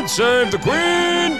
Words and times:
Pod 0.00 0.08
Save 0.08 0.50
the 0.50 0.56
Queen! 0.56 1.36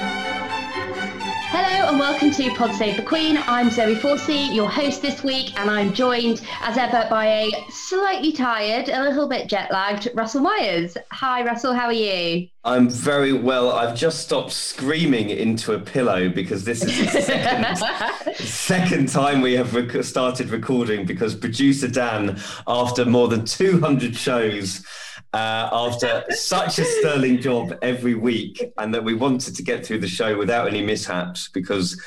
Hello 1.49 1.89
and 1.89 1.99
welcome 1.99 2.31
to 2.33 2.51
Pod 2.57 2.75
Save 2.75 2.98
the 2.98 3.02
Queen. 3.02 3.39
I'm 3.47 3.71
Zoe 3.71 3.94
Forsey, 3.94 4.54
your 4.54 4.69
host 4.69 5.01
this 5.01 5.25
week, 5.25 5.59
and 5.59 5.71
I'm 5.71 5.95
joined 5.95 6.43
as 6.61 6.77
ever 6.77 7.07
by 7.09 7.27
a 7.27 7.51
slightly 7.71 8.33
tired, 8.33 8.91
a 8.91 9.03
little 9.03 9.27
bit 9.27 9.49
jet 9.49 9.73
lagged 9.73 10.11
Russell 10.15 10.43
Myers. 10.43 10.99
Hi, 11.11 11.43
Russell, 11.43 11.73
how 11.73 11.87
are 11.87 11.93
you? 11.95 12.49
I'm 12.62 12.91
very 12.91 13.33
well. 13.33 13.73
I've 13.73 13.96
just 13.96 14.21
stopped 14.21 14.53
screaming 14.53 15.31
into 15.31 15.72
a 15.72 15.79
pillow 15.79 16.29
because 16.29 16.62
this 16.62 16.84
is 16.84 17.14
the 17.14 17.22
second, 17.22 18.36
second 18.36 19.08
time 19.08 19.40
we 19.40 19.54
have 19.54 19.74
rec- 19.74 20.04
started 20.04 20.50
recording 20.50 21.06
because 21.06 21.34
producer 21.34 21.88
Dan, 21.88 22.38
after 22.66 23.06
more 23.06 23.29
than 23.29 23.46
200 23.46 24.14
shows, 24.14 24.84
uh, 25.32 25.68
after 25.72 26.24
such 26.30 26.78
a 26.78 26.84
sterling 26.84 27.40
job 27.40 27.78
every 27.82 28.14
week, 28.14 28.72
and 28.78 28.94
that 28.94 29.04
we 29.04 29.14
wanted 29.14 29.55
to 29.56 29.62
get 29.62 29.86
through 29.86 29.98
the 29.98 30.09
show 30.09 30.36
without 30.36 30.68
any 30.68 30.82
mishaps 30.82 31.48
because 31.48 32.00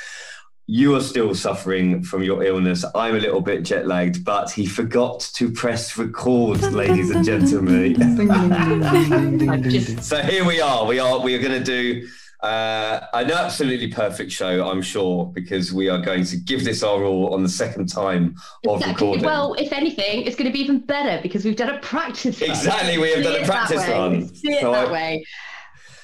you 0.65 0.95
are 0.95 1.01
still 1.01 1.35
suffering 1.35 2.03
from 2.03 2.23
your 2.23 2.43
illness. 2.43 2.85
I'm 2.95 3.15
a 3.15 3.19
little 3.19 3.41
bit 3.41 3.63
jet 3.63 3.85
lagged, 3.85 4.23
but 4.23 4.49
he 4.49 4.65
forgot 4.65 5.19
to 5.33 5.51
press 5.51 5.97
record, 5.97 6.61
ladies 6.71 7.09
and 7.09 7.25
gentlemen. 7.25 7.95
so 10.01 10.21
here 10.21 10.45
we 10.45 10.61
are. 10.61 10.85
We 10.85 10.99
are 10.99 11.19
we 11.19 11.35
are 11.35 11.41
going 11.41 11.61
to 11.61 11.63
do 11.63 12.07
uh, 12.43 13.07
an 13.13 13.31
absolutely 13.31 13.87
perfect 13.87 14.29
show, 14.31 14.69
I'm 14.69 14.81
sure, 14.81 15.25
because 15.27 15.71
we 15.71 15.87
are 15.87 15.99
going 15.99 16.25
to 16.25 16.35
give 16.37 16.65
this 16.65 16.83
our 16.83 17.03
all 17.05 17.33
on 17.33 17.41
the 17.41 17.49
second 17.49 17.87
time 17.87 18.35
of 18.67 18.81
exactly. 18.81 18.91
recording. 18.93 19.25
Well, 19.25 19.53
if 19.53 19.71
anything, 19.71 20.23
it's 20.23 20.35
going 20.35 20.47
to 20.47 20.53
be 20.53 20.59
even 20.59 20.79
better 20.79 21.21
because 21.21 21.45
we've 21.45 21.55
done 21.55 21.69
a 21.69 21.79
practice 21.79 22.41
run. 22.41 22.49
Exactly, 22.49 22.97
we 22.97 23.11
have 23.11 23.19
See 23.19 23.23
done 23.23 23.41
a 23.41 23.45
practice 23.45 23.87
run. 23.87 24.27
See 24.35 24.51
it 24.51 24.61
So 24.61 24.71
that 24.73 24.89
I- 24.89 24.91
way. 24.91 25.25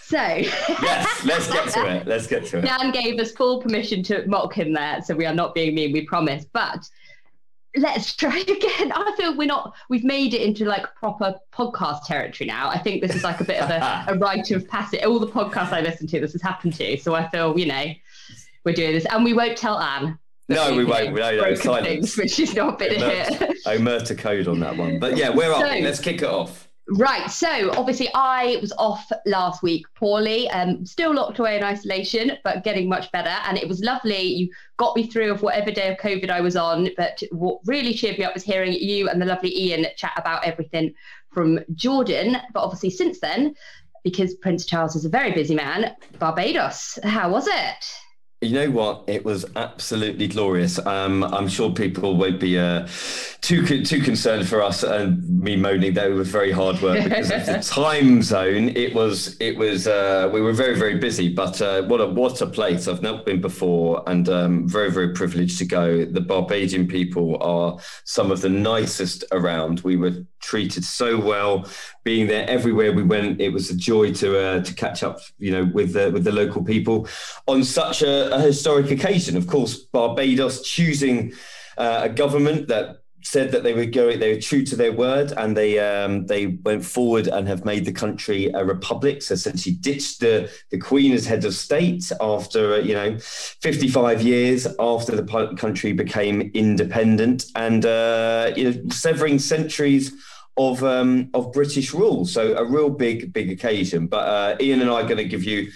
So, 0.01 0.17
yes, 0.17 1.23
let's 1.23 1.51
get 1.51 1.69
to 1.73 1.85
it. 1.97 2.07
Let's 2.07 2.25
get 2.25 2.45
to 2.47 2.57
it. 2.57 2.61
Dan 2.65 2.91
gave 2.91 3.19
us 3.19 3.31
full 3.33 3.61
permission 3.61 4.01
to 4.03 4.25
mock 4.25 4.57
him 4.57 4.73
there, 4.73 5.03
so 5.03 5.13
we 5.15 5.27
are 5.27 5.35
not 5.35 5.53
being 5.53 5.75
mean, 5.75 5.91
we 5.91 6.03
promise. 6.05 6.45
But 6.51 6.79
let's 7.77 8.15
try 8.17 8.37
again. 8.39 8.91
I 8.91 9.13
feel 9.17 9.35
we're 9.35 9.47
not, 9.47 9.73
we've 9.89 10.03
made 10.03 10.33
it 10.33 10.41
into 10.41 10.65
like 10.65 10.93
proper 10.95 11.35
podcast 11.53 12.05
territory 12.05 12.47
now. 12.47 12.69
I 12.69 12.77
think 12.77 13.01
this 13.01 13.15
is 13.15 13.23
like 13.23 13.39
a 13.41 13.43
bit 13.43 13.61
of 13.61 13.69
a, 13.69 14.05
a 14.07 14.15
rite 14.19 14.51
of 14.51 14.67
passage. 14.67 15.03
All 15.03 15.19
the 15.19 15.27
podcasts 15.27 15.71
I 15.71 15.81
listen 15.81 16.07
to, 16.07 16.19
this 16.19 16.33
has 16.33 16.41
happened 16.41 16.73
to. 16.75 16.97
So 16.97 17.15
I 17.15 17.27
feel, 17.29 17.57
you 17.57 17.65
know, 17.67 17.85
we're 18.65 18.73
doing 18.73 18.93
this. 18.93 19.05
And 19.05 19.23
we 19.23 19.33
won't 19.33 19.57
tell 19.57 19.79
Anne. 19.79 20.17
No, 20.47 20.75
we 20.75 20.83
won't. 20.83 21.13
No, 21.13 21.35
no, 21.35 21.53
silence. 21.55 21.85
things, 21.87 22.15
but 22.15 22.29
she's 22.31 22.55
not 22.55 22.79
been 22.79 22.95
here. 22.95 23.25
Omerta 23.67 24.17
code 24.17 24.47
on 24.47 24.59
that 24.61 24.75
one. 24.75 24.97
But 24.97 25.15
yeah, 25.15 25.29
where 25.29 25.53
are 25.53 25.63
we? 25.69 25.79
So- 25.79 25.83
Let's 25.83 25.99
kick 25.99 26.23
it 26.23 26.27
off. 26.29 26.68
Right. 26.93 27.29
So 27.29 27.71
obviously, 27.77 28.09
I 28.15 28.57
was 28.61 28.73
off 28.77 29.11
last 29.25 29.61
week 29.61 29.85
poorly, 29.95 30.49
um, 30.49 30.85
still 30.85 31.13
locked 31.13 31.37
away 31.37 31.57
in 31.57 31.63
isolation, 31.63 32.31
but 32.43 32.63
getting 32.63 32.89
much 32.89 33.11
better. 33.11 33.35
And 33.45 33.57
it 33.57 33.67
was 33.67 33.81
lovely. 33.81 34.21
You 34.21 34.49
got 34.77 34.95
me 34.95 35.05
through 35.05 35.31
of 35.31 35.43
whatever 35.43 35.71
day 35.71 35.91
of 35.91 35.97
COVID 35.99 36.31
I 36.31 36.41
was 36.41 36.55
on. 36.55 36.89
But 36.97 37.21
what 37.31 37.59
really 37.65 37.93
cheered 37.93 38.17
me 38.17 38.25
up 38.25 38.33
was 38.33 38.43
hearing 38.43 38.73
you 38.73 39.07
and 39.07 39.21
the 39.21 39.25
lovely 39.25 39.55
Ian 39.55 39.85
chat 39.97 40.13
about 40.17 40.45
everything 40.45 40.93
from 41.31 41.59
Jordan. 41.75 42.37
But 42.53 42.63
obviously, 42.63 42.89
since 42.89 43.19
then, 43.19 43.53
because 44.03 44.33
Prince 44.35 44.65
Charles 44.65 44.95
is 44.95 45.05
a 45.05 45.09
very 45.09 45.31
busy 45.31 45.53
man, 45.53 45.95
Barbados. 46.17 46.97
How 47.03 47.29
was 47.29 47.47
it? 47.47 47.85
You 48.41 48.53
know 48.53 48.71
what? 48.71 49.03
It 49.07 49.25
was 49.25 49.45
absolutely 49.57 50.29
glorious. 50.29 50.79
Um, 50.85 51.25
I'm 51.25 51.49
sure 51.49 51.71
people 51.71 52.15
won't 52.15 52.39
be 52.39 52.57
uh, 52.57 52.87
too 53.41 53.83
too 53.83 54.01
concerned 54.01 54.47
for 54.47 54.63
us 54.63 54.81
and 54.81 55.41
me 55.41 55.57
moaning 55.57 55.93
that 55.95 56.09
it 56.09 56.13
was 56.13 56.29
very 56.29 56.53
hard 56.53 56.81
work 56.81 57.03
because 57.03 57.31
of 57.31 57.45
the 57.45 57.59
time 57.61 58.21
zone. 58.21 58.69
It 58.77 58.95
was 58.95 59.35
it 59.41 59.57
was 59.57 59.87
uh, 59.87 60.29
we 60.31 60.39
were 60.41 60.53
very 60.53 60.79
very 60.79 60.97
busy, 60.97 61.27
but 61.27 61.61
uh, 61.61 61.81
what 61.83 61.99
a 61.99 62.07
what 62.07 62.39
a 62.39 62.47
place! 62.47 62.87
I've 62.87 63.01
never 63.01 63.21
been 63.23 63.41
before, 63.41 64.03
and 64.07 64.29
um, 64.29 64.69
very 64.69 64.89
very 64.89 65.13
privileged 65.13 65.57
to 65.59 65.65
go. 65.65 66.05
The 66.05 66.21
Barbadian 66.21 66.87
people 66.87 67.43
are 67.43 67.77
some 68.05 68.31
of 68.31 68.39
the 68.39 68.49
nicest 68.49 69.25
around. 69.33 69.81
We 69.81 69.97
were 69.97 70.13
treated 70.39 70.85
so 70.85 71.19
well. 71.19 71.65
Being 72.09 72.25
there 72.25 72.49
everywhere 72.49 72.91
we 72.91 73.03
went, 73.03 73.39
it 73.39 73.49
was 73.49 73.69
a 73.69 73.77
joy 73.77 74.11
to 74.13 74.29
uh, 74.39 74.63
to 74.63 74.73
catch 74.73 75.03
up, 75.03 75.19
you 75.37 75.51
know, 75.51 75.65
with 75.71 75.93
the 75.93 76.09
with 76.09 76.23
the 76.23 76.31
local 76.31 76.63
people 76.63 77.07
on 77.45 77.63
such 77.63 78.01
a, 78.01 78.33
a 78.33 78.41
historic 78.41 78.89
occasion. 78.89 79.37
Of 79.37 79.45
course, 79.45 79.75
Barbados 79.75 80.63
choosing 80.63 81.33
uh, 81.77 81.99
a 82.05 82.09
government 82.09 82.67
that 82.69 83.03
said 83.21 83.51
that 83.51 83.61
they 83.61 83.73
would 83.73 83.93
go, 83.93 84.17
they 84.17 84.33
were 84.33 84.41
true 84.41 84.65
to 84.65 84.75
their 84.75 84.91
word, 84.91 85.33
and 85.37 85.55
they 85.55 85.77
um, 85.77 86.25
they 86.25 86.47
went 86.47 86.83
forward 86.83 87.27
and 87.27 87.47
have 87.47 87.63
made 87.63 87.85
the 87.85 87.91
country 87.91 88.49
a 88.55 88.65
republic. 88.65 89.21
So 89.21 89.35
essentially, 89.35 89.75
ditched 89.75 90.19
the 90.19 90.49
the 90.71 90.79
Queen 90.79 91.11
as 91.13 91.27
head 91.27 91.45
of 91.45 91.53
state 91.53 92.11
after 92.19 92.73
uh, 92.73 92.77
you 92.77 92.95
know 92.95 93.19
55 93.19 94.23
years 94.23 94.65
after 94.79 95.15
the 95.15 95.55
country 95.57 95.93
became 95.93 96.49
independent, 96.55 97.45
and 97.55 97.85
uh, 97.85 98.51
you 98.55 98.63
know 98.63 98.89
severing 98.89 99.37
centuries 99.37 100.11
of 100.59 100.83
um, 100.83 101.29
of 101.33 101.51
British 101.51 101.93
rule. 101.93 102.25
So 102.25 102.55
a 102.55 102.65
real 102.65 102.89
big 102.89 103.33
big 103.33 103.49
occasion. 103.49 104.07
But 104.07 104.27
uh, 104.27 104.57
Ian 104.59 104.81
and 104.81 104.89
I 104.91 105.01
are 105.01 105.07
going 105.07 105.17
to 105.17 105.23
give 105.35 105.45
you 105.45 105.71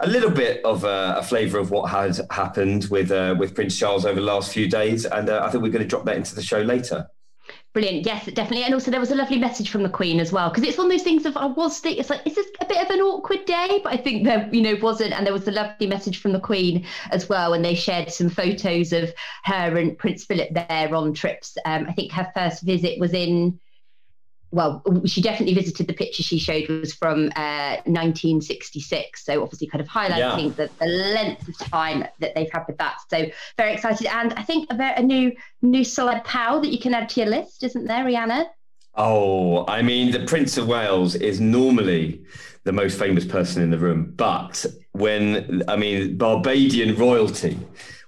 a 0.00 0.06
little 0.06 0.30
bit 0.30 0.64
of 0.64 0.84
uh, 0.84 1.16
a 1.18 1.22
flavour 1.22 1.58
of 1.58 1.70
what 1.70 1.90
had 1.90 2.16
happened 2.30 2.86
with 2.90 3.10
uh, 3.10 3.34
with 3.38 3.54
Prince 3.54 3.76
Charles 3.76 4.06
over 4.06 4.20
the 4.20 4.26
last 4.34 4.52
few 4.52 4.68
days, 4.68 5.04
and 5.04 5.28
uh, 5.28 5.42
I 5.44 5.50
think 5.50 5.62
we're 5.62 5.72
going 5.72 5.82
to 5.82 5.88
drop 5.88 6.04
that 6.04 6.16
into 6.16 6.34
the 6.34 6.42
show 6.42 6.60
later. 6.60 7.08
Brilliant. 7.74 8.06
Yes, 8.06 8.26
definitely. 8.26 8.64
And 8.64 8.74
also, 8.74 8.90
there 8.90 9.00
was 9.00 9.10
a 9.10 9.14
lovely 9.14 9.38
message 9.38 9.70
from 9.70 9.82
the 9.82 9.88
Queen 9.88 10.20
as 10.20 10.32
well, 10.32 10.48
because 10.48 10.64
it's 10.64 10.78
one 10.78 10.86
of 10.86 10.92
those 10.92 11.02
things 11.02 11.26
of 11.26 11.36
I 11.36 11.46
was 11.46 11.78
thinking, 11.80 12.00
it's 12.00 12.10
like, 12.10 12.26
is 12.26 12.34
this 12.34 12.46
a 12.60 12.64
bit 12.64 12.82
of 12.82 12.90
an 12.90 13.00
awkward 13.00 13.44
day? 13.44 13.80
But 13.82 13.92
I 13.92 13.96
think 13.96 14.24
there, 14.24 14.48
you 14.52 14.62
know, 14.62 14.76
wasn't. 14.80 15.12
And 15.12 15.26
there 15.26 15.34
was 15.34 15.48
a 15.48 15.52
lovely 15.52 15.86
message 15.86 16.20
from 16.20 16.32
the 16.32 16.40
Queen 16.40 16.86
as 17.10 17.28
well, 17.28 17.52
and 17.54 17.64
they 17.64 17.74
shared 17.74 18.10
some 18.10 18.30
photos 18.30 18.92
of 18.92 19.12
her 19.44 19.76
and 19.76 19.98
Prince 19.98 20.24
Philip 20.24 20.50
there 20.52 20.94
on 20.94 21.12
trips. 21.12 21.56
Um, 21.64 21.86
I 21.88 21.92
think 21.92 22.12
her 22.12 22.30
first 22.34 22.62
visit 22.62 22.98
was 23.00 23.12
in. 23.12 23.58
Well, 24.50 24.82
she 25.04 25.20
definitely 25.20 25.54
visited 25.54 25.86
the 25.86 25.92
picture 25.92 26.22
she 26.22 26.38
showed 26.38 26.68
was 26.68 26.94
from 26.94 27.30
uh, 27.36 27.76
1966. 27.84 29.24
So 29.24 29.42
obviously, 29.42 29.66
kind 29.66 29.82
of 29.82 29.88
highlighting 29.88 30.56
the, 30.56 30.70
the 30.78 30.86
length 30.86 31.46
of 31.48 31.58
time 31.58 32.04
that 32.20 32.34
they've 32.34 32.50
had 32.50 32.64
with 32.66 32.78
that. 32.78 32.96
So 33.10 33.26
very 33.56 33.74
excited, 33.74 34.06
and 34.06 34.32
I 34.34 34.42
think 34.42 34.70
a, 34.70 34.94
a 34.96 35.02
new 35.02 35.32
new 35.60 35.84
solid 35.84 36.24
pal 36.24 36.60
that 36.60 36.68
you 36.68 36.78
can 36.78 36.94
add 36.94 37.10
to 37.10 37.20
your 37.20 37.28
list, 37.28 37.62
isn't 37.62 37.84
there, 37.84 38.04
Rihanna? 38.04 38.46
Oh, 38.94 39.66
I 39.66 39.82
mean, 39.82 40.10
the 40.10 40.24
Prince 40.24 40.56
of 40.56 40.66
Wales 40.66 41.14
is 41.14 41.40
normally 41.40 42.24
the 42.64 42.72
most 42.72 42.98
famous 42.98 43.24
person 43.24 43.62
in 43.62 43.70
the 43.70 43.78
room, 43.78 44.12
but 44.16 44.64
when 44.92 45.62
I 45.68 45.76
mean 45.76 46.16
Barbadian 46.16 46.96
royalty 46.96 47.58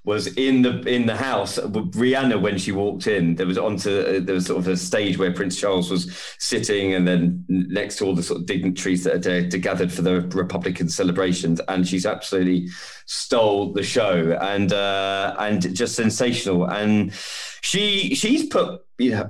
was 0.05 0.29
in 0.39 0.63
the 0.63 0.81
in 0.83 1.05
the 1.07 1.17
house, 1.17 1.59
Rihanna 1.59 2.41
when 2.41 2.57
she 2.57 2.73
walked 2.73 3.07
in, 3.07 3.35
there 3.35 3.47
was 3.47 3.59
onto 3.59 3.91
uh, 3.91 4.21
there 4.21 4.35
was 4.35 4.47
sort 4.47 4.59
of 4.59 4.69
a 4.69 4.77
stage 4.77 5.19
where 5.19 5.33
Prince 5.33 5.61
Charles 5.61 5.91
was 5.91 6.11
sitting, 6.39 6.95
and 6.95 7.07
then 7.07 7.45
next 7.49 7.97
to 7.99 8.07
all 8.07 8.15
the 8.15 8.23
sort 8.23 8.41
of 8.41 8.47
dignitaries 8.47 9.05
that 9.05 9.27
are, 9.27 9.45
are 9.45 9.61
gathered 9.61 9.93
for 9.93 10.03
the 10.03 10.23
Republican 10.33 10.89
celebrations, 10.89 11.61
and 11.69 11.87
she's 11.87 12.07
absolutely 12.07 12.69
stole 13.05 13.73
the 13.73 13.83
show 13.83 14.39
and 14.41 14.73
uh, 14.73 15.35
and 15.39 15.75
just 15.75 15.97
sensational, 15.97 16.65
and 16.65 17.13
she 17.61 18.15
she's 18.15 18.47
put 18.47 18.81
you 18.99 19.11
know 19.11 19.29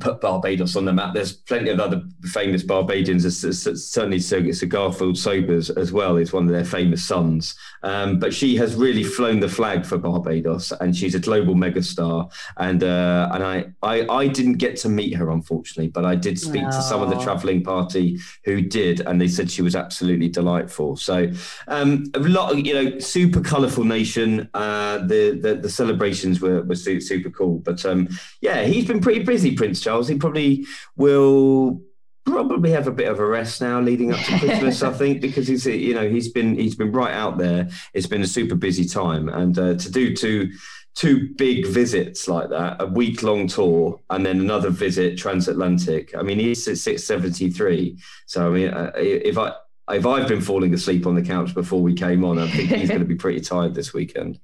put 0.00 0.20
Barbados 0.20 0.76
on 0.76 0.84
the 0.84 0.92
map. 0.92 1.14
There's 1.14 1.32
plenty 1.32 1.70
of 1.70 1.80
other 1.80 2.02
famous 2.24 2.62
Barbadians. 2.62 3.24
Certainly, 3.24 4.20
Sir, 4.20 4.40
Garfield 4.66 5.18
Sobers 5.18 5.70
as 5.70 5.92
well 5.92 6.16
is 6.16 6.32
one 6.32 6.44
of 6.44 6.50
their 6.50 6.64
famous 6.64 7.04
sons. 7.04 7.54
Um, 7.82 8.18
but 8.18 8.32
she 8.32 8.56
has 8.56 8.74
really 8.74 9.02
flown 9.02 9.40
the 9.40 9.48
flag 9.48 9.84
for 9.84 9.98
Barbados, 9.98 10.72
and 10.80 10.96
she's 10.96 11.14
a 11.14 11.18
global 11.18 11.54
megastar. 11.54 12.30
And 12.56 12.82
uh, 12.82 13.30
and 13.32 13.42
I, 13.42 13.64
I 13.82 14.06
I 14.08 14.26
didn't 14.28 14.54
get 14.54 14.76
to 14.78 14.88
meet 14.88 15.14
her 15.14 15.30
unfortunately, 15.30 15.88
but 15.88 16.04
I 16.04 16.14
did 16.14 16.38
speak 16.38 16.64
to 16.64 16.82
some 16.82 17.02
of 17.02 17.10
the 17.10 17.18
travelling 17.18 17.62
party 17.62 18.18
who 18.44 18.60
did, 18.62 19.00
and 19.00 19.20
they 19.20 19.28
said 19.28 19.50
she 19.50 19.62
was 19.62 19.76
absolutely 19.76 20.28
delightful. 20.28 20.96
So 20.96 21.30
um, 21.68 22.04
a 22.14 22.20
lot, 22.20 22.56
you 22.56 22.74
know, 22.74 22.98
super 22.98 23.40
colourful 23.40 23.84
nation. 23.84 24.48
Uh, 24.54 24.98
the, 24.98 25.38
the 25.42 25.54
the 25.56 25.70
celebrations 25.70 26.40
were 26.40 26.62
were 26.62 26.76
super 26.76 27.30
cool. 27.30 27.58
But 27.58 27.84
um, 27.84 28.08
yeah, 28.40 28.64
he's 28.64 28.86
been 28.86 29.00
pretty 29.00 29.22
busy, 29.24 29.54
Prince 29.54 29.71
Charles. 29.80 30.08
He 30.08 30.16
probably 30.16 30.66
will 30.96 31.80
probably 32.24 32.70
have 32.70 32.86
a 32.86 32.92
bit 32.92 33.08
of 33.08 33.18
a 33.18 33.26
rest 33.26 33.60
now 33.60 33.80
leading 33.80 34.12
up 34.12 34.20
to 34.20 34.38
Christmas, 34.38 34.82
I 34.82 34.92
think, 34.98 35.20
because 35.20 35.48
he's 35.48 35.66
you 35.66 35.94
know 35.94 36.08
he's 36.08 36.28
been 36.28 36.56
he's 36.56 36.74
been 36.74 36.92
right 36.92 37.14
out 37.14 37.38
there. 37.38 37.68
It's 37.94 38.06
been 38.06 38.22
a 38.22 38.26
super 38.26 38.54
busy 38.54 38.84
time, 38.84 39.28
and 39.28 39.58
uh, 39.58 39.74
to 39.74 39.90
do 39.90 40.14
two 40.14 40.50
two 40.94 41.30
big 41.36 41.66
visits 41.66 42.28
like 42.28 42.50
that, 42.50 42.76
a 42.80 42.86
week 42.86 43.22
long 43.22 43.46
tour, 43.46 43.98
and 44.10 44.24
then 44.24 44.40
another 44.40 44.70
visit 44.70 45.16
transatlantic. 45.18 46.14
I 46.14 46.22
mean, 46.22 46.38
he's 46.38 46.66
at 46.68 46.78
six 46.78 47.04
seventy 47.04 47.50
three, 47.50 47.98
so 48.26 48.48
I 48.48 48.50
mean, 48.50 48.68
uh, 48.68 48.92
if 48.96 49.38
I 49.38 49.52
if 49.90 50.06
I've 50.06 50.28
been 50.28 50.40
falling 50.40 50.72
asleep 50.74 51.06
on 51.06 51.14
the 51.14 51.22
couch 51.22 51.54
before 51.54 51.82
we 51.82 51.94
came 51.94 52.24
on, 52.24 52.38
I 52.38 52.48
think 52.48 52.70
he's 52.70 52.88
going 52.88 53.00
to 53.00 53.06
be 53.06 53.16
pretty 53.16 53.40
tired 53.40 53.74
this 53.74 53.92
weekend. 53.92 54.38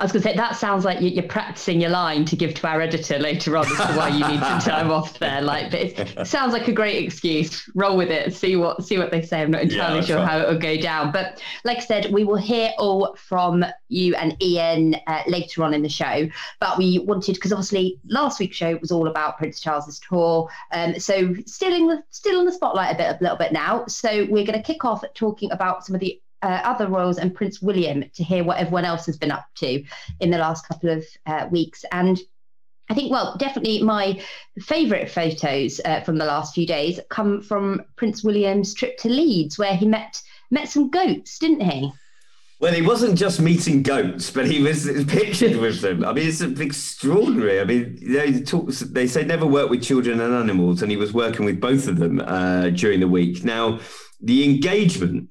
I 0.00 0.04
was 0.04 0.12
going 0.12 0.22
to 0.22 0.28
say 0.30 0.36
that 0.36 0.56
sounds 0.56 0.86
like 0.86 0.98
you're 1.02 1.22
practicing 1.22 1.78
your 1.78 1.90
line 1.90 2.24
to 2.24 2.34
give 2.34 2.54
to 2.54 2.66
our 2.66 2.80
editor 2.80 3.18
later 3.18 3.54
on 3.58 3.66
as 3.66 3.76
to 3.76 3.92
why 3.92 4.08
you 4.08 4.26
need 4.26 4.40
some 4.40 4.58
time 4.60 4.90
off 4.90 5.18
there. 5.18 5.42
Like, 5.42 5.70
but 5.70 5.80
it 5.80 6.26
sounds 6.26 6.54
like 6.54 6.68
a 6.68 6.72
great 6.72 7.04
excuse. 7.04 7.68
Roll 7.74 7.98
with 7.98 8.10
it. 8.10 8.24
And 8.24 8.34
see 8.34 8.56
what 8.56 8.82
see 8.82 8.96
what 8.96 9.10
they 9.10 9.20
say. 9.20 9.42
I'm 9.42 9.50
not 9.50 9.60
entirely 9.60 9.96
yeah, 9.96 10.04
sure 10.06 10.16
right. 10.16 10.26
how 10.26 10.38
it 10.38 10.48
will 10.48 10.58
go 10.58 10.78
down, 10.78 11.12
but 11.12 11.42
like 11.64 11.76
I 11.76 11.80
said, 11.80 12.10
we 12.12 12.24
will 12.24 12.38
hear 12.38 12.72
all 12.78 13.14
from 13.16 13.62
you 13.88 14.14
and 14.14 14.42
Ian 14.42 14.96
uh, 15.06 15.22
later 15.26 15.62
on 15.64 15.74
in 15.74 15.82
the 15.82 15.88
show. 15.90 16.26
But 16.60 16.78
we 16.78 17.00
wanted 17.00 17.34
because 17.34 17.52
obviously 17.52 18.00
last 18.06 18.40
week's 18.40 18.56
show 18.56 18.76
was 18.76 18.90
all 18.90 19.06
about 19.06 19.36
Prince 19.36 19.60
Charles's 19.60 20.00
tour, 20.00 20.48
um, 20.72 20.98
so 20.98 21.34
still 21.44 21.74
in 21.74 21.88
the 21.88 22.02
still 22.08 22.40
in 22.40 22.46
the 22.46 22.52
spotlight 22.52 22.94
a 22.94 22.96
bit 22.96 23.16
a 23.20 23.22
little 23.22 23.36
bit 23.36 23.52
now. 23.52 23.84
So 23.84 24.24
we're 24.30 24.46
going 24.46 24.58
to 24.58 24.62
kick 24.62 24.82
off 24.82 25.04
talking 25.12 25.52
about 25.52 25.84
some 25.84 25.94
of 25.94 26.00
the 26.00 26.18
uh, 26.42 26.60
other 26.64 26.88
royals 26.88 27.18
and 27.18 27.34
Prince 27.34 27.60
William 27.60 28.04
to 28.14 28.24
hear 28.24 28.44
what 28.44 28.58
everyone 28.58 28.84
else 28.84 29.06
has 29.06 29.16
been 29.16 29.30
up 29.30 29.46
to 29.56 29.82
in 30.20 30.30
the 30.30 30.38
last 30.38 30.66
couple 30.66 30.90
of 30.90 31.04
uh, 31.26 31.46
weeks. 31.50 31.84
And 31.92 32.18
I 32.90 32.94
think, 32.94 33.10
well, 33.10 33.36
definitely 33.38 33.82
my 33.82 34.20
favourite 34.60 35.10
photos 35.10 35.80
uh, 35.84 36.00
from 36.00 36.18
the 36.18 36.24
last 36.24 36.54
few 36.54 36.66
days 36.66 36.98
come 37.08 37.40
from 37.40 37.82
Prince 37.96 38.24
William's 38.24 38.74
trip 38.74 38.98
to 38.98 39.08
Leeds, 39.08 39.58
where 39.58 39.76
he 39.76 39.86
met 39.86 40.20
met 40.50 40.68
some 40.68 40.90
goats, 40.90 41.38
didn't 41.38 41.60
he? 41.60 41.92
Well, 42.58 42.74
he 42.74 42.82
wasn't 42.82 43.16
just 43.16 43.40
meeting 43.40 43.82
goats, 43.82 44.30
but 44.30 44.46
he 44.46 44.62
was 44.62 44.84
pictured 45.08 45.56
with 45.56 45.80
them. 45.80 46.04
I 46.04 46.12
mean, 46.12 46.28
it's 46.28 46.42
extraordinary. 46.42 47.60
I 47.60 47.64
mean, 47.64 47.98
they 48.02 48.40
talk, 48.42 48.68
they 48.68 49.06
say 49.06 49.24
never 49.24 49.46
work 49.46 49.70
with 49.70 49.82
children 49.82 50.20
and 50.20 50.34
animals, 50.34 50.82
and 50.82 50.90
he 50.90 50.98
was 50.98 51.14
working 51.14 51.46
with 51.46 51.60
both 51.60 51.88
of 51.88 51.98
them 51.98 52.20
uh, 52.20 52.68
during 52.70 53.00
the 53.00 53.08
week. 53.08 53.44
Now, 53.44 53.80
the 54.20 54.44
engagement 54.44 55.28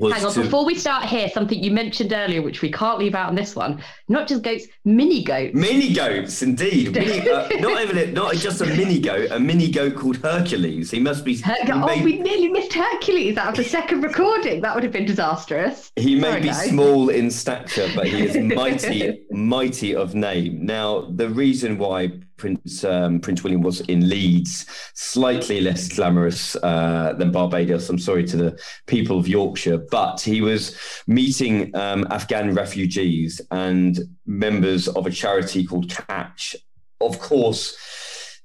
Hang 0.00 0.24
on, 0.24 0.32
to... 0.32 0.42
before 0.42 0.64
we 0.64 0.74
start 0.74 1.04
here, 1.04 1.28
something 1.28 1.62
you 1.62 1.70
mentioned 1.70 2.12
earlier, 2.12 2.40
which 2.42 2.62
we 2.62 2.70
can't 2.70 2.98
leave 2.98 3.14
out 3.14 3.28
on 3.28 3.34
this 3.34 3.56
one. 3.56 3.82
Not 4.08 4.28
just 4.28 4.42
goats, 4.42 4.66
mini 4.84 5.24
goats. 5.24 5.54
Mini 5.54 5.92
goats, 5.92 6.42
indeed. 6.42 6.94
Mini, 6.94 7.28
uh, 7.28 7.48
not 7.60 7.82
even 7.82 8.14
not 8.14 8.34
just 8.36 8.60
a 8.60 8.66
mini 8.66 9.00
goat, 9.00 9.30
a 9.30 9.40
mini 9.40 9.70
goat 9.70 9.96
called 9.96 10.18
Hercules. 10.18 10.90
He 10.90 11.00
must 11.00 11.24
be. 11.24 11.36
Her- 11.38 11.54
he 11.64 11.72
oh, 11.72 11.84
may... 11.84 12.02
we 12.02 12.18
nearly 12.20 12.48
missed 12.48 12.72
Hercules 12.72 13.36
out 13.36 13.50
of 13.50 13.56
the 13.56 13.64
second 13.64 14.02
recording. 14.02 14.60
That 14.60 14.74
would 14.74 14.84
have 14.84 14.92
been 14.92 15.06
disastrous. 15.06 15.90
He 15.96 16.14
may 16.14 16.28
Sorry, 16.28 16.40
be 16.42 16.48
guys. 16.48 16.68
small 16.68 17.08
in 17.08 17.30
stature, 17.30 17.88
but 17.94 18.06
he 18.06 18.24
is 18.24 18.36
mighty, 18.36 19.24
mighty 19.30 19.94
of 19.94 20.14
name. 20.14 20.64
Now, 20.64 21.08
the 21.10 21.28
reason 21.28 21.78
why 21.78 22.12
Prince 22.38 22.84
um, 22.84 23.20
Prince 23.20 23.42
William 23.42 23.62
was 23.62 23.80
in 23.82 24.08
Leeds, 24.08 24.64
slightly 24.94 25.60
less 25.60 25.88
glamorous 25.88 26.56
uh, 26.56 27.14
than 27.18 27.32
Barbados. 27.32 27.88
I'm 27.90 27.98
sorry 27.98 28.24
to 28.24 28.36
the 28.36 28.60
people 28.86 29.18
of 29.18 29.28
Yorkshire, 29.28 29.78
but 29.90 30.20
he 30.20 30.40
was 30.40 30.76
meeting 31.06 31.74
um, 31.76 32.06
Afghan 32.10 32.54
refugees 32.54 33.40
and 33.50 33.98
members 34.26 34.88
of 34.88 35.06
a 35.06 35.10
charity 35.10 35.66
called 35.66 35.90
Catch. 35.90 36.56
Of 37.00 37.18
course, 37.18 37.76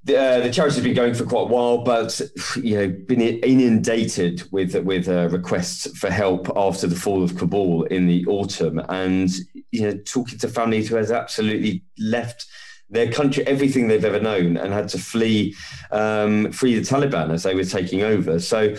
the, 0.05 0.19
uh, 0.19 0.39
the 0.41 0.51
charity 0.51 0.75
has 0.75 0.83
been 0.83 0.93
going 0.93 1.13
for 1.13 1.25
quite 1.25 1.43
a 1.43 1.45
while, 1.45 1.77
but 1.83 2.19
you 2.61 2.75
know, 2.75 2.87
been 3.07 3.21
inundated 3.21 4.43
with 4.51 4.75
with 4.83 5.07
uh, 5.07 5.29
requests 5.29 5.97
for 5.97 6.09
help 6.09 6.51
after 6.57 6.87
the 6.87 6.95
fall 6.95 7.23
of 7.23 7.37
Kabul 7.37 7.83
in 7.85 8.07
the 8.07 8.25
autumn, 8.25 8.81
and 8.89 9.29
you 9.71 9.81
know, 9.83 9.97
talking 10.05 10.37
to 10.39 10.47
families 10.49 10.89
who 10.89 10.97
has 10.97 11.11
absolutely 11.11 11.83
left 11.97 12.45
their 12.93 13.11
country, 13.11 13.45
everything 13.45 13.87
they've 13.87 14.05
ever 14.05 14.19
known, 14.19 14.57
and 14.57 14.71
had 14.71 14.87
to 14.89 14.97
flee, 14.97 15.55
um, 15.91 16.51
flee 16.51 16.75
the 16.79 16.81
Taliban 16.81 17.31
as 17.31 17.43
they 17.43 17.55
were 17.55 17.65
taking 17.65 18.03
over. 18.03 18.39
So, 18.39 18.75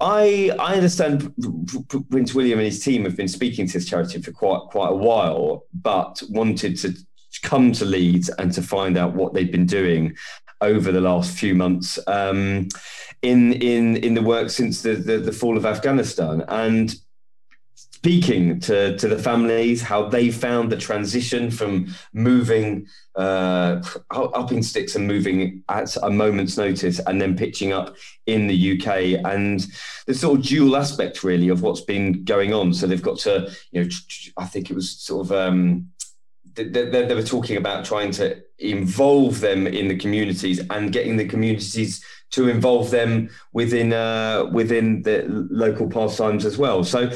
I 0.00 0.50
I 0.58 0.74
understand 0.74 1.32
Prince 2.10 2.34
William 2.34 2.58
and 2.58 2.66
his 2.66 2.82
team 2.82 3.04
have 3.04 3.16
been 3.16 3.28
speaking 3.28 3.66
to 3.66 3.72
this 3.74 3.88
charity 3.88 4.20
for 4.20 4.32
quite 4.32 4.62
quite 4.70 4.90
a 4.90 4.96
while, 4.96 5.66
but 5.74 6.22
wanted 6.30 6.78
to 6.78 6.94
come 7.42 7.72
to 7.72 7.84
Leeds 7.84 8.28
and 8.38 8.52
to 8.52 8.62
find 8.62 8.98
out 8.98 9.14
what 9.14 9.34
they've 9.34 9.52
been 9.52 9.66
doing 9.66 10.16
over 10.60 10.92
the 10.92 11.00
last 11.00 11.36
few 11.38 11.54
months 11.54 11.98
um, 12.06 12.68
in 13.22 13.52
in 13.54 13.96
in 13.96 14.14
the 14.14 14.22
work 14.22 14.50
since 14.50 14.82
the, 14.82 14.94
the, 14.94 15.18
the 15.18 15.32
fall 15.32 15.56
of 15.56 15.66
Afghanistan 15.66 16.44
and 16.48 16.96
speaking 18.00 18.58
to, 18.58 18.96
to 18.96 19.08
the 19.08 19.18
families, 19.18 19.82
how 19.82 20.08
they 20.08 20.30
found 20.30 20.72
the 20.72 20.76
transition 20.76 21.50
from 21.50 21.86
moving 22.14 22.86
uh, 23.14 23.82
up 24.10 24.52
in 24.52 24.62
sticks 24.62 24.96
and 24.96 25.06
moving 25.06 25.62
at 25.68 25.94
a 26.02 26.08
moment's 26.08 26.56
notice 26.56 26.98
and 27.00 27.20
then 27.20 27.36
pitching 27.36 27.74
up 27.74 27.94
in 28.24 28.46
the 28.46 28.72
UK 28.72 29.22
and 29.30 29.66
the 30.06 30.14
sort 30.14 30.38
of 30.38 30.46
dual 30.46 30.78
aspect 30.78 31.22
really 31.22 31.50
of 31.50 31.60
what's 31.60 31.82
been 31.82 32.24
going 32.24 32.54
on. 32.54 32.72
So 32.72 32.86
they've 32.86 33.02
got 33.02 33.18
to, 33.18 33.50
you 33.70 33.84
know, 33.84 33.90
I 34.38 34.46
think 34.46 34.70
it 34.70 34.74
was 34.74 34.98
sort 34.98 35.26
of, 35.26 35.32
um, 35.32 35.90
they, 36.54 36.64
they, 36.64 37.04
they 37.04 37.14
were 37.14 37.22
talking 37.22 37.58
about 37.58 37.84
trying 37.84 38.12
to 38.12 38.40
involve 38.58 39.40
them 39.40 39.66
in 39.66 39.88
the 39.88 39.96
communities 39.96 40.58
and 40.70 40.90
getting 40.90 41.18
the 41.18 41.28
communities 41.28 42.02
to 42.30 42.48
involve 42.48 42.90
them 42.90 43.28
within 43.52 43.92
uh, 43.92 44.48
within 44.52 45.02
the 45.02 45.24
local 45.28 45.90
pastimes 45.90 46.44
as 46.46 46.56
well. 46.56 46.84
So 46.84 47.10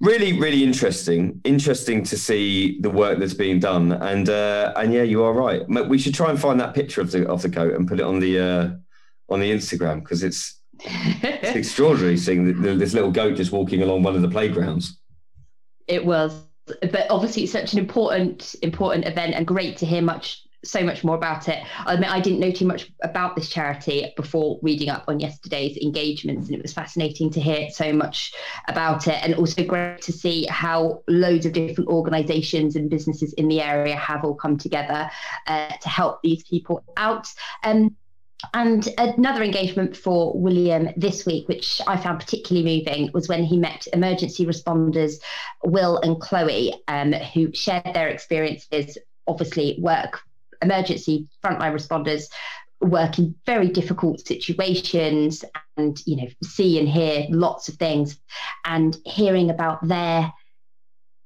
really, 0.00 0.38
really 0.38 0.62
interesting. 0.62 1.40
Interesting 1.44 2.02
to 2.04 2.16
see 2.16 2.80
the 2.80 2.90
work 2.90 3.18
that's 3.18 3.34
being 3.34 3.58
done. 3.58 3.92
And 3.92 4.28
uh, 4.28 4.72
and 4.76 4.92
yeah, 4.92 5.02
you 5.02 5.22
are 5.22 5.32
right. 5.32 5.62
We 5.88 5.98
should 5.98 6.14
try 6.14 6.30
and 6.30 6.40
find 6.40 6.58
that 6.60 6.74
picture 6.74 7.00
of 7.00 7.10
the 7.10 7.28
of 7.28 7.42
the 7.42 7.48
goat 7.48 7.74
and 7.74 7.88
put 7.88 8.00
it 8.00 8.04
on 8.04 8.20
the 8.20 8.38
uh, 8.38 8.70
on 9.28 9.40
the 9.40 9.50
Instagram 9.50 10.00
because 10.00 10.22
it's 10.22 10.60
it's 10.80 11.56
extraordinary 11.56 12.16
seeing 12.16 12.60
this 12.78 12.94
little 12.94 13.10
goat 13.10 13.36
just 13.36 13.52
walking 13.52 13.82
along 13.82 14.02
one 14.02 14.16
of 14.16 14.22
the 14.22 14.28
playgrounds. 14.28 14.98
It 15.86 16.04
was, 16.04 16.34
but 16.66 17.06
obviously 17.10 17.44
it's 17.44 17.52
such 17.52 17.72
an 17.72 17.78
important 17.78 18.54
important 18.62 19.06
event 19.06 19.34
and 19.34 19.46
great 19.46 19.76
to 19.78 19.86
hear 19.86 20.02
much 20.02 20.42
so 20.64 20.82
much 20.82 21.04
more 21.04 21.16
about 21.16 21.48
it. 21.48 21.62
I 21.86 21.94
admit 21.94 22.10
I 22.10 22.20
didn't 22.20 22.40
know 22.40 22.50
too 22.50 22.66
much 22.66 22.90
about 23.02 23.36
this 23.36 23.48
charity 23.48 24.12
before 24.16 24.58
reading 24.62 24.88
up 24.88 25.04
on 25.08 25.20
yesterday's 25.20 25.76
engagements, 25.76 26.48
and 26.48 26.56
it 26.56 26.62
was 26.62 26.72
fascinating 26.72 27.30
to 27.30 27.40
hear 27.40 27.70
so 27.70 27.92
much 27.92 28.32
about 28.68 29.06
it, 29.08 29.22
and 29.22 29.34
also 29.34 29.64
great 29.64 30.02
to 30.02 30.12
see 30.12 30.46
how 30.46 31.02
loads 31.08 31.46
of 31.46 31.52
different 31.52 31.88
organisations 31.88 32.76
and 32.76 32.90
businesses 32.90 33.32
in 33.34 33.48
the 33.48 33.60
area 33.60 33.96
have 33.96 34.24
all 34.24 34.34
come 34.34 34.56
together 34.56 35.10
uh, 35.46 35.72
to 35.80 35.88
help 35.88 36.22
these 36.22 36.42
people 36.44 36.84
out. 36.96 37.28
Um, 37.62 37.96
and 38.52 38.86
another 38.98 39.42
engagement 39.42 39.96
for 39.96 40.38
William 40.38 40.90
this 40.96 41.24
week, 41.24 41.48
which 41.48 41.80
I 41.86 41.96
found 41.96 42.20
particularly 42.20 42.78
moving, 42.78 43.10
was 43.14 43.28
when 43.28 43.42
he 43.44 43.56
met 43.56 43.86
emergency 43.92 44.44
responders 44.44 45.14
Will 45.64 45.98
and 45.98 46.20
Chloe, 46.20 46.74
um, 46.88 47.12
who 47.12 47.52
shared 47.54 47.94
their 47.94 48.08
experiences 48.08 48.98
obviously 49.26 49.78
work 49.80 50.20
emergency 50.64 51.28
frontline 51.44 51.72
responders 51.72 52.24
work 52.80 53.18
in 53.18 53.34
very 53.46 53.68
difficult 53.68 54.26
situations 54.26 55.44
and 55.76 56.00
you 56.06 56.16
know 56.16 56.28
see 56.42 56.78
and 56.78 56.88
hear 56.88 57.26
lots 57.30 57.68
of 57.68 57.76
things 57.76 58.18
and 58.64 58.98
hearing 59.04 59.50
about 59.50 59.86
their 59.86 60.32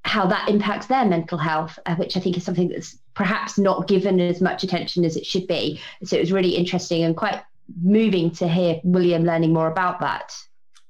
how 0.04 0.26
that 0.26 0.48
impacts 0.48 0.86
their 0.86 1.04
mental 1.04 1.38
health 1.38 1.78
uh, 1.86 1.96
which 1.96 2.16
i 2.16 2.20
think 2.20 2.36
is 2.36 2.44
something 2.44 2.68
that's 2.68 2.98
perhaps 3.14 3.58
not 3.58 3.88
given 3.88 4.20
as 4.20 4.40
much 4.40 4.62
attention 4.62 5.04
as 5.04 5.16
it 5.16 5.26
should 5.26 5.48
be. 5.48 5.80
So 6.04 6.16
it 6.16 6.20
was 6.20 6.30
really 6.30 6.54
interesting 6.54 7.02
and 7.02 7.16
quite 7.16 7.42
moving 7.82 8.30
to 8.30 8.48
hear 8.48 8.80
william 8.84 9.24
learning 9.24 9.52
more 9.52 9.70
about 9.70 10.00
that 10.00 10.32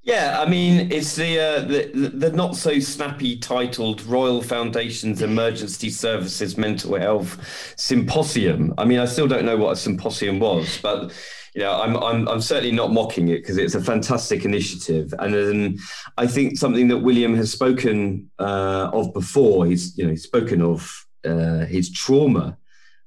yeah, 0.08 0.40
I 0.40 0.48
mean, 0.48 0.90
it's 0.90 1.16
the, 1.16 1.38
uh, 1.38 1.60
the 1.60 2.10
the 2.14 2.32
not 2.32 2.56
so 2.56 2.78
snappy 2.78 3.36
titled 3.36 4.00
Royal 4.06 4.40
Foundation's 4.40 5.20
Emergency 5.20 5.90
Services 5.90 6.56
Mental 6.56 6.98
Health 6.98 7.74
Symposium. 7.76 8.72
I 8.78 8.86
mean, 8.86 9.00
I 9.00 9.04
still 9.04 9.28
don't 9.28 9.44
know 9.44 9.58
what 9.58 9.72
a 9.72 9.76
symposium 9.76 10.40
was, 10.40 10.78
but 10.80 11.12
you 11.54 11.60
know, 11.60 11.78
I'm 11.78 11.94
I'm 11.98 12.26
I'm 12.26 12.40
certainly 12.40 12.74
not 12.74 12.90
mocking 12.90 13.28
it 13.28 13.42
because 13.42 13.58
it's 13.58 13.74
a 13.74 13.82
fantastic 13.82 14.46
initiative, 14.46 15.12
and 15.18 15.78
I 16.16 16.26
think 16.26 16.56
something 16.56 16.88
that 16.88 16.98
William 16.98 17.36
has 17.36 17.52
spoken 17.52 18.30
uh, 18.38 18.88
of 18.94 19.12
before. 19.12 19.66
He's 19.66 19.96
you 19.98 20.04
know 20.04 20.10
he's 20.10 20.22
spoken 20.22 20.62
of 20.62 21.06
uh, 21.26 21.66
his 21.66 21.92
trauma 21.92 22.56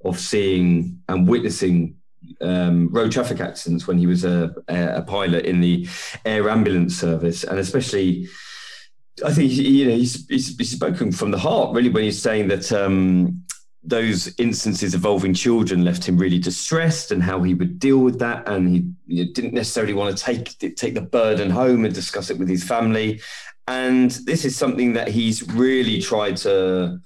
of 0.05 0.19
seeing 0.19 0.99
and 1.09 1.27
witnessing 1.27 1.95
um, 2.41 2.89
road 2.89 3.11
traffic 3.11 3.39
accidents 3.39 3.87
when 3.87 3.97
he 3.97 4.07
was 4.07 4.23
a, 4.23 4.53
a, 4.67 5.01
pilot 5.01 5.45
in 5.45 5.61
the 5.61 5.87
air 6.25 6.49
ambulance 6.49 6.97
service, 6.97 7.43
and 7.43 7.59
especially. 7.59 8.27
I 9.25 9.33
think 9.33 9.51
you 9.51 9.85
know 9.85 9.95
he's, 9.95 10.25
he's, 10.27 10.57
he's 10.57 10.71
spoken 10.71 11.11
from 11.11 11.31
the 11.31 11.37
heart 11.37 11.75
really 11.75 11.89
when 11.89 12.05
he's 12.05 12.19
saying 12.19 12.47
that 12.47 12.71
um, 12.71 13.43
those 13.83 14.33
instances 14.39 14.93
involving 14.93 15.33
children 15.33 15.83
left 15.83 16.07
him 16.07 16.17
really 16.17 16.39
distressed 16.39 17.11
and 17.11 17.21
how 17.21 17.41
he 17.41 17.53
would 17.53 17.77
deal 17.77 17.99
with 17.99 18.19
that 18.19 18.47
and 18.47 18.69
he 18.69 18.89
you 19.07 19.25
know, 19.25 19.31
didn't 19.33 19.53
necessarily 19.53 19.93
want 19.93 20.15
to 20.15 20.23
take 20.23 20.75
take 20.75 20.93
the 20.93 21.01
burden 21.01 21.49
home 21.49 21.83
and 21.83 21.93
discuss 21.93 22.29
it 22.29 22.37
with 22.37 22.47
his 22.47 22.63
family 22.63 23.19
and 23.67 24.11
this 24.25 24.45
is 24.45 24.55
something 24.55 24.93
that 24.93 25.07
he's 25.07 25.47
really 25.53 25.99
tried 25.99 26.37
to 26.37 26.99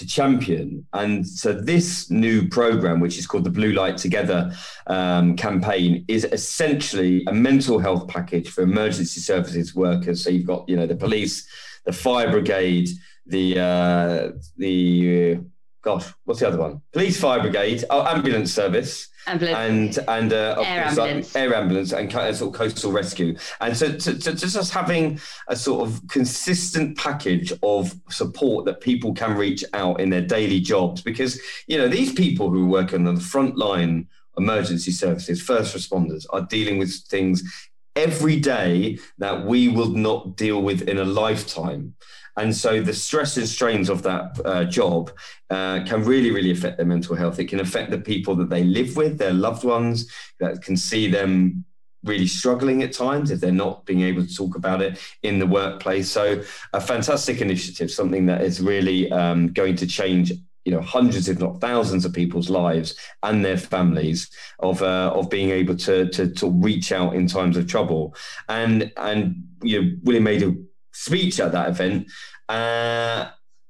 to 0.00 0.06
champion. 0.06 0.86
And 0.92 1.26
so 1.26 1.52
this 1.52 2.10
new 2.10 2.48
program, 2.48 3.00
which 3.00 3.18
is 3.18 3.26
called 3.26 3.44
the 3.44 3.50
Blue 3.50 3.72
Light 3.72 3.98
Together 3.98 4.52
um, 4.86 5.36
campaign, 5.36 6.04
is 6.08 6.24
essentially 6.24 7.22
a 7.28 7.32
mental 7.32 7.78
health 7.78 8.08
package 8.08 8.48
for 8.48 8.62
emergency 8.62 9.20
services 9.20 9.74
workers. 9.74 10.24
So 10.24 10.30
you've 10.30 10.46
got, 10.46 10.68
you 10.68 10.76
know, 10.76 10.86
the 10.86 10.96
police, 10.96 11.46
the 11.84 11.92
fire 11.92 12.30
brigade, 12.30 12.88
the 13.26 13.60
uh, 13.60 14.30
the 14.56 15.38
gosh, 15.82 16.06
what's 16.24 16.40
the 16.40 16.48
other 16.48 16.58
one? 16.58 16.80
Police 16.92 17.20
fire 17.20 17.40
brigade, 17.40 17.84
oh, 17.90 18.06
ambulance 18.06 18.52
service. 18.52 19.08
Ambulance. 19.26 19.98
And 19.98 20.08
and 20.08 20.32
uh, 20.32 20.62
air 20.64 20.84
ambulance, 20.86 21.36
air 21.36 21.54
ambulance, 21.54 21.92
and 21.92 22.10
sort 22.10 22.42
of 22.42 22.52
coastal 22.52 22.90
rescue, 22.90 23.36
and 23.60 23.76
so 23.76 23.92
to, 23.92 24.18
to, 24.18 24.34
just 24.34 24.72
having 24.72 25.20
a 25.48 25.56
sort 25.56 25.86
of 25.86 26.00
consistent 26.08 26.96
package 26.96 27.52
of 27.62 27.94
support 28.08 28.64
that 28.64 28.80
people 28.80 29.12
can 29.12 29.36
reach 29.36 29.62
out 29.74 30.00
in 30.00 30.08
their 30.08 30.22
daily 30.22 30.58
jobs, 30.58 31.02
because 31.02 31.38
you 31.66 31.76
know 31.76 31.86
these 31.86 32.14
people 32.14 32.48
who 32.48 32.66
work 32.66 32.94
on 32.94 33.04
the 33.04 33.20
front 33.20 33.56
line 33.58 34.08
emergency 34.38 34.90
services, 34.90 35.42
first 35.42 35.76
responders, 35.76 36.24
are 36.30 36.42
dealing 36.42 36.78
with 36.78 36.94
things 37.08 37.42
every 37.96 38.38
day 38.38 38.98
that 39.18 39.44
we 39.44 39.68
will 39.68 39.90
not 39.90 40.36
deal 40.36 40.62
with 40.62 40.88
in 40.88 40.98
a 40.98 41.04
lifetime. 41.04 41.94
And 42.40 42.56
so 42.56 42.80
the 42.80 42.94
stress 42.94 43.36
and 43.36 43.46
strains 43.46 43.90
of 43.90 44.02
that 44.04 44.40
uh, 44.46 44.64
job 44.64 45.12
uh, 45.50 45.84
can 45.84 46.02
really, 46.04 46.30
really 46.30 46.50
affect 46.50 46.78
their 46.78 46.86
mental 46.86 47.14
health. 47.14 47.38
It 47.38 47.50
can 47.50 47.60
affect 47.60 47.90
the 47.90 47.98
people 47.98 48.34
that 48.36 48.48
they 48.48 48.64
live 48.64 48.96
with, 48.96 49.18
their 49.18 49.34
loved 49.34 49.62
ones, 49.62 50.10
that 50.38 50.62
can 50.62 50.74
see 50.74 51.10
them 51.10 51.66
really 52.02 52.26
struggling 52.26 52.82
at 52.82 52.94
times 52.94 53.30
if 53.30 53.40
they're 53.40 53.52
not 53.52 53.84
being 53.84 54.00
able 54.00 54.24
to 54.24 54.34
talk 54.34 54.56
about 54.56 54.80
it 54.80 54.98
in 55.22 55.38
the 55.38 55.46
workplace. 55.46 56.10
So 56.10 56.42
a 56.72 56.80
fantastic 56.80 57.42
initiative, 57.42 57.90
something 57.90 58.24
that 58.24 58.40
is 58.40 58.62
really 58.62 59.12
um, 59.12 59.52
going 59.52 59.76
to 59.76 59.86
change 59.86 60.32
you 60.64 60.72
know 60.72 60.82
hundreds 60.82 61.26
if 61.26 61.38
not 61.38 61.58
thousands 61.58 62.04
of 62.04 62.12
people's 62.12 62.50
lives 62.50 62.94
and 63.22 63.42
their 63.42 63.56
families 63.56 64.30
of 64.58 64.82
uh, 64.82 65.10
of 65.14 65.30
being 65.30 65.48
able 65.48 65.74
to, 65.74 66.06
to 66.10 66.30
to 66.34 66.50
reach 66.50 66.92
out 66.92 67.14
in 67.14 67.26
times 67.26 67.56
of 67.56 67.66
trouble 67.66 68.14
and 68.50 68.92
and 68.98 69.42
you 69.62 69.80
know 69.80 69.90
William 70.04 70.24
made 70.24 70.42
a 70.42 70.54
speech 71.00 71.40
at 71.40 71.52
that 71.52 71.70
event. 71.70 72.10
Uh, 72.48 73.28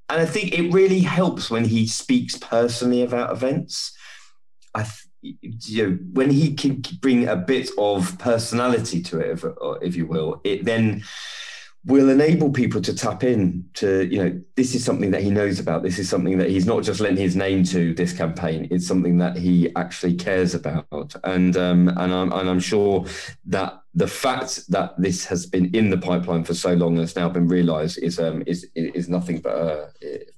and 0.09 0.21
I 0.21 0.27
think 0.27 0.59
it 0.59 0.73
really 0.73 1.01
helps 1.01 1.51
when 1.51 1.65
he 1.65 1.87
speaks 1.87 2.37
personally 2.37 3.03
about 3.03 3.33
events. 3.33 3.97
I 4.75 4.87
you 5.23 5.87
know 5.87 5.99
when 6.13 6.31
he 6.31 6.55
can 6.55 6.83
bring 7.01 7.29
a 7.29 7.37
bit 7.37 7.69
of 7.77 8.19
personality 8.19 9.03
to 9.03 9.21
it 9.21 9.33
if, 9.33 9.45
if 9.83 9.95
you 9.95 10.07
will 10.07 10.41
it 10.45 10.65
then 10.65 11.05
will 11.87 12.11
enable 12.11 12.51
people 12.51 12.81
to 12.83 12.95
tap 12.95 13.25
in 13.25 13.65
to 13.73 14.07
you 14.11 14.23
know 14.23 14.41
this 14.55 14.75
is 14.75 14.85
something 14.85 15.11
that 15.11 15.23
he 15.23 15.31
knows 15.31 15.59
about. 15.59 15.83
This 15.83 15.99
is 15.99 16.09
something 16.09 16.37
that 16.39 16.51
he's 16.51 16.67
not 16.67 16.83
just 16.83 17.01
lent 17.01 17.19
his 17.19 17.37
name 17.37 17.65
to 17.65 17.95
this 17.95 18.13
campaign. 18.13 18.69
It's 18.71 18.87
something 18.87 19.17
that 19.19 19.37
he 19.37 19.75
actually 19.77 20.15
cares 20.15 20.55
about. 20.55 21.15
And 21.25 21.57
um, 21.57 21.89
and 21.89 22.13
I'm 22.13 22.33
and 22.33 22.51
I'm 22.51 22.61
sure 22.61 23.07
that 23.47 23.81
the 23.95 24.07
fact 24.07 24.71
that 24.71 25.01
this 25.01 25.25
has 25.25 25.47
been 25.47 25.75
in 25.75 25.91
the 25.91 25.99
pipeline 25.99 26.45
for 26.45 26.55
so 26.55 26.75
long 26.75 26.93
and 26.93 27.01
has 27.01 27.17
now 27.17 27.29
been 27.29 27.49
realized 27.49 27.99
is 27.99 28.19
um 28.19 28.43
is 28.47 28.67
is 28.75 29.09
nothing 29.09 29.41
but 29.41 29.55
uh, 29.55 29.87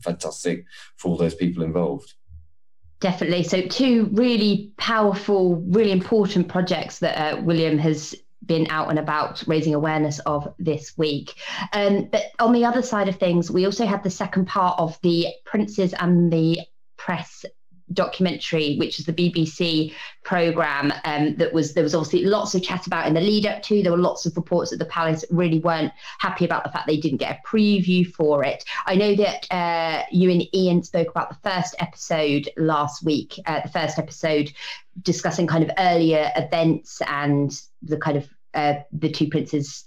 fantastic 0.00 0.64
for 0.96 1.08
all 1.08 1.16
those 1.16 1.34
people 1.34 1.64
involved. 1.64 2.14
Definitely. 3.02 3.42
So, 3.42 3.62
two 3.62 4.08
really 4.12 4.70
powerful, 4.76 5.56
really 5.56 5.90
important 5.90 6.46
projects 6.46 7.00
that 7.00 7.18
uh, 7.18 7.40
William 7.42 7.76
has 7.78 8.14
been 8.44 8.66
out 8.70 8.90
and 8.90 8.98
about 8.98 9.42
raising 9.46 9.74
awareness 9.74 10.18
of 10.20 10.54
this 10.58 10.96
week. 10.96 11.34
Um, 11.72 12.08
but 12.10 12.26
on 12.38 12.52
the 12.52 12.64
other 12.64 12.82
side 12.82 13.08
of 13.08 13.16
things, 13.16 13.50
we 13.50 13.64
also 13.66 13.86
had 13.86 14.02
the 14.02 14.10
second 14.10 14.46
part 14.46 14.78
of 14.78 14.98
the 15.02 15.28
Princes 15.44 15.94
and 15.94 16.32
the 16.32 16.60
Press 16.96 17.44
documentary, 17.92 18.76
which 18.76 18.98
is 18.98 19.06
the 19.06 19.12
BBC 19.12 19.92
program 20.24 20.92
um, 21.04 21.36
that 21.36 21.52
was 21.52 21.74
there 21.74 21.82
was 21.82 21.94
obviously 21.94 22.24
lots 22.24 22.54
of 22.54 22.62
chat 22.62 22.86
about 22.86 23.06
in 23.06 23.14
the 23.14 23.20
lead 23.20 23.46
up 23.46 23.62
to. 23.64 23.82
There 23.82 23.92
were 23.92 23.98
lots 23.98 24.26
of 24.26 24.36
reports 24.36 24.70
that 24.70 24.78
the 24.78 24.86
palace 24.86 25.24
really 25.30 25.58
weren't 25.58 25.92
happy 26.18 26.44
about 26.44 26.64
the 26.64 26.70
fact 26.70 26.86
they 26.86 26.96
didn't 26.96 27.18
get 27.18 27.38
a 27.38 27.48
preview 27.48 28.06
for 28.06 28.44
it. 28.44 28.64
I 28.86 28.94
know 28.94 29.14
that 29.16 29.46
uh, 29.50 30.04
you 30.10 30.30
and 30.30 30.42
Ian 30.54 30.82
spoke 30.82 31.10
about 31.10 31.30
the 31.30 31.50
first 31.50 31.74
episode 31.78 32.48
last 32.56 33.04
week. 33.04 33.38
Uh, 33.46 33.60
the 33.60 33.70
first 33.70 33.98
episode 33.98 34.52
discussing 35.02 35.46
kind 35.46 35.64
of 35.64 35.70
earlier 35.78 36.30
events 36.36 37.00
and 37.06 37.60
the 37.82 37.96
kind 37.96 38.16
of 38.16 38.28
uh, 38.54 38.74
the 38.92 39.10
two 39.10 39.28
princes 39.28 39.84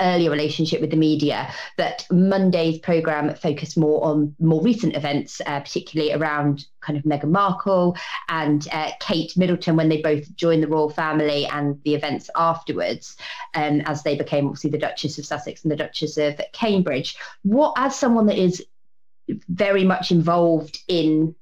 earlier 0.00 0.30
relationship 0.30 0.80
with 0.80 0.90
the 0.90 0.96
media, 0.96 1.52
that 1.76 2.06
Monday's 2.10 2.78
program 2.78 3.34
focused 3.34 3.76
more 3.76 4.04
on 4.04 4.34
more 4.38 4.62
recent 4.62 4.96
events, 4.96 5.40
uh, 5.46 5.60
particularly 5.60 6.12
around 6.12 6.66
kind 6.80 6.98
of 6.98 7.04
Meghan 7.04 7.30
Markle 7.30 7.96
and 8.28 8.66
uh, 8.72 8.90
Kate 9.00 9.36
Middleton 9.36 9.76
when 9.76 9.88
they 9.88 10.00
both 10.00 10.34
joined 10.36 10.62
the 10.62 10.68
royal 10.68 10.90
family 10.90 11.46
and 11.46 11.80
the 11.84 11.94
events 11.94 12.30
afterwards, 12.36 13.16
um, 13.54 13.80
as 13.82 14.02
they 14.02 14.16
became 14.16 14.46
obviously 14.46 14.70
the 14.70 14.78
Duchess 14.78 15.18
of 15.18 15.26
Sussex 15.26 15.62
and 15.62 15.72
the 15.72 15.76
Duchess 15.76 16.16
of 16.16 16.40
Cambridge. 16.52 17.16
What, 17.42 17.74
as 17.76 17.98
someone 17.98 18.26
that 18.26 18.38
is 18.38 18.64
very 19.48 19.84
much 19.84 20.10
involved 20.10 20.78
in, 20.88 21.34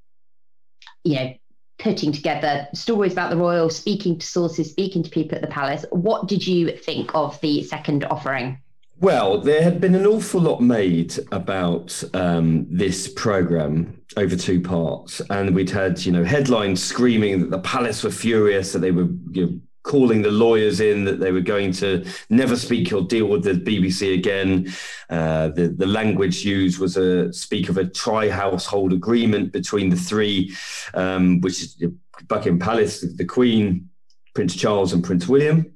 you 1.04 1.14
know, 1.14 1.34
putting 1.78 2.12
together 2.12 2.66
stories 2.74 3.12
about 3.12 3.30
the 3.30 3.36
royal, 3.36 3.70
speaking 3.70 4.18
to 4.18 4.26
sources, 4.26 4.70
speaking 4.70 5.02
to 5.02 5.10
people 5.10 5.36
at 5.36 5.42
the 5.42 5.48
palace. 5.48 5.84
What 5.90 6.28
did 6.28 6.46
you 6.46 6.76
think 6.76 7.14
of 7.14 7.40
the 7.40 7.62
second 7.64 8.04
offering? 8.04 8.58
Well, 8.98 9.42
there 9.42 9.62
had 9.62 9.78
been 9.78 9.94
an 9.94 10.06
awful 10.06 10.40
lot 10.40 10.62
made 10.62 11.18
about 11.30 12.02
um, 12.14 12.66
this 12.70 13.08
program 13.08 14.00
over 14.16 14.36
two 14.36 14.60
parts, 14.62 15.20
and 15.28 15.54
we'd 15.54 15.68
had 15.68 16.04
you 16.06 16.12
know 16.12 16.24
headlines 16.24 16.82
screaming 16.82 17.40
that 17.40 17.50
the 17.50 17.58
palace 17.58 18.02
were 18.02 18.10
furious 18.10 18.72
that 18.72 18.78
they 18.78 18.92
were 18.92 19.08
you 19.32 19.46
know, 19.46 19.60
calling 19.86 20.20
the 20.20 20.30
lawyers 20.30 20.80
in 20.80 21.04
that 21.04 21.20
they 21.20 21.30
were 21.30 21.40
going 21.40 21.72
to 21.72 22.04
never 22.28 22.56
speak 22.56 22.92
or 22.92 23.02
deal 23.02 23.26
with 23.26 23.44
the 23.44 23.52
BBC 23.52 24.14
again. 24.14 24.66
Uh, 25.08 25.48
the, 25.48 25.68
the 25.68 25.86
language 25.86 26.44
used 26.44 26.78
was 26.80 26.96
a 26.96 27.32
speak 27.32 27.68
of 27.68 27.78
a 27.78 27.86
tri-household 27.86 28.92
agreement 28.92 29.52
between 29.52 29.88
the 29.88 29.96
three, 29.96 30.54
um, 30.94 31.40
which 31.40 31.62
is 31.62 31.82
Buckingham 32.26 32.58
Palace, 32.58 33.00
the 33.00 33.24
Queen, 33.24 33.88
Prince 34.34 34.56
Charles, 34.56 34.92
and 34.92 35.04
Prince 35.04 35.28
William. 35.28 35.72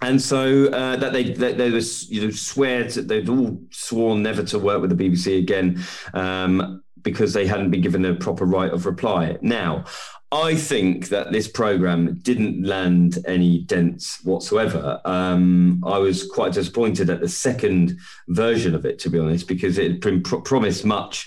And 0.00 0.22
so 0.22 0.66
uh, 0.66 0.96
that 0.96 1.12
they 1.12 1.32
that 1.32 1.58
they 1.58 1.70
were 1.70 1.80
you 2.08 2.24
know 2.24 2.30
swear 2.30 2.88
to, 2.90 3.02
they'd 3.02 3.28
all 3.28 3.60
sworn 3.70 4.22
never 4.22 4.44
to 4.44 4.58
work 4.58 4.80
with 4.80 4.96
the 4.96 5.08
BBC 5.10 5.38
again 5.38 5.82
um, 6.14 6.84
because 7.02 7.32
they 7.32 7.46
hadn't 7.46 7.70
been 7.70 7.80
given 7.80 8.04
a 8.04 8.14
proper 8.14 8.44
right 8.44 8.72
of 8.72 8.86
reply. 8.86 9.36
Now, 9.40 9.84
I 10.30 10.56
think 10.56 11.08
that 11.08 11.32
this 11.32 11.48
program 11.48 12.16
didn't 12.16 12.62
land 12.62 13.18
any 13.26 13.60
dents 13.60 14.22
whatsoever. 14.24 15.00
Um, 15.06 15.82
I 15.86 15.98
was 15.98 16.26
quite 16.26 16.52
disappointed 16.52 17.08
at 17.08 17.20
the 17.20 17.28
second 17.28 17.98
version 18.28 18.74
of 18.74 18.84
it, 18.84 18.98
to 19.00 19.10
be 19.10 19.18
honest, 19.18 19.48
because 19.48 19.78
it 19.78 20.02
been 20.02 20.22
promised 20.22 20.84
much 20.84 21.26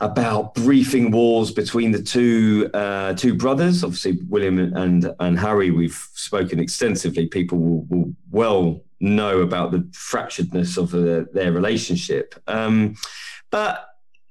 about 0.00 0.54
briefing 0.54 1.10
wars 1.10 1.50
between 1.50 1.90
the 1.90 2.02
two 2.02 2.70
uh, 2.74 3.14
two 3.14 3.34
brothers. 3.34 3.82
Obviously, 3.82 4.18
William 4.28 4.58
and 4.58 5.10
and 5.20 5.38
Harry. 5.38 5.70
We've 5.70 6.06
spoken 6.14 6.60
extensively. 6.60 7.26
People 7.26 7.58
will, 7.58 7.86
will 7.88 8.14
well 8.30 8.84
know 9.00 9.40
about 9.40 9.72
the 9.72 9.78
fracturedness 9.92 10.76
of 10.76 10.94
uh, 10.94 11.24
their 11.32 11.52
relationship. 11.52 12.34
Um, 12.46 12.94
but 13.50 13.87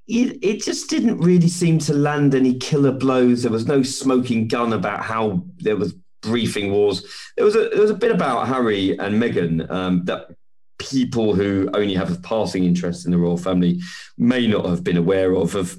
it, 0.08 0.38
it 0.42 0.62
just 0.62 0.88
didn't 0.88 1.18
really 1.18 1.48
seem 1.48 1.78
to 1.80 1.92
land 1.92 2.34
any 2.34 2.54
killer 2.54 2.92
blows. 2.92 3.42
There 3.42 3.52
was 3.52 3.66
no 3.66 3.82
smoking 3.82 4.48
gun 4.48 4.72
about 4.72 5.04
how 5.04 5.44
there 5.58 5.76
was 5.76 5.94
briefing 6.22 6.72
wars. 6.72 7.04
There 7.36 7.44
was 7.44 7.54
a 7.54 7.68
there 7.68 7.82
was 7.82 7.90
a 7.90 7.94
bit 7.94 8.10
about 8.10 8.48
Harry 8.48 8.98
and 8.98 9.22
Meghan 9.22 9.70
um, 9.70 10.04
that 10.06 10.30
people 10.78 11.34
who 11.34 11.68
only 11.74 11.94
have 11.94 12.10
a 12.10 12.20
passing 12.20 12.64
interest 12.64 13.04
in 13.04 13.12
the 13.12 13.18
royal 13.18 13.36
family 13.36 13.80
may 14.16 14.46
not 14.46 14.64
have 14.64 14.82
been 14.82 14.96
aware 14.96 15.34
of 15.34 15.54
of 15.54 15.78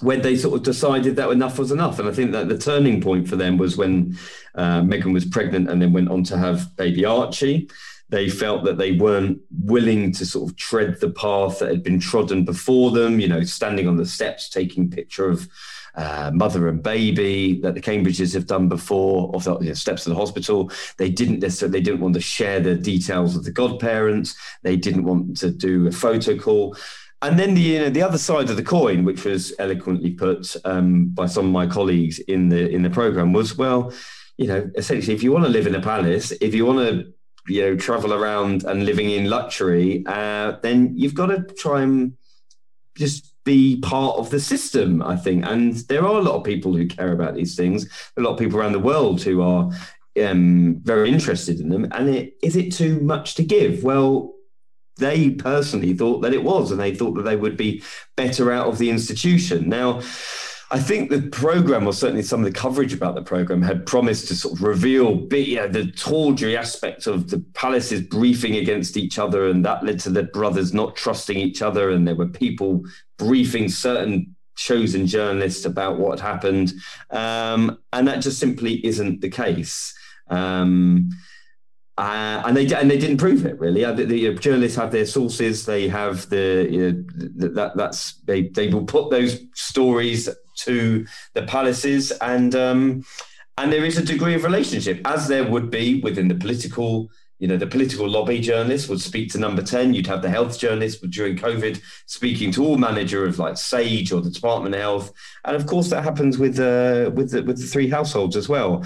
when 0.00 0.22
they 0.22 0.36
sort 0.36 0.56
of 0.56 0.62
decided 0.62 1.16
that 1.16 1.30
enough 1.30 1.58
was 1.58 1.72
enough. 1.72 1.98
And 1.98 2.08
I 2.08 2.12
think 2.12 2.32
that 2.32 2.48
the 2.48 2.56
turning 2.56 3.02
point 3.02 3.28
for 3.28 3.36
them 3.36 3.58
was 3.58 3.76
when 3.76 4.16
uh, 4.54 4.80
Meghan 4.80 5.12
was 5.12 5.26
pregnant 5.26 5.68
and 5.68 5.82
then 5.82 5.92
went 5.92 6.08
on 6.08 6.24
to 6.24 6.38
have 6.38 6.74
baby 6.76 7.04
Archie 7.04 7.68
they 8.10 8.28
felt 8.28 8.64
that 8.64 8.76
they 8.76 8.92
weren't 8.92 9.40
willing 9.64 10.12
to 10.12 10.26
sort 10.26 10.50
of 10.50 10.56
tread 10.56 11.00
the 11.00 11.10
path 11.10 11.60
that 11.60 11.70
had 11.70 11.82
been 11.82 12.00
trodden 12.00 12.44
before 12.44 12.90
them, 12.90 13.20
you 13.20 13.28
know, 13.28 13.42
standing 13.44 13.88
on 13.88 13.96
the 13.96 14.06
steps, 14.06 14.48
taking 14.48 14.90
picture 14.90 15.28
of 15.28 15.48
uh, 15.94 16.30
mother 16.34 16.68
and 16.68 16.82
baby 16.82 17.60
that 17.60 17.74
the 17.74 17.80
Cambridges 17.80 18.34
have 18.34 18.46
done 18.46 18.68
before 18.68 19.30
of 19.34 19.44
the 19.44 19.58
you 19.60 19.68
know, 19.68 19.74
steps 19.74 20.06
of 20.06 20.10
the 20.10 20.18
hospital. 20.18 20.70
They 20.98 21.10
didn't 21.10 21.40
necessarily, 21.40 21.78
they 21.78 21.84
didn't 21.84 22.00
want 22.00 22.14
to 22.14 22.20
share 22.20 22.60
the 22.60 22.74
details 22.74 23.36
of 23.36 23.44
the 23.44 23.52
godparents. 23.52 24.36
They 24.62 24.76
didn't 24.76 25.04
want 25.04 25.36
to 25.38 25.50
do 25.50 25.86
a 25.86 25.92
photo 25.92 26.36
call. 26.36 26.76
And 27.22 27.38
then 27.38 27.54
the 27.54 27.60
you 27.60 27.78
know, 27.78 27.90
the 27.90 28.02
other 28.02 28.18
side 28.18 28.50
of 28.50 28.56
the 28.56 28.62
coin, 28.62 29.04
which 29.04 29.24
was 29.24 29.52
eloquently 29.58 30.10
put 30.10 30.56
um, 30.64 31.08
by 31.08 31.26
some 31.26 31.46
of 31.46 31.52
my 31.52 31.66
colleagues 31.66 32.18
in 32.18 32.48
the 32.48 32.68
in 32.70 32.82
the 32.82 32.88
program, 32.88 33.34
was 33.34 33.58
well, 33.58 33.92
you 34.38 34.46
know, 34.46 34.70
essentially, 34.74 35.14
if 35.14 35.22
you 35.22 35.30
want 35.30 35.44
to 35.44 35.50
live 35.50 35.66
in 35.66 35.74
a 35.74 35.82
palace, 35.82 36.32
if 36.40 36.54
you 36.54 36.64
want 36.64 36.78
to 36.78 37.12
you 37.48 37.62
know 37.62 37.76
travel 37.76 38.12
around 38.12 38.64
and 38.64 38.84
living 38.84 39.10
in 39.10 39.30
luxury, 39.30 40.04
uh, 40.06 40.56
then 40.62 40.92
you've 40.96 41.14
got 41.14 41.26
to 41.26 41.42
try 41.54 41.82
and 41.82 42.16
just 42.96 43.34
be 43.44 43.80
part 43.80 44.16
of 44.16 44.30
the 44.30 44.40
system. 44.40 45.02
I 45.02 45.16
think, 45.16 45.46
and 45.46 45.74
there 45.88 46.04
are 46.04 46.18
a 46.18 46.22
lot 46.22 46.36
of 46.36 46.44
people 46.44 46.74
who 46.74 46.86
care 46.86 47.12
about 47.12 47.34
these 47.34 47.56
things. 47.56 47.88
A 48.16 48.20
lot 48.20 48.32
of 48.32 48.38
people 48.38 48.58
around 48.58 48.72
the 48.72 48.78
world 48.78 49.22
who 49.22 49.42
are 49.42 49.70
um, 50.22 50.80
very 50.82 51.10
interested 51.10 51.60
in 51.60 51.68
them. 51.68 51.88
And 51.92 52.08
it, 52.08 52.34
is 52.42 52.56
it 52.56 52.72
too 52.72 53.00
much 53.00 53.34
to 53.36 53.44
give? 53.44 53.84
Well, 53.84 54.34
they 54.96 55.30
personally 55.30 55.94
thought 55.94 56.20
that 56.20 56.34
it 56.34 56.44
was, 56.44 56.70
and 56.70 56.80
they 56.80 56.94
thought 56.94 57.14
that 57.14 57.22
they 57.22 57.36
would 57.36 57.56
be 57.56 57.82
better 58.16 58.52
out 58.52 58.66
of 58.66 58.78
the 58.78 58.90
institution. 58.90 59.68
Now, 59.68 60.02
I 60.72 60.78
think 60.78 61.10
the 61.10 61.22
program, 61.22 61.86
or 61.86 61.92
certainly 61.92 62.22
some 62.22 62.40
of 62.40 62.52
the 62.52 62.58
coverage 62.58 62.92
about 62.92 63.16
the 63.16 63.22
program, 63.22 63.60
had 63.60 63.86
promised 63.86 64.28
to 64.28 64.36
sort 64.36 64.54
of 64.54 64.62
reveal 64.62 65.26
you 65.32 65.56
know, 65.56 65.66
the 65.66 65.90
tawdry 65.90 66.56
aspect 66.56 67.08
of 67.08 67.28
the 67.28 67.40
palaces 67.54 68.02
briefing 68.02 68.56
against 68.56 68.96
each 68.96 69.18
other, 69.18 69.48
and 69.48 69.64
that 69.64 69.84
led 69.84 69.98
to 70.00 70.10
the 70.10 70.24
brothers 70.24 70.72
not 70.72 70.94
trusting 70.94 71.36
each 71.36 71.60
other, 71.60 71.90
and 71.90 72.06
there 72.06 72.14
were 72.14 72.28
people 72.28 72.84
briefing 73.18 73.68
certain 73.68 74.36
chosen 74.54 75.08
journalists 75.08 75.64
about 75.64 75.98
what 75.98 76.20
happened, 76.20 76.72
um, 77.10 77.76
and 77.92 78.06
that 78.06 78.20
just 78.20 78.38
simply 78.38 78.84
isn't 78.86 79.20
the 79.20 79.30
case. 79.30 79.92
Um, 80.28 81.10
uh, 81.98 82.42
and 82.46 82.56
they 82.56 82.72
and 82.72 82.90
they 82.90 82.96
didn't 82.96 83.18
prove 83.18 83.44
it 83.44 83.58
really. 83.58 83.84
Uh, 83.84 83.92
the, 83.92 84.04
the, 84.04 84.34
journalists 84.34 84.76
have 84.78 84.92
their 84.92 85.04
sources. 85.04 85.66
They 85.66 85.88
have 85.88 86.30
the 86.30 86.66
you 86.70 86.92
know, 86.92 87.48
that 87.54 87.76
that's 87.76 88.14
they 88.22 88.42
they 88.42 88.68
will 88.68 88.86
put 88.86 89.10
those 89.10 89.38
stories 89.54 90.28
to 90.64 91.06
the 91.34 91.42
palaces, 91.42 92.10
and 92.20 92.54
um, 92.54 93.04
and 93.58 93.72
there 93.72 93.84
is 93.84 93.98
a 93.98 94.04
degree 94.04 94.34
of 94.34 94.44
relationship, 94.44 95.00
as 95.04 95.28
there 95.28 95.44
would 95.44 95.70
be 95.70 96.00
within 96.00 96.28
the 96.28 96.34
political. 96.34 97.10
You 97.38 97.48
know, 97.48 97.56
the 97.56 97.66
political 97.66 98.06
lobby 98.06 98.38
journalists 98.38 98.86
would 98.90 99.00
speak 99.00 99.32
to 99.32 99.38
number 99.38 99.62
10. 99.62 99.94
You'd 99.94 100.06
have 100.08 100.20
the 100.20 100.28
health 100.28 100.58
journalists 100.58 101.00
during 101.08 101.38
COVID 101.38 101.80
speaking 102.04 102.52
to 102.52 102.62
all 102.62 102.76
manager 102.76 103.24
of 103.24 103.38
like 103.38 103.56
Sage 103.56 104.12
or 104.12 104.20
the 104.20 104.28
Department 104.28 104.74
of 104.74 104.80
Health. 104.82 105.12
And 105.46 105.56
of 105.56 105.64
course, 105.64 105.88
that 105.88 106.04
happens 106.04 106.36
with, 106.36 106.60
uh, 106.60 107.10
with, 107.14 107.30
the, 107.30 107.42
with 107.42 107.58
the 107.58 107.66
three 107.66 107.88
households 107.88 108.36
as 108.36 108.46
well. 108.46 108.84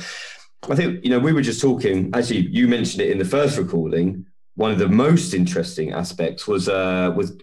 I 0.71 0.77
think, 0.77 1.05
you 1.05 1.11
know, 1.11 1.19
we 1.19 1.33
were 1.33 1.43
just 1.43 1.61
talking, 1.61 2.11
actually, 2.15 2.47
you 2.49 2.69
mentioned 2.69 3.03
it 3.03 3.11
in 3.11 3.19
the 3.19 3.25
first 3.25 3.59
recording. 3.59 4.25
One 4.55 4.71
of 4.71 4.79
the 4.79 4.89
most 4.89 5.35
interesting 5.35 5.93
aspects 5.93 6.47
was 6.47 6.69
uh, 6.69 7.13
was 7.17 7.37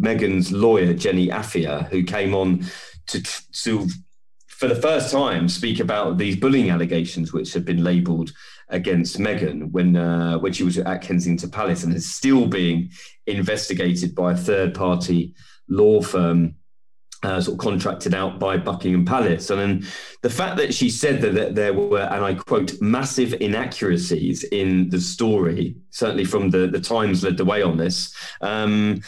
Meghan's 0.00 0.50
lawyer, 0.52 0.94
Jenny 0.94 1.28
Afia, 1.28 1.88
who 1.88 2.02
came 2.02 2.34
on 2.34 2.64
to, 3.08 3.22
to, 3.52 3.88
for 4.46 4.68
the 4.68 4.80
first 4.80 5.10
time, 5.12 5.48
speak 5.48 5.80
about 5.80 6.18
these 6.18 6.36
bullying 6.36 6.70
allegations 6.70 7.32
which 7.32 7.52
have 7.52 7.64
been 7.64 7.82
labelled 7.82 8.32
against 8.68 9.18
Meghan 9.18 9.70
when 9.70 9.96
uh, 9.96 10.38
when 10.38 10.52
she 10.52 10.64
was 10.64 10.78
at 10.78 11.02
Kensington 11.02 11.50
Palace 11.50 11.84
and 11.84 11.94
is 11.94 12.14
still 12.14 12.46
being 12.46 12.90
investigated 13.26 14.14
by 14.14 14.32
a 14.32 14.36
third 14.36 14.74
party 14.74 15.34
law 15.68 16.00
firm 16.00 16.54
uh, 17.22 17.40
sort 17.40 17.54
of 17.54 17.58
contracted 17.58 18.14
out 18.14 18.38
by 18.38 18.56
Buckingham 18.56 19.04
Palace. 19.04 19.50
And 19.50 19.60
then 19.60 19.86
the 20.22 20.30
fact 20.30 20.56
that 20.58 20.72
she 20.72 20.88
said 20.88 21.20
that, 21.22 21.34
that, 21.34 21.54
there 21.54 21.72
were, 21.72 22.00
and 22.00 22.24
I 22.24 22.34
quote, 22.34 22.80
massive 22.80 23.34
inaccuracies 23.40 24.44
in 24.44 24.88
the 24.90 25.00
story, 25.00 25.74
certainly 25.90 26.24
from 26.24 26.50
the, 26.50 26.68
the 26.68 26.80
Times 26.80 27.24
led 27.24 27.36
the 27.36 27.44
way 27.44 27.62
on 27.62 27.76
this, 27.76 28.14
um, 28.40 29.00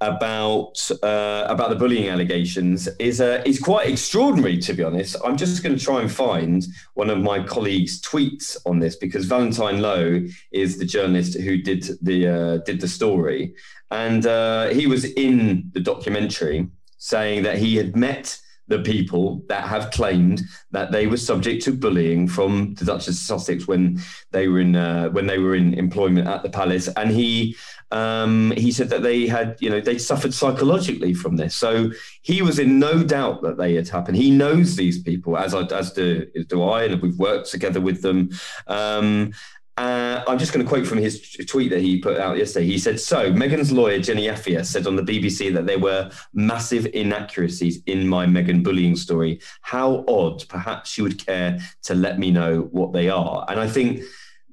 about 0.00 0.90
uh, 1.02 1.46
about 1.48 1.70
the 1.70 1.76
bullying 1.76 2.08
allegations 2.08 2.88
is 2.98 3.20
uh, 3.20 3.42
is 3.44 3.58
quite 3.58 3.88
extraordinary, 3.88 4.58
to 4.58 4.72
be 4.72 4.84
honest. 4.84 5.16
I'm 5.24 5.36
just 5.36 5.62
going 5.62 5.76
to 5.76 5.84
try 5.84 6.00
and 6.00 6.10
find 6.10 6.64
one 6.94 7.10
of 7.10 7.18
my 7.18 7.42
colleagues' 7.42 8.00
tweets 8.00 8.56
on 8.64 8.78
this 8.78 8.96
because 8.96 9.24
Valentine 9.24 9.80
Low 9.80 10.24
is 10.52 10.78
the 10.78 10.84
journalist 10.84 11.38
who 11.38 11.56
did 11.56 11.98
the 12.02 12.28
uh, 12.28 12.56
did 12.58 12.80
the 12.80 12.88
story, 12.88 13.54
and 13.90 14.24
uh, 14.26 14.68
he 14.68 14.86
was 14.86 15.04
in 15.04 15.70
the 15.72 15.80
documentary 15.80 16.68
saying 17.06 17.44
that 17.44 17.56
he 17.56 17.76
had 17.76 17.94
met 17.94 18.36
the 18.68 18.80
people 18.80 19.44
that 19.48 19.68
have 19.68 19.92
claimed 19.92 20.42
that 20.72 20.90
they 20.90 21.06
were 21.06 21.16
subject 21.16 21.62
to 21.62 21.72
bullying 21.72 22.26
from 22.26 22.74
the 22.74 22.84
Duchess 22.84 23.08
of 23.08 23.14
Sussex 23.14 23.68
when 23.68 24.00
they 24.32 24.48
were 24.48 24.58
in 24.58 24.74
uh, 24.74 25.08
when 25.10 25.28
they 25.28 25.38
were 25.38 25.54
in 25.54 25.74
employment 25.74 26.26
at 26.26 26.42
the 26.42 26.50
palace, 26.50 26.88
and 26.96 27.12
he 27.12 27.56
um, 27.92 28.52
he 28.56 28.72
said 28.72 28.88
that 28.88 29.02
they 29.02 29.28
had 29.28 29.56
you 29.60 29.70
know 29.70 29.80
they 29.80 29.98
suffered 29.98 30.34
psychologically 30.34 31.14
from 31.14 31.36
this. 31.36 31.54
So 31.54 31.92
he 32.22 32.42
was 32.42 32.58
in 32.58 32.80
no 32.80 33.04
doubt 33.04 33.42
that 33.42 33.56
they 33.56 33.74
had 33.74 33.88
happened. 33.88 34.16
He 34.16 34.32
knows 34.32 34.74
these 34.74 35.00
people 35.00 35.36
as 35.36 35.54
I, 35.54 35.62
as 35.66 35.92
do, 35.92 36.26
do 36.48 36.64
I, 36.64 36.84
and 36.84 37.00
we've 37.00 37.18
worked 37.18 37.50
together 37.50 37.80
with 37.80 38.02
them. 38.02 38.30
Um, 38.66 39.32
uh, 39.76 40.24
I'm 40.26 40.38
just 40.38 40.54
going 40.54 40.64
to 40.64 40.68
quote 40.68 40.86
from 40.86 40.98
his 40.98 41.36
tweet 41.46 41.70
that 41.70 41.80
he 41.80 41.98
put 41.98 42.16
out 42.18 42.38
yesterday. 42.38 42.66
He 42.66 42.78
said, 42.78 42.98
So, 42.98 43.30
Meghan's 43.32 43.70
lawyer, 43.70 43.98
Jenny 43.98 44.26
Afia, 44.26 44.64
said 44.64 44.86
on 44.86 44.96
the 44.96 45.02
BBC 45.02 45.52
that 45.52 45.66
there 45.66 45.78
were 45.78 46.10
massive 46.32 46.86
inaccuracies 46.94 47.82
in 47.84 48.08
my 48.08 48.24
Meghan 48.24 48.62
bullying 48.62 48.96
story. 48.96 49.40
How 49.60 50.04
odd. 50.08 50.48
Perhaps 50.48 50.90
she 50.90 51.02
would 51.02 51.24
care 51.24 51.58
to 51.82 51.94
let 51.94 52.18
me 52.18 52.30
know 52.30 52.68
what 52.70 52.94
they 52.94 53.10
are. 53.10 53.44
And 53.48 53.60
I 53.60 53.68
think 53.68 54.02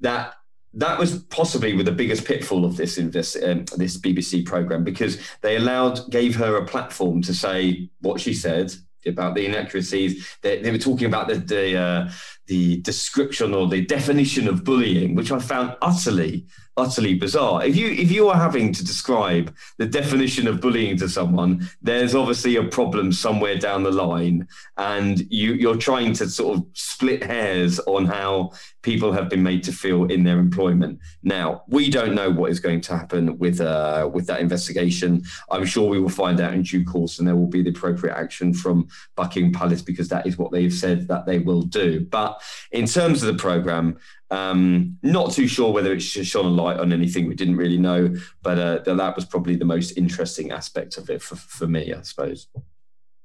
that 0.02 0.34
that 0.74 0.98
was 0.98 1.22
possibly 1.24 1.72
with 1.72 1.86
the 1.86 1.92
biggest 1.92 2.24
pitfall 2.24 2.64
of 2.64 2.76
this 2.76 2.96
this, 2.96 3.36
um, 3.42 3.64
this 3.76 3.96
BBC 3.96 4.44
program 4.44 4.84
because 4.84 5.18
they 5.40 5.56
allowed 5.56 6.10
gave 6.10 6.36
her 6.36 6.56
a 6.56 6.66
platform 6.66 7.22
to 7.22 7.32
say 7.32 7.88
what 8.00 8.20
she 8.20 8.34
said 8.34 8.74
about 9.06 9.34
the 9.34 9.46
inaccuracies. 9.46 10.36
They, 10.42 10.60
they 10.60 10.70
were 10.70 10.78
talking 10.78 11.06
about 11.06 11.28
the 11.28 11.36
the, 11.36 11.76
uh, 11.76 12.10
the 12.46 12.80
description 12.80 13.54
or 13.54 13.68
the 13.68 13.84
definition 13.84 14.48
of 14.48 14.64
bullying, 14.64 15.14
which 15.14 15.32
I 15.32 15.38
found 15.38 15.76
utterly 15.82 16.46
utterly 16.76 17.14
bizarre. 17.14 17.64
If 17.64 17.76
you 17.76 17.88
if 17.88 18.10
you 18.10 18.28
are 18.28 18.36
having 18.36 18.72
to 18.72 18.84
describe 18.84 19.54
the 19.78 19.86
definition 19.86 20.46
of 20.48 20.60
bullying 20.60 20.96
to 20.98 21.08
someone, 21.08 21.68
there's 21.82 22.14
obviously 22.14 22.56
a 22.56 22.64
problem 22.64 23.12
somewhere 23.12 23.56
down 23.56 23.82
the 23.82 23.92
line, 23.92 24.48
and 24.76 25.20
you 25.30 25.54
you're 25.54 25.76
trying 25.76 26.12
to 26.14 26.28
sort 26.28 26.58
of 26.58 26.66
split 26.72 27.22
hairs 27.22 27.78
on 27.80 28.06
how 28.06 28.52
people 28.84 29.12
have 29.12 29.30
been 29.30 29.42
made 29.42 29.64
to 29.64 29.72
feel 29.72 30.04
in 30.04 30.22
their 30.22 30.38
employment. 30.38 31.00
Now 31.22 31.64
we 31.66 31.90
don't 31.90 32.14
know 32.14 32.30
what 32.30 32.50
is 32.52 32.60
going 32.60 32.82
to 32.82 32.96
happen 32.96 33.38
with 33.38 33.60
uh, 33.60 34.08
with 34.12 34.26
that 34.26 34.40
investigation. 34.40 35.24
I'm 35.50 35.64
sure 35.64 35.88
we 35.88 35.98
will 35.98 36.10
find 36.10 36.38
out 36.40 36.54
in 36.54 36.62
due 36.62 36.84
course, 36.84 37.18
and 37.18 37.26
there 37.26 37.34
will 37.34 37.48
be 37.48 37.62
the 37.62 37.70
appropriate 37.70 38.14
action 38.14 38.52
from 38.52 38.86
Buckingham 39.16 39.52
Palace 39.52 39.82
because 39.82 40.08
that 40.10 40.26
is 40.26 40.38
what 40.38 40.52
they've 40.52 40.72
said 40.72 41.08
that 41.08 41.26
they 41.26 41.38
will 41.38 41.62
do. 41.62 42.06
But 42.10 42.40
in 42.70 42.86
terms 42.86 43.22
of 43.22 43.32
the 43.32 43.40
program, 43.40 43.96
um, 44.30 44.98
not 45.02 45.32
too 45.32 45.48
sure 45.48 45.72
whether 45.72 45.92
it 45.92 46.00
shone 46.00 46.46
a 46.46 46.48
light 46.48 46.78
on 46.78 46.92
anything 46.92 47.26
we 47.26 47.34
didn't 47.34 47.56
really 47.56 47.78
know, 47.78 48.14
but 48.42 48.58
uh, 48.58 48.94
that 48.94 49.16
was 49.16 49.24
probably 49.24 49.56
the 49.56 49.64
most 49.64 49.96
interesting 49.96 50.52
aspect 50.52 50.98
of 50.98 51.08
it 51.08 51.22
for, 51.22 51.36
for 51.36 51.66
me, 51.66 51.92
I 51.92 52.02
suppose. 52.02 52.48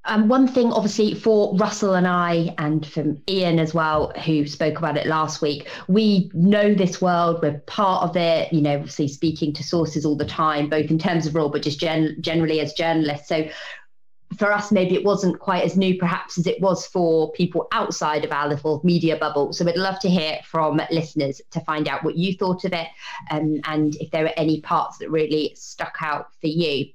Um, 0.05 0.27
one 0.27 0.47
thing, 0.47 0.71
obviously, 0.71 1.13
for 1.13 1.55
Russell 1.57 1.93
and 1.93 2.07
I, 2.07 2.53
and 2.57 2.85
from 2.85 3.21
Ian 3.29 3.59
as 3.59 3.73
well, 3.73 4.11
who 4.25 4.47
spoke 4.47 4.77
about 4.77 4.97
it 4.97 5.05
last 5.05 5.41
week, 5.41 5.67
we 5.87 6.31
know 6.33 6.73
this 6.73 7.01
world. 7.01 7.41
We're 7.41 7.59
part 7.67 8.09
of 8.09 8.15
it. 8.15 8.51
You 8.53 8.61
know, 8.61 8.75
obviously 8.75 9.09
speaking 9.09 9.53
to 9.53 9.63
sources 9.63 10.05
all 10.05 10.15
the 10.15 10.25
time, 10.25 10.69
both 10.69 10.89
in 10.89 10.99
terms 10.99 11.27
of 11.27 11.35
role, 11.35 11.49
but 11.49 11.61
just 11.61 11.79
gen- 11.79 12.15
generally 12.21 12.59
as 12.61 12.73
journalists. 12.73 13.27
So 13.27 13.49
for 14.37 14.53
us, 14.53 14.71
maybe 14.71 14.95
it 14.95 15.03
wasn't 15.03 15.39
quite 15.39 15.63
as 15.63 15.75
new, 15.75 15.97
perhaps, 15.97 16.37
as 16.37 16.47
it 16.47 16.61
was 16.61 16.85
for 16.85 17.31
people 17.33 17.67
outside 17.71 18.23
of 18.23 18.31
our 18.31 18.47
little 18.47 18.79
media 18.83 19.17
bubble. 19.17 19.51
So 19.53 19.65
we'd 19.65 19.75
love 19.75 19.99
to 19.99 20.09
hear 20.09 20.39
from 20.45 20.79
listeners 20.91 21.41
to 21.51 21.59
find 21.61 21.87
out 21.87 22.03
what 22.03 22.15
you 22.15 22.35
thought 22.35 22.63
of 22.63 22.73
it 22.73 22.87
um, 23.31 23.59
and 23.65 23.95
if 23.97 24.11
there 24.11 24.23
were 24.23 24.33
any 24.37 24.61
parts 24.61 24.99
that 24.99 25.09
really 25.09 25.53
stuck 25.55 25.97
out 26.01 26.27
for 26.39 26.47
you. 26.47 26.85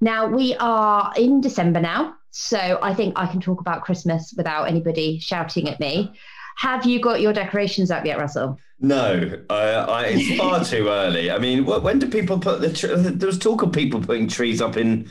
Now, 0.00 0.28
we 0.28 0.54
are 0.56 1.12
in 1.16 1.40
December 1.40 1.80
now, 1.80 2.14
so 2.38 2.78
I 2.82 2.92
think 2.92 3.14
I 3.16 3.26
can 3.26 3.40
talk 3.40 3.62
about 3.62 3.82
Christmas 3.82 4.34
without 4.36 4.64
anybody 4.64 5.18
shouting 5.18 5.70
at 5.70 5.80
me. 5.80 6.12
Have 6.58 6.84
you 6.84 7.00
got 7.00 7.22
your 7.22 7.32
decorations 7.32 7.90
up 7.90 8.04
yet, 8.04 8.18
Russell? 8.18 8.58
No, 8.78 9.42
I, 9.48 9.54
I, 9.54 10.04
it's 10.08 10.36
far 10.38 10.62
too 10.62 10.88
early. 10.88 11.30
I 11.30 11.38
mean, 11.38 11.64
when 11.64 11.98
do 11.98 12.06
people 12.06 12.38
put 12.38 12.60
the? 12.60 12.68
There 13.16 13.26
was 13.26 13.38
talk 13.38 13.62
of 13.62 13.72
people 13.72 14.02
putting 14.02 14.28
trees 14.28 14.60
up 14.60 14.76
in 14.76 15.08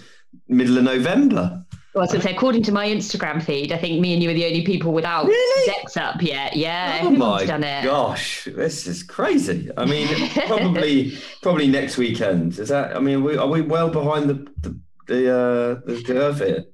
middle 0.48 0.78
of 0.78 0.84
November. 0.84 1.66
Well, 1.96 2.02
I 2.02 2.04
was 2.04 2.12
going 2.12 2.22
to 2.22 2.28
say, 2.28 2.36
according 2.36 2.62
to 2.64 2.72
my 2.72 2.88
Instagram 2.88 3.42
feed, 3.42 3.72
I 3.72 3.78
think 3.80 4.00
me 4.00 4.14
and 4.14 4.22
you 4.22 4.30
are 4.30 4.34
the 4.34 4.46
only 4.46 4.64
people 4.64 4.94
without 4.94 5.26
really? 5.26 5.66
decks 5.66 5.98
up 5.98 6.22
yet. 6.22 6.56
Yeah, 6.56 7.00
oh 7.02 7.10
my 7.10 7.44
done 7.46 7.64
it. 7.64 7.86
gosh, 7.86 8.48
this 8.56 8.86
is 8.86 9.02
crazy. 9.02 9.72
I 9.78 9.86
mean, 9.86 10.30
probably 10.46 11.18
probably 11.42 11.68
next 11.70 11.98
weekend. 11.98 12.60
Is 12.60 12.70
that? 12.70 12.96
I 12.96 13.00
mean, 13.00 13.16
are 13.16 13.22
we, 13.22 13.38
are 13.38 13.48
we 13.48 13.62
well 13.62 13.90
behind 13.90 14.30
the 14.30 14.48
the 14.62 14.80
the, 15.08 15.36
uh, 15.36 15.82
the 15.88 16.04
curve 16.04 16.38
here? 16.38 16.66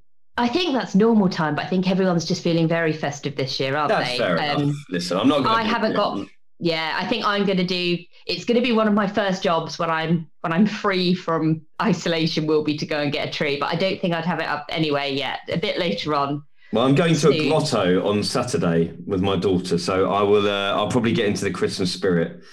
I 0.41 0.47
think 0.47 0.73
that's 0.73 0.95
normal 0.95 1.29
time, 1.29 1.55
but 1.55 1.65
I 1.65 1.67
think 1.67 1.89
everyone's 1.89 2.25
just 2.25 2.43
feeling 2.43 2.67
very 2.67 2.93
festive 2.93 3.35
this 3.35 3.59
year, 3.59 3.75
aren't 3.75 3.89
that's 3.89 4.11
they? 4.11 4.17
Fair 4.17 4.39
um, 4.39 4.61
enough. 4.61 4.75
Listen, 4.89 5.17
I'm 5.17 5.27
not. 5.27 5.45
I 5.45 5.63
haven't 5.63 5.93
got 5.93 6.27
yeah, 6.63 6.95
I 6.95 7.07
think 7.07 7.25
I'm 7.25 7.43
going 7.43 7.57
to 7.57 7.65
do. 7.65 7.97
It's 8.27 8.45
going 8.45 8.55
to 8.55 8.61
be 8.61 8.71
one 8.71 8.87
of 8.87 8.93
my 8.93 9.07
first 9.07 9.41
jobs 9.41 9.79
when 9.79 9.89
I'm 9.89 10.29
when 10.41 10.53
I'm 10.53 10.67
free 10.67 11.15
from 11.15 11.61
isolation. 11.81 12.45
Will 12.45 12.63
be 12.63 12.77
to 12.77 12.85
go 12.85 12.99
and 12.99 13.11
get 13.11 13.27
a 13.27 13.31
tree, 13.31 13.57
but 13.59 13.73
I 13.73 13.75
don't 13.75 13.99
think 13.99 14.13
I'd 14.13 14.25
have 14.25 14.39
it 14.39 14.45
up 14.45 14.67
anyway 14.69 15.11
yet. 15.13 15.39
A 15.51 15.57
bit 15.57 15.79
later 15.79 16.13
on. 16.13 16.43
Well, 16.71 16.85
I'm 16.85 16.93
going 16.93 17.15
to 17.15 17.29
a 17.29 17.49
grotto 17.49 18.07
on 18.07 18.23
Saturday 18.23 18.93
with 19.07 19.21
my 19.21 19.37
daughter, 19.37 19.79
so 19.79 20.11
I 20.11 20.21
will. 20.21 20.47
Uh, 20.47 20.73
I'll 20.73 20.91
probably 20.91 21.13
get 21.13 21.25
into 21.25 21.43
the 21.43 21.51
Christmas 21.51 21.91
spirit 21.91 22.43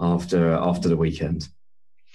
after 0.00 0.52
after 0.52 0.88
the 0.88 0.96
weekend. 0.96 1.46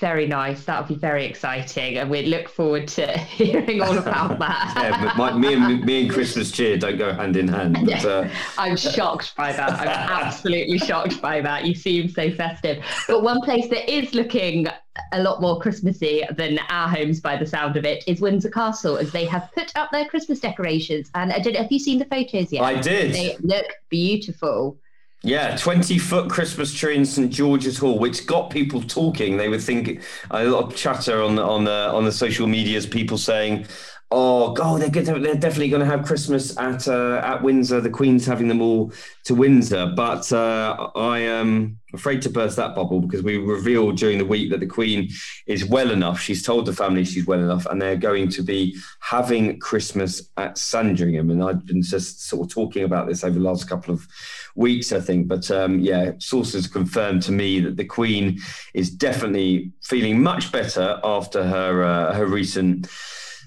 Very 0.05 0.27
nice. 0.27 0.65
That'll 0.65 0.87
be 0.87 0.93
very 0.93 1.25
exciting, 1.25 1.97
and 1.97 2.11
we 2.11 2.27
look 2.27 2.47
forward 2.47 2.87
to 2.89 3.17
hearing 3.17 3.81
all 3.81 3.97
about 3.97 4.37
that. 4.45 4.73
yeah, 4.77 5.03
but 5.03 5.17
my, 5.17 5.33
me 5.35 5.55
and 5.55 5.83
me 5.83 6.03
and 6.03 6.11
Christmas 6.11 6.51
cheer 6.51 6.77
don't 6.77 6.99
go 6.99 7.11
hand 7.11 7.35
in 7.35 7.47
hand. 7.47 7.75
But, 7.83 8.05
uh... 8.05 8.29
I'm 8.55 8.77
shocked 8.77 9.35
by 9.35 9.51
that. 9.53 9.71
I'm 9.71 9.87
absolutely 10.27 10.77
shocked 10.77 11.19
by 11.23 11.41
that. 11.41 11.65
You 11.65 11.73
seem 11.73 12.07
so 12.07 12.29
festive. 12.29 12.85
But 13.07 13.23
one 13.23 13.41
place 13.41 13.67
that 13.69 13.91
is 13.91 14.13
looking 14.13 14.67
a 15.11 15.23
lot 15.23 15.41
more 15.41 15.59
Christmassy 15.59 16.21
than 16.37 16.59
our 16.69 16.87
homes, 16.87 17.19
by 17.19 17.35
the 17.35 17.47
sound 17.47 17.75
of 17.75 17.83
it, 17.83 18.03
is 18.05 18.21
Windsor 18.21 18.51
Castle, 18.51 18.97
as 18.97 19.11
they 19.11 19.25
have 19.25 19.49
put 19.55 19.75
up 19.75 19.89
their 19.91 20.05
Christmas 20.05 20.39
decorations. 20.39 21.09
And 21.15 21.33
I 21.33 21.39
don't 21.39 21.55
have 21.55 21.71
you 21.71 21.79
seen 21.79 21.97
the 21.97 22.05
photos 22.05 22.53
yet? 22.53 22.61
I 22.61 22.79
did. 22.79 23.11
They 23.11 23.37
look 23.41 23.65
beautiful. 23.89 24.77
Yeah, 25.25 25.57
20 25.57 25.97
foot 25.97 26.29
Christmas 26.29 26.71
tree 26.71 26.95
in 26.95 27.03
St 27.03 27.31
George's 27.31 27.79
Hall, 27.79 27.97
which 27.97 28.27
got 28.27 28.51
people 28.51 28.79
talking. 28.79 29.37
They 29.37 29.49
were 29.49 29.57
thinking 29.57 29.99
a 30.29 30.45
lot 30.45 30.65
of 30.65 30.75
chatter 30.75 31.19
on 31.23 31.35
the, 31.35 31.41
on 31.41 31.63
the 31.63 31.89
on 31.91 32.05
the 32.05 32.11
social 32.11 32.45
medias, 32.45 32.85
people 32.85 33.17
saying, 33.17 33.65
"Oh, 34.11 34.53
God, 34.53 34.81
they're 34.81 34.89
good, 34.91 35.07
they're 35.07 35.33
definitely 35.33 35.69
going 35.69 35.79
to 35.79 35.87
have 35.87 36.05
Christmas 36.05 36.55
at 36.59 36.87
uh, 36.87 37.21
at 37.23 37.41
Windsor. 37.41 37.81
The 37.81 37.89
Queen's 37.89 38.23
having 38.23 38.47
them 38.47 38.61
all 38.61 38.93
to 39.23 39.33
Windsor." 39.33 39.93
But 39.95 40.31
uh, 40.31 40.91
I 40.95 41.21
am 41.21 41.79
afraid 41.91 42.21
to 42.21 42.29
burst 42.29 42.55
that 42.57 42.75
bubble 42.75 42.99
because 42.99 43.23
we 43.23 43.37
revealed 43.37 43.97
during 43.97 44.19
the 44.19 44.25
week 44.25 44.51
that 44.51 44.59
the 44.59 44.67
Queen 44.67 45.09
is 45.47 45.65
well 45.65 45.89
enough. 45.89 46.19
She's 46.19 46.43
told 46.43 46.67
the 46.67 46.73
family 46.73 47.03
she's 47.03 47.25
well 47.25 47.39
enough, 47.39 47.65
and 47.65 47.81
they're 47.81 47.95
going 47.95 48.29
to 48.29 48.43
be 48.43 48.77
having 48.99 49.59
Christmas 49.59 50.29
at 50.37 50.59
Sandringham. 50.59 51.31
And 51.31 51.43
I've 51.43 51.65
been 51.65 51.81
just 51.81 52.27
sort 52.27 52.45
of 52.45 52.53
talking 52.53 52.83
about 52.83 53.07
this 53.07 53.23
over 53.23 53.39
the 53.39 53.43
last 53.43 53.67
couple 53.67 53.91
of 53.91 54.07
weeks, 54.55 54.91
I 54.91 54.99
think. 54.99 55.27
But 55.27 55.49
um, 55.51 55.79
yeah, 55.79 56.11
sources 56.17 56.67
confirmed 56.67 57.21
to 57.23 57.31
me 57.31 57.59
that 57.61 57.77
the 57.77 57.85
Queen 57.85 58.39
is 58.73 58.89
definitely 58.89 59.71
feeling 59.83 60.21
much 60.21 60.51
better 60.51 60.99
after 61.03 61.45
her 61.45 61.83
uh, 61.83 62.13
her 62.13 62.25
recent. 62.25 62.87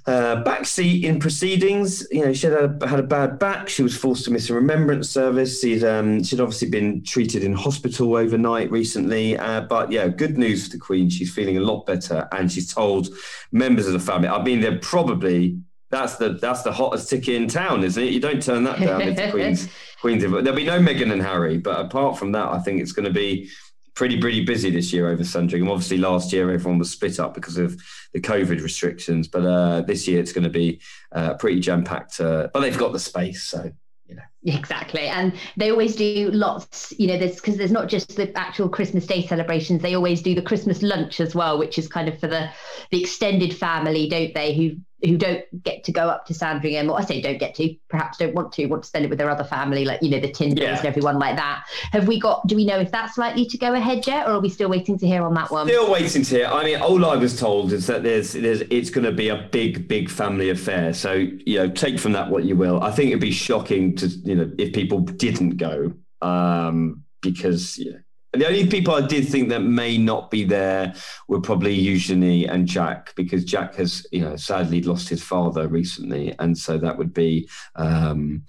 Uh, 0.07 0.43
backseat 0.43 1.03
in 1.03 1.19
proceedings. 1.19 2.07
You 2.11 2.25
know, 2.25 2.33
she 2.33 2.47
had 2.47 2.57
a, 2.57 2.89
had 2.89 2.99
a 2.99 3.03
bad 3.03 3.39
back. 3.39 3.69
She 3.69 3.83
was 3.83 3.95
forced 3.95 4.25
to 4.25 4.31
miss 4.31 4.49
a 4.49 4.55
remembrance 4.55 5.11
service. 5.11 5.61
She'd 5.61 5.85
um, 5.85 6.25
she'd 6.25 6.41
obviously 6.41 6.71
been 6.71 7.05
treated 7.05 7.45
in 7.45 7.53
hospital 7.53 8.17
overnight 8.17 8.71
recently. 8.71 9.37
Uh, 9.37 9.61
but 9.63 9.93
yeah, 9.93 10.09
good 10.09 10.39
news 10.39 10.65
for 10.65 10.71
the 10.71 10.79
Queen. 10.79 11.11
She's 11.11 11.31
feeling 11.31 11.59
a 11.59 11.61
lot 11.61 11.85
better, 11.85 12.27
and 12.33 12.51
she's 12.51 12.73
told 12.73 13.09
members 13.53 13.87
of 13.87 13.93
the 13.93 14.01
family. 14.01 14.29
I 14.29 14.43
mean, 14.43 14.63
they're 14.63 14.79
probably 14.79 15.59
that's 15.91 16.17
the 16.17 16.31
that's 16.31 16.63
the 16.63 16.73
hottest 16.73 17.09
ticket 17.09 17.35
in 17.35 17.49
town, 17.49 17.85
isn't 17.85 18.03
it? 18.03 18.13
You 18.13 18.21
don't 18.21 18.43
turn 18.43 18.65
that 18.65 18.81
down. 18.81 19.31
Queen's 19.31 19.69
Queen's. 20.01 20.23
There'll 20.23 20.53
be 20.53 20.65
no 20.65 20.79
Meghan 20.79 21.13
and 21.13 21.23
Harry, 21.23 21.59
but 21.59 21.81
apart 21.81 22.19
from 22.19 22.33
that, 22.33 22.49
I 22.49 22.59
think 22.61 22.81
it's 22.81 22.93
going 22.93 23.07
to 23.07 23.13
be 23.13 23.51
pretty 23.99 24.21
pretty 24.21 24.45
busy 24.45 24.71
this 24.71 24.93
year 24.93 25.09
over 25.09 25.25
Sandringham. 25.25 25.71
Obviously, 25.71 25.99
last 25.99 26.33
year 26.33 26.51
everyone 26.53 26.79
was 26.79 26.91
split 26.91 27.19
up 27.19 27.35
because 27.35 27.59
of 27.59 27.77
the 28.13 28.21
COVID 28.21 28.63
restrictions, 28.63 29.27
but 29.27 29.45
uh, 29.45 29.81
this 29.83 30.07
year 30.07 30.21
it's 30.21 30.33
going 30.33 30.45
to 30.45 30.51
be 30.51 30.81
uh, 31.13 31.35
pretty 31.35 31.59
jam 31.59 31.83
packed. 31.83 32.21
Uh, 32.21 32.49
but 32.53 32.61
they've 32.61 32.79
got 32.79 32.93
the 32.93 32.99
space, 33.01 33.43
so 33.43 33.71
you 34.07 34.15
know. 34.15 34.23
Exactly. 34.45 35.09
And 35.09 35.33
they 35.57 35.73
always 35.73 35.97
do 35.97 36.31
lots, 36.31 36.95
you 36.97 37.09
know, 37.09 37.19
there's 37.19 37.37
because 37.37 37.57
there's 37.57 37.73
not 37.73 37.89
just 37.89 38.15
the 38.15 38.37
actual 38.39 38.69
Christmas 38.69 39.05
Day 39.05 39.27
celebrations, 39.27 39.83
they 39.83 39.97
always 39.97 40.23
do 40.23 40.35
the 40.35 40.43
Christmas 40.43 40.81
lunch 40.81 41.21
as 41.21 41.35
well, 41.35 41.59
which 41.59 41.77
is 41.77 41.89
kind 41.89 42.09
of 42.09 42.21
for 42.21 42.29
the 42.29 42.49
the 42.93 43.01
extended 43.01 43.57
family, 43.57 44.09
don't 44.09 44.33
they, 44.33 44.55
who 44.55 44.77
who 45.05 45.17
don't 45.17 45.45
get 45.63 45.85
to 45.85 45.93
go 45.93 46.09
up 46.09 46.27
to 46.27 46.35
Sandringham, 46.35 46.91
or 46.91 46.99
I 46.99 47.05
say 47.05 47.21
don't 47.21 47.39
get 47.39 47.55
to, 47.57 47.75
perhaps 47.89 48.19
don't 48.19 48.35
want 48.35 48.53
to, 48.53 48.67
want 48.67 48.83
to 48.83 48.89
spend 48.89 49.05
it 49.05 49.09
with 49.09 49.19
their 49.19 49.31
other 49.31 49.45
family, 49.45 49.85
like 49.85 50.03
you 50.03 50.11
know 50.11 50.21
the 50.21 50.31
Tindalls 50.31 50.61
yeah. 50.61 50.77
and 50.79 50.87
everyone 50.87 51.19
like 51.19 51.37
that. 51.37 51.65
Have 51.93 52.09
we 52.09 52.19
got? 52.19 52.47
Do 52.47 52.57
we 52.57 52.65
know 52.65 52.79
if 52.79 52.91
that's 52.91 53.17
likely 53.17 53.47
to 53.47 53.59
go 53.59 53.75
ahead 53.75 54.07
yet, 54.07 54.27
or 54.27 54.33
are 54.33 54.41
we 54.41 54.49
still 54.49 54.69
waiting 54.69 54.99
to 54.99 55.07
hear 55.07 55.23
on 55.23 55.35
that 55.35 55.51
one? 55.51 55.69
Still 55.69 55.91
waiting 55.91 56.23
to 56.23 56.37
hear. 56.37 56.47
I 56.47 56.65
mean, 56.65 56.81
all 56.81 57.05
I 57.07 57.17
was 57.17 57.39
told 57.39 57.73
is 57.73 57.87
that 57.87 58.03
there's, 58.03 58.33
there's 58.33 58.63
it's 58.63 58.91
going 58.91 59.05
to 59.05 59.13
be 59.13 59.29
a 59.29 59.49
big, 59.53 59.87
big 59.87 60.11
family 60.11 60.51
affair. 60.51 60.93
So 60.93 61.13
you 61.13 61.59
know, 61.59 61.71
take 61.71 61.99
from 61.99 62.13
that 62.13 62.31
what 62.31 62.45
you 62.45 62.57
will. 62.57 62.83
I 62.83 62.91
think 62.91 63.11
it'd 63.11 63.21
be 63.21 63.31
shocking 63.31 63.95
to 63.97 64.09
you 64.09 64.35
know 64.35 64.51
if 64.59 64.73
people 64.73 65.01
didn't 65.01 65.59
go 65.59 65.93
um, 66.23 67.05
because 67.21 67.79
you 67.79 67.93
know 67.93 67.99
the 68.33 68.47
only 68.47 68.67
people 68.67 68.95
I 68.95 69.07
did 69.07 69.29
think 69.29 69.49
that 69.49 69.61
may 69.61 69.97
not 69.97 70.31
be 70.31 70.45
there 70.45 70.95
were 71.29 71.41
probably 71.41 71.75
Eugenie 71.75 72.47
and 72.47 72.67
Jack, 72.67 73.15
because 73.17 73.45
Jack 73.45 73.77
has, 73.77 74.07
you 74.13 74.21
know, 74.21 74.37
sadly 74.37 74.83
lost 74.83 75.09
his 75.09 75.23
father 75.23 75.69
recently, 75.69 76.35
and 76.39 76.57
so 76.57 76.79
that 76.79 76.99
would 76.99 77.15
be. 77.15 77.49
Um, 77.77 78.45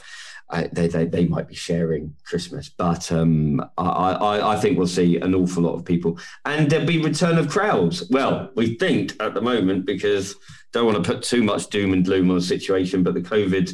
I, 0.51 0.67
they, 0.73 0.87
they 0.87 1.05
they 1.05 1.25
might 1.27 1.47
be 1.47 1.53
sharing 1.53 2.15
Christmas, 2.25 2.69
but 2.69 3.11
um, 3.11 3.61
I, 3.77 3.83
I, 3.83 4.53
I 4.53 4.59
think 4.59 4.79
we'll 4.79 4.87
see 4.87 5.17
an 5.17 5.35
awful 5.35 5.61
lot 5.61 5.75
of 5.75 5.85
people, 5.85 6.17
and 6.43 6.69
there'll 6.69 6.87
be 6.87 6.99
return 6.99 7.37
of 7.37 7.49
crowds. 7.49 8.09
Well, 8.09 8.49
we 8.55 8.75
think 8.75 9.13
at 9.19 9.35
the 9.35 9.41
moment 9.41 9.85
because 9.85 10.35
don't 10.73 10.87
want 10.87 11.03
to 11.03 11.13
put 11.13 11.23
too 11.23 11.43
much 11.43 11.67
doom 11.67 11.93
and 11.93 12.03
gloom 12.03 12.31
on 12.31 12.35
the 12.35 12.41
situation, 12.41 13.03
but 13.03 13.13
the 13.13 13.21
COVID 13.21 13.71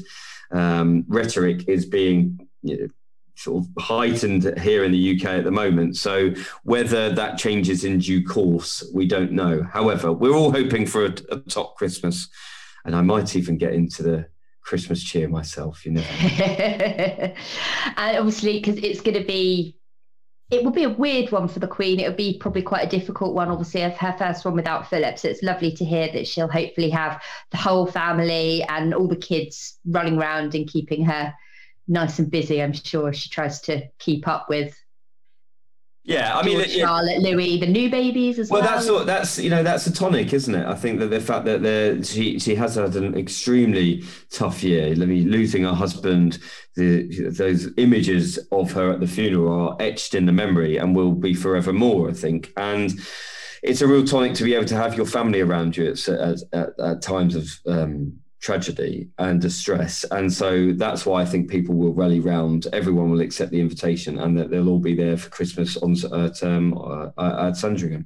um, 0.52 1.06
rhetoric 1.08 1.68
is 1.70 1.86
being 1.86 2.46
you 2.62 2.78
know, 2.78 2.88
sort 3.36 3.64
of 3.64 3.84
heightened 3.84 4.58
here 4.60 4.84
in 4.84 4.92
the 4.92 5.16
UK 5.16 5.26
at 5.26 5.44
the 5.44 5.52
moment. 5.52 5.98
So 5.98 6.34
whether 6.64 7.14
that 7.14 7.38
changes 7.38 7.84
in 7.84 8.00
due 8.00 8.26
course, 8.26 8.84
we 8.94 9.08
don't 9.08 9.32
know. 9.32 9.64
However, 9.64 10.12
we're 10.12 10.36
all 10.36 10.52
hoping 10.52 10.86
for 10.86 11.06
a, 11.06 11.16
a 11.32 11.40
top 11.40 11.76
Christmas, 11.76 12.30
and 12.86 12.96
I 12.96 13.02
might 13.02 13.36
even 13.36 13.58
get 13.58 13.74
into 13.74 14.04
the 14.04 14.28
Christmas 14.62 15.04
cheer 15.04 15.28
myself. 15.28 15.86
You 15.86 15.94
know, 15.94 16.02
and 16.02 17.34
obviously 17.98 18.60
because 18.60 18.78
it's 18.78 19.02
going 19.02 19.20
to 19.20 19.26
be. 19.26 19.78
It 20.52 20.64
will 20.64 20.72
be 20.72 20.84
a 20.84 20.90
weird 20.92 21.32
one 21.32 21.48
for 21.48 21.58
the 21.58 21.68
Queen. 21.68 22.00
It 22.00 22.08
will 22.08 22.16
be 22.16 22.38
probably 22.38 22.62
quite 22.62 22.86
a 22.86 23.00
difficult 23.00 23.34
one, 23.34 23.50
obviously, 23.50 23.82
as 23.82 23.98
her 23.98 24.16
first 24.16 24.46
one 24.46 24.54
without 24.54 24.88
Philip. 24.88 25.18
So 25.18 25.28
it's 25.28 25.42
lovely 25.42 25.72
to 25.72 25.84
hear 25.84 26.08
that 26.14 26.28
she'll 26.28 26.48
hopefully 26.48 26.92
have 26.92 27.20
the 27.50 27.58
whole 27.58 27.88
family 27.88 28.62
and 28.70 28.94
all 28.94 29.08
the 29.08 29.16
kids 29.16 29.80
running 29.88 30.20
around 30.20 30.54
and 30.54 30.68
keeping 30.68 31.04
her 31.06 31.34
nice 31.88 32.20
and 32.20 32.30
busy. 32.30 32.62
I'm 32.62 32.74
sure 32.74 33.14
she 33.14 33.30
tries 33.30 33.62
to 33.62 33.88
keep 34.00 34.28
up 34.28 34.50
with. 34.50 34.76
Yeah, 36.08 36.38
I 36.38 36.46
mean, 36.46 36.60
George, 36.60 36.70
Charlotte, 36.70 37.20
Louis, 37.20 37.60
the 37.60 37.66
new 37.66 37.90
babies 37.90 38.38
as 38.38 38.52
well. 38.52 38.62
Well, 38.62 38.70
that's 38.70 38.88
what, 38.88 39.08
that's 39.08 39.40
you 39.40 39.50
know 39.50 39.64
that's 39.64 39.88
a 39.88 39.94
tonic, 39.94 40.34
isn't 40.34 40.54
it? 40.54 40.68
I 40.68 40.76
think 40.76 41.00
that 41.00 41.08
the 41.08 41.20
fact 41.20 41.46
that 41.46 42.06
she 42.06 42.38
she 42.38 42.54
has 42.54 42.76
had 42.76 42.96
an 42.96 43.18
extremely 43.18 44.04
tough 44.30 44.62
year. 44.64 44.92
I 44.92 45.06
mean, 45.06 45.32
losing 45.32 45.64
her 45.64 45.74
husband, 45.74 46.38
the 46.76 47.32
those 47.32 47.70
images 47.78 48.38
of 48.52 48.72
her 48.74 48.92
at 48.92 49.00
the 49.00 49.08
funeral 49.08 49.52
are 49.52 49.78
etched 49.80 50.14
in 50.14 50.28
the 50.28 50.32
memory 50.32 50.78
and 50.78 50.96
will 50.96 51.12
be 51.12 51.34
forever 51.34 51.74
more. 51.74 52.08
I 52.08 52.14
think, 52.14 52.54
and 52.56 52.94
it's 53.64 53.82
a 53.82 53.88
real 53.88 54.06
tonic 54.06 54.36
to 54.36 54.44
be 54.44 54.54
able 54.54 54.66
to 54.66 54.76
have 54.76 54.96
your 54.96 55.08
family 55.08 55.42
around 55.42 55.76
you 55.76 55.90
at 55.90 56.08
at, 56.08 56.38
at, 56.54 56.70
at 56.80 57.02
times 57.02 57.36
of 57.36 57.50
um, 57.66 58.20
tragedy 58.46 59.10
and 59.18 59.42
distress. 59.42 60.06
And 60.12 60.32
so 60.32 60.72
that's 60.74 61.04
why 61.04 61.24
I 61.24 61.26
think 61.26 61.50
people 61.50 61.74
will 61.74 61.94
rally 61.94 62.20
round. 62.20 62.68
Everyone 62.74 63.10
will 63.10 63.22
accept 63.22 63.50
the 63.52 63.60
invitation, 63.60 64.20
and 64.20 64.38
that 64.38 64.52
they'll 64.52 64.70
all 64.70 64.80
be 64.80 64.94
there 64.94 65.18
for 65.18 65.30
Christmas 65.30 65.78
on 65.78 65.94
at, 66.14 66.44
um, 66.44 66.78
uh, 66.78 67.48
at 67.48 67.58
Sandringham. 67.58 68.06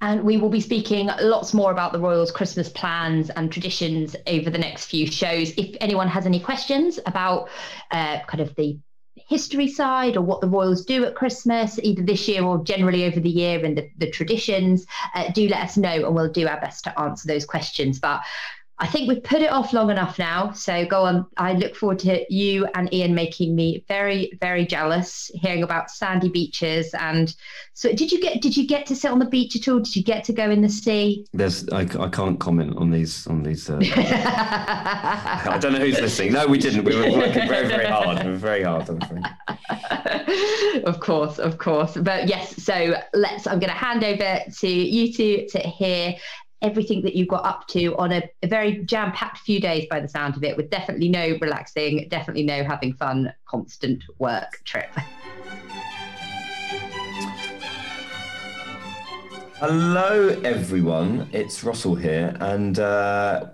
And 0.00 0.22
we 0.22 0.36
will 0.36 0.48
be 0.48 0.60
speaking 0.60 1.10
lots 1.20 1.52
more 1.54 1.72
about 1.72 1.92
the 1.92 1.98
Royals' 1.98 2.30
Christmas 2.30 2.68
plans 2.68 3.30
and 3.30 3.50
traditions 3.50 4.14
over 4.28 4.48
the 4.48 4.58
next 4.58 4.86
few 4.86 5.06
shows. 5.06 5.50
If 5.56 5.76
anyone 5.80 6.08
has 6.08 6.24
any 6.24 6.38
questions 6.38 7.00
about 7.04 7.48
uh, 7.90 8.20
kind 8.28 8.40
of 8.40 8.54
the 8.54 8.78
history 9.16 9.68
side 9.68 10.16
or 10.16 10.22
what 10.22 10.40
the 10.40 10.48
Royals 10.48 10.84
do 10.84 11.04
at 11.04 11.16
Christmas, 11.16 11.80
either 11.82 12.02
this 12.02 12.28
year 12.28 12.44
or 12.44 12.62
generally 12.62 13.04
over 13.04 13.20
the 13.20 13.28
year 13.28 13.64
and 13.64 13.76
the, 13.76 13.90
the 13.98 14.10
traditions, 14.10 14.86
uh, 15.14 15.30
do 15.32 15.48
let 15.48 15.64
us 15.64 15.76
know 15.76 16.06
and 16.06 16.14
we'll 16.14 16.32
do 16.32 16.46
our 16.46 16.60
best 16.60 16.84
to 16.84 17.00
answer 17.00 17.26
those 17.26 17.44
questions. 17.44 17.98
But 17.98 18.20
I 18.80 18.86
think 18.86 19.08
we've 19.08 19.22
put 19.22 19.42
it 19.42 19.50
off 19.50 19.72
long 19.72 19.90
enough 19.90 20.18
now. 20.18 20.52
So 20.52 20.86
go 20.86 21.04
on. 21.04 21.26
I 21.36 21.54
look 21.54 21.74
forward 21.74 21.98
to 22.00 22.24
you 22.32 22.66
and 22.74 22.92
Ian 22.94 23.12
making 23.14 23.56
me 23.56 23.84
very, 23.88 24.30
very 24.40 24.64
jealous, 24.66 25.30
hearing 25.34 25.64
about 25.64 25.90
sandy 25.90 26.28
beaches. 26.28 26.94
And 26.94 27.34
so, 27.74 27.92
did 27.92 28.12
you 28.12 28.20
get 28.20 28.40
did 28.40 28.56
you 28.56 28.66
get 28.66 28.86
to 28.86 28.96
sit 28.96 29.10
on 29.10 29.18
the 29.18 29.26
beach 29.26 29.56
at 29.56 29.66
all? 29.66 29.80
Did 29.80 29.96
you 29.96 30.04
get 30.04 30.22
to 30.24 30.32
go 30.32 30.48
in 30.50 30.62
the 30.62 30.68
sea? 30.68 31.26
There's 31.32 31.68
I, 31.70 31.80
I 31.98 32.08
can't 32.08 32.38
comment 32.38 32.76
on 32.76 32.90
these 32.90 33.26
on 33.26 33.42
these. 33.42 33.68
Uh, 33.68 33.80
I 33.82 35.58
don't 35.60 35.72
know 35.72 35.80
who's 35.80 36.00
listening. 36.00 36.32
No, 36.32 36.46
we 36.46 36.58
didn't. 36.58 36.84
We 36.84 36.94
were 36.94 37.10
working 37.18 37.48
very, 37.48 37.66
very 37.66 37.86
hard. 37.86 38.24
We 38.24 38.30
were 38.30 38.36
very 38.36 38.62
hard. 38.62 38.88
of 40.84 41.00
course, 41.00 41.40
of 41.40 41.58
course. 41.58 41.96
But 41.96 42.28
yes. 42.28 42.62
So 42.62 42.94
let's. 43.12 43.48
I'm 43.48 43.58
going 43.58 43.72
to 43.72 43.78
hand 43.78 44.04
over 44.04 44.40
to 44.60 44.68
you 44.68 45.12
two 45.12 45.46
to 45.50 45.58
hear 45.58 46.14
everything 46.60 47.02
that 47.02 47.14
you 47.14 47.26
got 47.26 47.44
up 47.44 47.66
to 47.68 47.96
on 47.96 48.12
a, 48.12 48.22
a 48.42 48.48
very 48.48 48.84
jam 48.84 49.12
packed 49.12 49.38
few 49.38 49.60
days 49.60 49.86
by 49.88 50.00
the 50.00 50.08
sound 50.08 50.36
of 50.36 50.42
it, 50.42 50.56
with 50.56 50.70
definitely 50.70 51.08
no 51.08 51.38
relaxing, 51.40 52.06
definitely 52.08 52.42
no 52.42 52.64
having 52.64 52.92
fun, 52.94 53.32
constant 53.46 54.02
work 54.18 54.60
trip. 54.64 54.90
Hello, 59.60 60.28
everyone. 60.44 61.28
It's 61.32 61.64
Russell 61.64 61.96
here, 61.96 62.36
and 62.40 62.78
uh, 62.78 63.46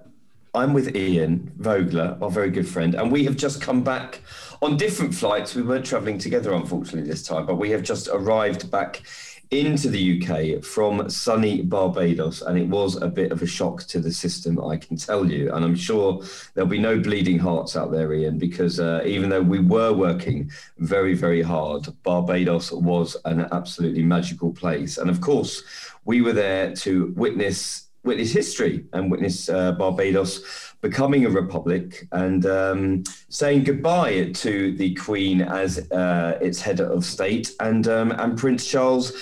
I'm 0.55 0.73
with 0.73 0.95
Ian 0.95 1.53
Vogler, 1.59 2.19
our 2.21 2.31
very 2.31 2.51
good 2.51 2.69
friend, 2.69 2.95
and 2.95 3.11
we 3.11 3.25
have 3.25 3.37
just 3.37 3.61
come 3.61 3.83
back 3.83 4.21
on 4.63 4.77
different 4.77 5.15
flights. 5.15 5.55
We 5.55 5.63
weren't 5.63 5.85
traveling 5.85 6.19
together, 6.19 6.53
unfortunately, 6.53 7.09
this 7.09 7.23
time, 7.23 7.45
but 7.45 7.57
we 7.57 7.71
have 7.71 7.83
just 7.83 8.09
arrived 8.09 8.71
back 8.71 9.03
into 9.51 9.89
the 9.89 10.23
UK 10.23 10.65
from 10.65 11.09
sunny 11.09 11.63
Barbados, 11.63 12.43
and 12.43 12.59
it 12.59 12.69
was 12.69 13.01
a 13.01 13.09
bit 13.09 13.33
of 13.33 13.43
a 13.43 13.47
shock 13.47 13.85
to 13.85 14.01
the 14.01 14.13
system, 14.13 14.63
I 14.65 14.77
can 14.77 14.97
tell 14.97 15.31
you. 15.31 15.53
And 15.53 15.65
I'm 15.65 15.77
sure 15.77 16.23
there'll 16.55 16.69
be 16.69 16.79
no 16.79 16.99
bleeding 16.99 17.39
hearts 17.39 17.77
out 17.77 17.93
there, 17.93 18.13
Ian, 18.13 18.39
because 18.39 18.81
uh, 18.81 19.03
even 19.05 19.31
though 19.31 19.43
we 19.43 19.61
were 19.61 19.93
working 19.93 20.51
very, 20.79 21.15
very 21.15 21.43
hard, 21.43 21.87
Barbados 22.03 22.73
was 22.73 23.17
an 23.25 23.47
absolutely 23.53 24.03
magical 24.03 24.53
place. 24.53 24.99
And 24.99 25.11
of 25.11 25.21
course, 25.21 25.63
we 26.05 26.21
were 26.21 26.33
there 26.33 26.75
to 26.77 27.13
witness 27.17 27.89
witness 28.05 28.33
history 28.33 28.85
and 28.93 29.11
witness 29.11 29.49
uh, 29.49 29.73
Barbados 29.73 30.74
becoming 30.85 31.25
a 31.25 31.31
republic 31.31 32.07
and 32.13 32.45
um, 32.45 33.03
saying 33.31 33.65
goodbye 33.65 34.31
to 34.35 34.77
the 34.77 34.95
Queen 34.97 35.41
as 35.41 35.91
uh, 35.91 36.39
its 36.43 36.61
head 36.61 36.79
of 36.79 37.07
state 37.07 37.53
and 37.59 37.89
um, 37.89 38.13
and 38.13 38.39
Prince 38.39 38.67
Charles 38.67 39.13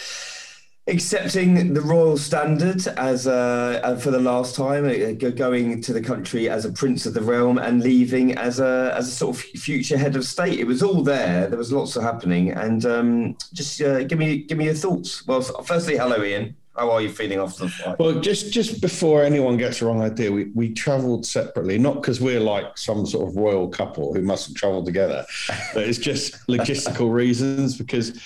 accepting 0.88 1.72
the 1.74 1.80
royal 1.80 2.18
standard 2.18 2.84
as 2.98 3.28
uh, 3.28 3.96
for 4.02 4.10
the 4.10 4.18
last 4.18 4.56
time, 4.56 4.84
uh, 4.84 5.30
going 5.30 5.80
to 5.80 5.92
the 5.92 6.00
country 6.00 6.48
as 6.48 6.64
a 6.64 6.72
prince 6.72 7.06
of 7.06 7.14
the 7.14 7.20
realm 7.20 7.58
and 7.58 7.80
leaving 7.80 8.36
as 8.36 8.58
a 8.58 8.92
as 8.96 9.06
a 9.06 9.12
sort 9.12 9.36
of 9.36 9.42
future 9.42 9.96
head 9.96 10.16
of 10.16 10.24
state. 10.24 10.58
It 10.58 10.66
was 10.66 10.82
all 10.82 11.02
there. 11.04 11.46
There 11.46 11.58
was 11.58 11.72
lots 11.72 11.94
of 11.94 12.02
happening, 12.02 12.50
and 12.50 12.84
um, 12.84 13.36
just 13.52 13.80
uh, 13.80 14.02
give 14.02 14.18
me 14.18 14.38
give 14.38 14.58
me 14.58 14.64
your 14.64 14.74
thoughts. 14.74 15.24
Well, 15.28 15.42
firstly, 15.42 15.96
hello, 15.96 16.24
Ian. 16.24 16.56
How 16.76 16.90
are 16.90 17.02
you 17.02 17.10
feeling 17.10 17.38
after 17.38 17.64
the 17.64 17.70
flight? 17.70 17.98
Well, 17.98 18.20
just 18.20 18.52
just 18.52 18.80
before 18.80 19.22
anyone 19.22 19.56
gets 19.56 19.80
the 19.80 19.86
wrong 19.86 20.00
idea, 20.00 20.32
we, 20.32 20.44
we 20.54 20.72
travelled 20.72 21.26
separately, 21.26 21.78
not 21.78 21.96
because 21.96 22.20
we're 22.20 22.40
like 22.40 22.78
some 22.78 23.04
sort 23.06 23.28
of 23.28 23.36
royal 23.36 23.68
couple 23.68 24.14
who 24.14 24.22
mustn't 24.22 24.56
travel 24.56 24.84
together, 24.84 25.26
but 25.74 25.84
it's 25.84 25.98
just 25.98 26.46
logistical 26.46 27.12
reasons 27.22 27.76
because 27.76 28.18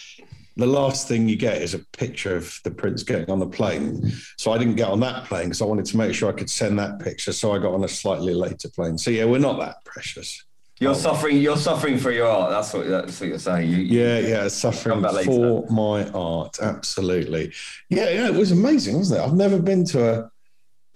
the 0.57 0.67
last 0.67 1.07
thing 1.07 1.29
you 1.29 1.37
get 1.37 1.61
is 1.61 1.75
a 1.75 1.81
picture 1.99 2.35
of 2.35 2.59
the 2.65 2.71
prince 2.71 3.03
getting 3.03 3.31
on 3.31 3.39
the 3.41 3.47
plane. 3.47 4.11
So 4.39 4.53
I 4.53 4.59
didn't 4.59 4.77
get 4.77 4.89
on 4.89 5.01
that 5.01 5.25
plane 5.27 5.45
because 5.45 5.61
I 5.61 5.67
wanted 5.67 5.85
to 5.87 5.97
make 5.99 6.15
sure 6.15 6.31
I 6.31 6.33
could 6.33 6.49
send 6.49 6.79
that 6.79 6.99
picture. 6.99 7.33
So 7.33 7.53
I 7.53 7.59
got 7.59 7.75
on 7.75 7.85
a 7.85 7.89
slightly 7.89 8.33
later 8.33 8.71
plane. 8.71 8.97
So 8.97 9.11
yeah, 9.11 9.27
we're 9.27 9.39
not 9.39 9.59
that 9.59 9.85
precious. 9.85 10.46
You're 10.79 10.91
oh. 10.91 10.95
suffering. 10.95 11.39
You're 11.39 11.57
suffering 11.57 11.99
for 11.99 12.11
your 12.11 12.29
art. 12.29 12.51
That's 12.51 12.73
what. 12.73 12.87
That's 12.87 13.21
what 13.21 13.29
you're 13.29 13.39
saying. 13.39 13.71
You, 13.71 13.79
yeah, 13.79 14.19
yeah, 14.19 14.49
suffering 14.49 15.03
for 15.25 15.67
my 15.71 16.09
art. 16.11 16.59
Absolutely. 16.61 17.53
Yeah, 17.89 18.11
yeah. 18.11 18.29
It 18.29 18.35
was 18.35 18.53
amazing, 18.53 18.97
wasn't 18.97 19.21
it? 19.21 19.25
I've 19.25 19.35
never 19.35 19.59
been 19.59 19.85
to 19.87 20.21
a 20.21 20.31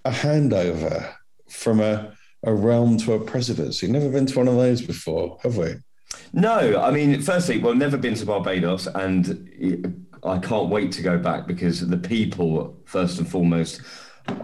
a 0.05 0.11
handover 0.11 1.13
from 1.49 1.81
a 1.81 2.13
a 2.43 2.55
realm 2.55 2.99
to 2.99 3.15
a 3.15 3.21
presidency. 3.21 3.87
Never 3.87 4.11
been 4.11 4.27
to 4.27 4.39
one 4.39 4.49
of 4.49 4.57
those 4.57 4.83
before, 4.83 5.39
have 5.43 5.57
we? 5.57 5.75
No. 6.33 6.81
I 6.81 6.91
mean, 6.91 7.21
firstly, 7.23 7.59
well, 7.59 7.75
never 7.75 7.97
been 7.97 8.15
to 8.15 8.27
Barbados, 8.27 8.87
and 8.87 9.49
eh, 9.61 9.89
I 10.23 10.39
can't 10.39 10.69
wait 10.69 10.93
to 10.93 11.03
go 11.03 11.19
back 11.19 11.47
because 11.47 11.87
the 11.87 11.97
people, 11.99 12.79
first 12.85 13.19
and 13.19 13.29
foremost 13.29 13.81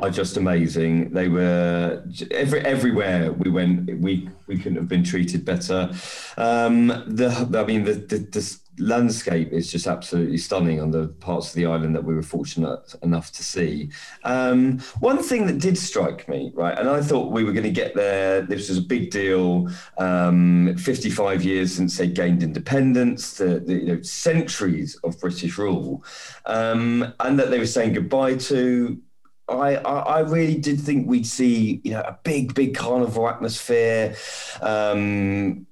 are 0.02 0.10
just 0.10 0.36
amazing. 0.36 1.10
They 1.12 1.28
were 1.28 2.02
every 2.30 2.60
everywhere 2.60 3.32
we 3.32 3.50
went. 3.50 4.00
We 4.00 4.28
we 4.46 4.58
couldn't 4.58 4.76
have 4.76 4.88
been 4.88 5.04
treated 5.04 5.44
better. 5.44 5.90
Um, 6.36 6.88
the 7.06 7.28
I 7.54 7.64
mean 7.64 7.84
the, 7.84 7.94
the, 7.94 8.18
the 8.18 8.58
landscape 8.78 9.52
is 9.52 9.70
just 9.70 9.86
absolutely 9.86 10.36
stunning 10.36 10.80
on 10.80 10.90
the 10.90 11.08
parts 11.08 11.48
of 11.48 11.54
the 11.54 11.66
island 11.66 11.94
that 11.94 12.04
we 12.04 12.14
were 12.14 12.22
fortunate 12.22 12.94
enough 13.02 13.32
to 13.32 13.42
see. 13.42 13.90
Um, 14.24 14.80
one 15.00 15.22
thing 15.22 15.46
that 15.46 15.58
did 15.58 15.78
strike 15.78 16.28
me, 16.28 16.52
right, 16.54 16.78
and 16.78 16.88
I 16.88 17.00
thought 17.00 17.32
we 17.32 17.44
were 17.44 17.52
going 17.52 17.64
to 17.64 17.70
get 17.70 17.94
there. 17.94 18.42
This 18.42 18.68
was 18.68 18.78
a 18.78 18.82
big 18.82 19.10
deal. 19.10 19.68
Um, 19.98 20.76
55 20.76 21.42
years 21.42 21.74
since 21.74 21.96
they 21.96 22.08
gained 22.08 22.42
independence, 22.42 23.34
the, 23.34 23.60
the 23.60 23.74
you 23.74 23.96
know, 23.96 24.02
centuries 24.02 24.96
of 25.04 25.18
British 25.20 25.58
rule, 25.58 26.04
um, 26.44 27.14
and 27.20 27.38
that 27.38 27.50
they 27.50 27.58
were 27.58 27.66
saying 27.66 27.94
goodbye 27.94 28.36
to 28.36 29.00
I, 29.48 29.76
I, 29.76 30.20
really 30.20 30.56
did 30.56 30.80
think 30.80 31.06
we'd 31.06 31.26
see 31.26 31.80
you 31.84 31.92
know 31.92 32.00
a 32.00 32.18
big 32.24 32.54
big 32.54 32.74
carnival 32.74 33.28
atmosphere, 33.28 34.16
um, 34.60 35.66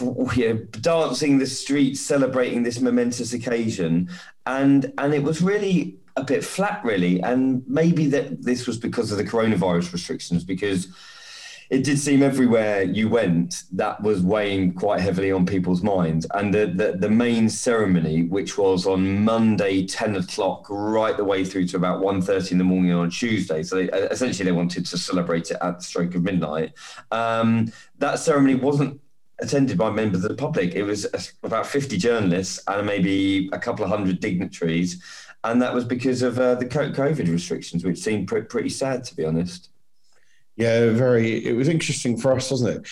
you 0.00 0.48
know, 0.48 0.54
dancing 0.80 1.38
the 1.38 1.46
streets, 1.46 2.00
celebrating 2.00 2.62
this 2.62 2.80
momentous 2.80 3.34
occasion, 3.34 4.08
and 4.46 4.92
and 4.96 5.12
it 5.12 5.22
was 5.22 5.42
really 5.42 5.98
a 6.16 6.24
bit 6.24 6.42
flat 6.42 6.82
really, 6.84 7.20
and 7.20 7.62
maybe 7.66 8.06
that 8.06 8.42
this 8.42 8.66
was 8.66 8.78
because 8.78 9.12
of 9.12 9.18
the 9.18 9.24
coronavirus 9.24 9.92
restrictions 9.92 10.42
because 10.42 10.88
it 11.70 11.84
did 11.84 11.98
seem 11.98 12.22
everywhere 12.22 12.82
you 12.82 13.08
went 13.10 13.64
that 13.72 14.02
was 14.02 14.22
weighing 14.22 14.72
quite 14.72 15.00
heavily 15.00 15.30
on 15.30 15.44
people's 15.44 15.82
minds. 15.82 16.26
And 16.32 16.52
the, 16.52 16.66
the, 16.66 16.92
the 16.96 17.10
main 17.10 17.50
ceremony, 17.50 18.22
which 18.22 18.56
was 18.56 18.86
on 18.86 19.22
Monday, 19.22 19.86
10 19.86 20.16
o'clock, 20.16 20.66
right 20.70 21.16
the 21.16 21.24
way 21.24 21.44
through 21.44 21.66
to 21.68 21.76
about 21.76 22.00
1.30 22.00 22.52
in 22.52 22.58
the 22.58 22.64
morning 22.64 22.92
on 22.92 23.10
Tuesday. 23.10 23.62
So 23.62 23.76
they, 23.76 23.90
essentially 23.90 24.46
they 24.46 24.52
wanted 24.52 24.86
to 24.86 24.96
celebrate 24.96 25.50
it 25.50 25.58
at 25.60 25.78
the 25.78 25.84
stroke 25.84 26.14
of 26.14 26.22
midnight. 26.22 26.72
Um, 27.10 27.70
that 27.98 28.18
ceremony 28.18 28.54
wasn't 28.54 28.98
attended 29.40 29.76
by 29.76 29.90
members 29.90 30.24
of 30.24 30.30
the 30.30 30.36
public. 30.36 30.74
It 30.74 30.84
was 30.84 31.06
about 31.42 31.66
50 31.66 31.98
journalists 31.98 32.60
and 32.66 32.86
maybe 32.86 33.50
a 33.52 33.58
couple 33.58 33.84
of 33.84 33.90
hundred 33.90 34.20
dignitaries. 34.20 35.02
And 35.44 35.60
that 35.60 35.74
was 35.74 35.84
because 35.84 36.22
of 36.22 36.38
uh, 36.38 36.54
the 36.54 36.66
COVID 36.66 37.30
restrictions, 37.30 37.84
which 37.84 37.98
seemed 37.98 38.26
pretty 38.26 38.70
sad, 38.70 39.04
to 39.04 39.14
be 39.14 39.24
honest. 39.24 39.68
Yeah, 40.58 40.90
very. 40.90 41.46
It 41.46 41.54
was 41.54 41.68
interesting 41.68 42.18
for 42.18 42.32
us, 42.32 42.50
wasn't 42.50 42.78
it? 42.78 42.90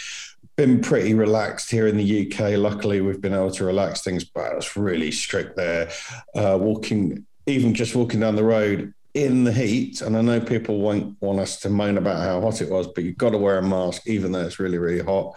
Been 0.55 0.81
pretty 0.81 1.15
relaxed 1.15 1.69
here 1.69 1.89
in 1.89 1.97
the 1.97 2.33
UK. 2.33 2.57
Luckily, 2.57 3.01
we've 3.01 3.21
been 3.21 3.35
able 3.35 3.51
to 3.51 3.65
relax 3.65 4.03
things, 4.03 4.25
but 4.25 4.53
it's 4.53 4.77
really 4.77 5.11
strict 5.11 5.57
there. 5.57 5.91
Uh, 6.35 6.57
walking, 6.61 7.27
even 7.47 7.75
just 7.75 7.97
walking 7.97 8.21
down 8.21 8.37
the 8.37 8.45
road 8.45 8.95
in 9.15 9.43
the 9.43 9.53
heat, 9.53 10.01
and 10.01 10.17
I 10.17 10.21
know 10.21 10.41
people 10.41 10.79
won't 10.79 11.21
want 11.21 11.41
us 11.41 11.59
to 11.61 11.69
moan 11.69 11.99
about 11.99 12.23
how 12.23 12.41
hot 12.41 12.63
it 12.63 12.71
was, 12.71 12.87
but 12.87 13.03
you've 13.03 13.19
got 13.19 13.31
to 13.31 13.39
wear 13.39 13.59
a 13.59 13.63
mask 13.63 14.07
even 14.07 14.31
though 14.31 14.47
it's 14.47 14.61
really, 14.61 14.79
really 14.79 15.05
hot. 15.05 15.35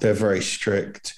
They're 0.00 0.14
very 0.14 0.40
strict. 0.40 1.14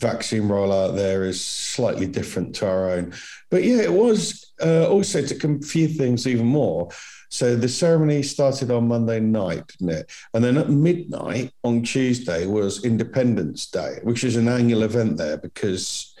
Vaccine 0.00 0.42
rollout 0.42 0.96
there 0.96 1.22
is 1.24 1.42
slightly 1.42 2.06
different 2.06 2.56
to 2.56 2.66
our 2.66 2.90
own, 2.90 3.14
but 3.50 3.62
yeah, 3.62 3.82
it 3.82 3.92
was 3.92 4.52
uh, 4.60 4.88
also 4.88 5.22
to 5.22 5.34
confuse 5.34 5.96
things 5.96 6.26
even 6.26 6.46
more 6.46 6.90
so 7.36 7.54
the 7.54 7.68
ceremony 7.68 8.22
started 8.22 8.70
on 8.70 8.88
Monday 8.88 9.20
night, 9.20 9.66
didn't 9.66 9.90
it? 9.90 10.10
And 10.32 10.42
then 10.42 10.56
at 10.56 10.70
midnight 10.70 11.52
on 11.64 11.82
Tuesday 11.82 12.46
was 12.46 12.82
Independence 12.82 13.66
Day, 13.66 13.98
which 14.04 14.24
is 14.24 14.36
an 14.36 14.48
annual 14.48 14.84
event 14.84 15.18
there 15.18 15.36
because 15.36 16.14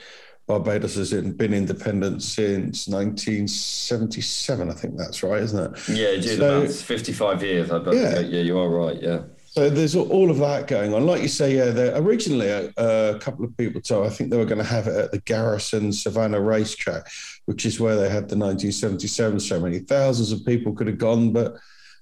Barbados 0.46 0.94
has 0.96 1.12
been 1.12 1.54
independent 1.54 2.22
since 2.22 2.86
1977. 2.86 4.70
I 4.70 4.74
think 4.74 4.98
that's 4.98 5.22
right, 5.22 5.42
isn't 5.42 5.74
it? 5.74 5.88
Yeah, 5.88 6.20
so, 6.20 6.60
about 6.60 6.70
55 6.70 7.42
years. 7.42 7.70
I 7.70 7.78
bet. 7.78 7.94
Yeah. 7.94 8.20
yeah, 8.20 8.42
you 8.42 8.58
are 8.58 8.68
right. 8.68 9.00
Yeah. 9.00 9.20
So 9.56 9.70
there's 9.70 9.96
all 9.96 10.30
of 10.30 10.36
that 10.38 10.66
going 10.66 10.92
on. 10.92 11.06
Like 11.06 11.22
you 11.22 11.28
say, 11.28 11.56
yeah, 11.56 11.96
originally 11.98 12.48
a, 12.48 12.70
a, 12.76 13.18
couple 13.18 13.42
of 13.42 13.56
people 13.56 13.80
told, 13.80 14.06
I 14.06 14.10
think 14.10 14.30
they 14.30 14.36
were 14.36 14.44
going 14.44 14.58
to 14.58 14.64
have 14.64 14.86
it 14.86 14.94
at 14.94 15.12
the 15.12 15.20
Garrison 15.20 15.94
Savannah 15.94 16.42
racetrack, 16.42 17.08
which 17.46 17.64
is 17.64 17.80
where 17.80 17.96
they 17.96 18.10
had 18.10 18.28
the 18.28 18.36
1977 18.36 19.40
ceremony. 19.40 19.78
Thousands 19.78 20.30
of 20.30 20.44
people 20.44 20.74
could 20.74 20.88
have 20.88 20.98
gone, 20.98 21.32
but 21.32 21.56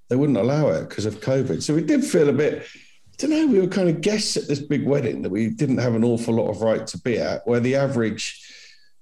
they 0.09 0.17
wouldn't 0.17 0.39
allow 0.39 0.71
it 0.71 0.89
because 0.89 1.07
of 1.07 1.21
COVID. 1.21 1.63
So 1.63 1.77
we 1.77 1.83
did 1.83 2.05
feel 2.05 2.29
a 2.29 2.33
bit, 2.33 2.65
I 2.65 3.17
don't 3.19 3.31
know, 3.31 3.47
we 3.47 3.61
were 3.61 3.69
kind 3.69 3.89
of 3.89 4.01
guests 4.01 4.37
at 4.37 4.49
this 4.49 4.59
big 4.59 4.85
wedding 4.85 5.23
that 5.23 5.31
we 5.31 5.49
didn't 5.49 5.79
have 5.79 5.95
an 5.95 6.03
awful 6.03 6.35
lot 6.35 6.51
of 6.51 6.61
right 6.61 6.85
to 6.89 6.99
be 7.03 7.19
at, 7.19 7.47
where 7.47 7.61
the 7.61 7.77
average 7.77 8.53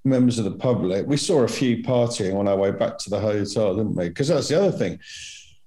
members 0.05 0.39
of 0.39 0.45
the 0.45 0.51
public, 0.51 1.07
we 1.07 1.17
saw 1.17 1.41
a 1.41 1.49
few 1.49 1.83
partying 1.83 2.39
on 2.39 2.49
our 2.49 2.57
way 2.59 2.71
back 2.71 2.99
to 2.99 3.09
the 3.09 3.19
hotel, 3.19 3.77
didn't 3.77 3.95
we? 3.95 4.11
Because 4.11 4.29
that's 4.29 4.49
the 4.49 4.61
other 4.61 4.77
thing 4.77 4.99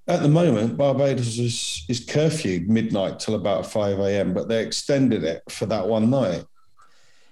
at 0.08 0.22
the 0.22 0.30
moment, 0.30 0.78
Barbados 0.78 1.40
is, 1.40 1.84
is 1.90 2.06
curfewed 2.06 2.68
midnight 2.68 3.20
till 3.20 3.36
about 3.36 3.66
5 3.66 4.00
a.m., 4.00 4.34
but 4.34 4.48
they 4.48 4.64
extended 4.64 5.24
it 5.24 5.42
for 5.50 5.66
that 5.66 5.88
one 5.88 6.10
night. 6.10 6.46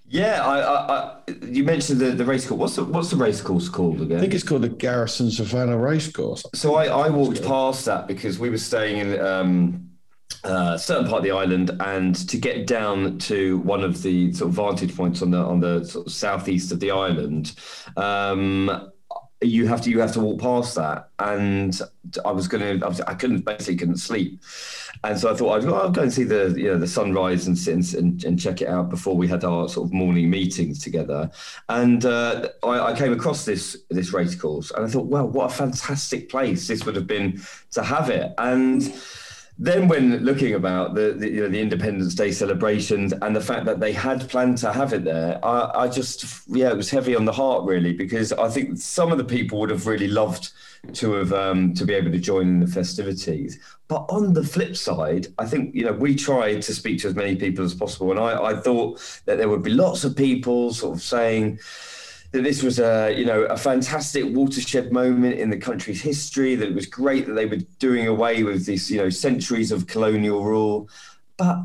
Yeah, 0.07 0.45
I, 0.45 0.59
I, 0.59 0.95
I, 0.95 1.17
you 1.45 1.63
mentioned 1.63 1.99
the, 1.99 2.11
the 2.11 2.25
race 2.25 2.47
course. 2.47 2.59
What's 2.59 2.75
the, 2.75 2.83
what's 2.83 3.09
the 3.09 3.15
race 3.15 3.41
course 3.41 3.69
called 3.69 4.01
again? 4.01 4.17
I 4.17 4.21
think 4.21 4.33
it's 4.33 4.43
called 4.43 4.63
the 4.63 4.69
Garrison 4.69 5.31
Savannah 5.31 5.77
Race 5.77 6.11
Course. 6.11 6.43
So 6.53 6.75
I, 6.75 6.85
I 6.85 7.09
walked 7.09 7.43
past 7.43 7.85
that 7.85 8.07
because 8.07 8.37
we 8.37 8.49
were 8.49 8.57
staying 8.57 8.97
in 8.97 9.19
um, 9.21 9.89
uh, 10.43 10.73
a 10.75 10.79
certain 10.79 11.05
part 11.05 11.19
of 11.19 11.23
the 11.23 11.31
island, 11.31 11.71
and 11.79 12.15
to 12.29 12.37
get 12.37 12.67
down 12.67 13.17
to 13.19 13.59
one 13.59 13.83
of 13.83 14.03
the 14.03 14.33
sort 14.33 14.49
of 14.49 14.55
vantage 14.55 14.95
points 14.95 15.21
on 15.21 15.31
the 15.31 15.37
on 15.37 15.59
the 15.59 15.83
sort 15.85 16.05
of 16.05 16.13
southeast 16.13 16.71
of 16.71 16.79
the 16.79 16.91
island, 16.91 17.55
um, 17.97 18.91
you 19.45 19.67
have 19.67 19.81
to 19.81 19.89
you 19.89 19.99
have 19.99 20.13
to 20.13 20.19
walk 20.19 20.39
past 20.39 20.75
that. 20.75 21.09
And 21.19 21.79
i 22.25 22.31
was 22.31 22.47
going 22.47 22.79
to 22.79 23.03
i 23.07 23.13
couldn't 23.13 23.45
basically 23.45 23.75
couldn't 23.75 23.97
sleep. 23.97 24.41
And 25.03 25.19
so 25.19 25.31
i 25.31 25.35
thought 25.35 25.63
i'd, 25.63 25.69
I'll 25.69 25.89
go 25.89 26.03
and 26.03 26.13
see 26.13 26.23
the 26.23 26.53
you 26.57 26.71
know 26.71 26.77
the 26.77 26.87
sunrise 26.87 27.47
and, 27.47 27.57
and 27.67 28.23
and 28.23 28.39
check 28.39 28.61
it 28.61 28.67
out 28.67 28.89
before 28.89 29.15
we 29.15 29.27
had 29.27 29.43
our 29.43 29.69
sort 29.69 29.87
of 29.87 29.93
morning 29.93 30.29
meetings 30.29 30.79
together. 30.79 31.29
And 31.69 32.05
uh, 32.05 32.49
I, 32.63 32.91
I, 32.91 32.97
came 32.97 33.13
across 33.13 33.45
this 33.45 33.77
this 33.89 34.13
race 34.13 34.35
course 34.35 34.71
and 34.71 34.85
i 34.85 34.87
thought 34.87 35.07
well 35.07 35.27
what 35.27 35.51
a 35.51 35.53
fantastic 35.53 36.29
place 36.29 36.67
this 36.67 36.85
would 36.85 36.95
have 36.95 37.07
been 37.07 37.41
to 37.71 37.83
have 37.83 38.09
it. 38.09 38.33
And 38.37 38.93
then 39.59 39.87
when 39.87 40.17
looking 40.23 40.55
about 40.55 40.95
the, 40.95 41.13
the, 41.13 41.29
you 41.29 41.41
know 41.41 41.49
the 41.49 41.61
Independence 41.61 42.15
Day 42.15 42.31
celebrations 42.31 43.13
and 43.21 43.35
the 43.35 43.41
fact 43.41 43.65
that 43.65 43.79
they 43.79 43.93
had 43.93 44.27
planned 44.29 44.57
to 44.59 44.73
have 44.73 44.93
it 44.93 45.03
there, 45.03 45.43
I, 45.45 45.83
I 45.83 45.87
just 45.87 46.47
yeah 46.47 46.69
it 46.71 46.77
was 46.77 46.89
heavy 46.89 47.15
on 47.15 47.25
the 47.25 47.31
heart 47.31 47.65
really 47.65 47.93
because 47.93 48.33
I 48.33 48.49
think 48.49 48.77
some 48.77 49.11
of 49.11 49.17
the 49.17 49.23
people 49.23 49.59
would 49.59 49.69
have 49.69 49.85
really 49.85 50.07
loved 50.07 50.51
to 50.93 51.13
have 51.13 51.31
um, 51.33 51.73
to 51.75 51.85
be 51.85 51.93
able 51.93 52.11
to 52.11 52.19
join 52.19 52.47
in 52.47 52.59
the 52.59 52.67
festivities. 52.67 53.59
But 53.87 54.05
on 54.09 54.33
the 54.33 54.43
flip 54.43 54.75
side, 54.75 55.27
I 55.37 55.45
think 55.45 55.75
you 55.75 55.85
know 55.85 55.93
we 55.93 56.15
tried 56.15 56.61
to 56.63 56.73
speak 56.73 56.99
to 57.01 57.07
as 57.07 57.15
many 57.15 57.35
people 57.35 57.63
as 57.63 57.75
possible, 57.75 58.11
and 58.11 58.19
I, 58.19 58.43
I 58.43 58.55
thought 58.55 59.21
that 59.25 59.37
there 59.37 59.49
would 59.49 59.63
be 59.63 59.71
lots 59.71 60.03
of 60.03 60.15
people 60.15 60.73
sort 60.73 60.95
of 60.95 61.01
saying 61.01 61.59
that 62.33 62.43
this 62.43 62.63
was 62.63 62.79
a 62.79 63.13
you 63.15 63.25
know 63.25 63.43
a 63.43 63.55
fantastic 63.55 64.25
watershed 64.25 64.91
moment 64.91 65.39
in 65.39 65.49
the 65.49 65.57
country's 65.57 66.01
history. 66.01 66.55
That 66.55 66.67
it 66.67 66.75
was 66.75 66.87
great 66.87 67.27
that 67.27 67.33
they 67.33 67.45
were 67.45 67.61
doing 67.79 68.07
away 68.07 68.43
with 68.43 68.65
these 68.65 68.91
you 68.91 68.97
know 68.97 69.09
centuries 69.09 69.71
of 69.71 69.87
colonial 69.87 70.43
rule. 70.43 70.89
But 71.37 71.59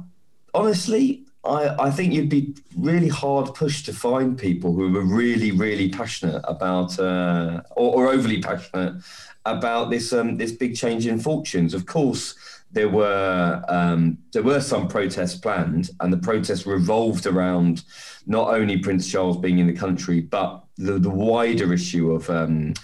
honestly, 0.55 1.25
I, 1.43 1.87
I 1.87 1.91
think 1.91 2.13
you'd 2.13 2.29
be 2.29 2.55
really 2.77 3.09
hard 3.09 3.55
pushed 3.55 3.87
to 3.87 3.95
find 3.95 4.39
people 4.39 4.75
who 4.75 4.93
were 4.93 5.03
really 5.03 5.53
really 5.53 5.89
passionate 5.89 6.43
about 6.45 6.99
uh, 6.99 7.63
or, 7.75 8.05
or, 8.05 8.09
overly 8.09 8.43
passionate 8.43 9.03
about 9.47 9.89
this 9.89 10.13
um, 10.13 10.37
this 10.37 10.53
big 10.53 10.77
change 10.77 11.07
in 11.07 11.19
fortunes. 11.19 11.73
Of 11.73 11.87
course. 11.87 12.35
There 12.71 12.89
were 12.89 13.65
um, 13.69 14.19
there 14.33 14.43
were 14.43 14.61
some 14.61 14.89
protests 14.89 15.37
planned, 15.37 15.91
and 16.01 16.13
the 16.13 16.19
protests 16.19 16.67
revolved 16.67 17.27
around 17.27 17.85
not 18.27 18.49
only 18.55 18.79
Prince 18.79 19.11
Charles 19.11 19.39
being 19.39 19.59
in 19.59 19.67
the 19.67 19.73
country, 19.73 20.21
but 20.21 20.65
the, 20.77 20.99
the 20.99 21.11
wider 21.11 21.73
issue 21.73 22.13
of 22.13 22.29
um, 22.29 22.75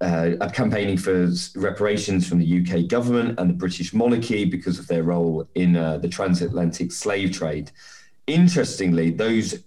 uh, 0.00 0.48
campaigning 0.52 0.98
for 0.98 1.30
reparations 1.54 2.28
from 2.28 2.38
the 2.38 2.60
UK 2.60 2.88
government 2.88 3.38
and 3.40 3.48
the 3.48 3.54
British 3.54 3.94
monarchy 3.94 4.44
because 4.44 4.78
of 4.78 4.86
their 4.86 5.02
role 5.02 5.48
in 5.54 5.76
uh, 5.76 5.96
the 5.98 6.08
transatlantic 6.08 6.92
slave 6.92 7.32
trade. 7.32 7.70
Interestingly, 8.26 9.10
those 9.10 9.60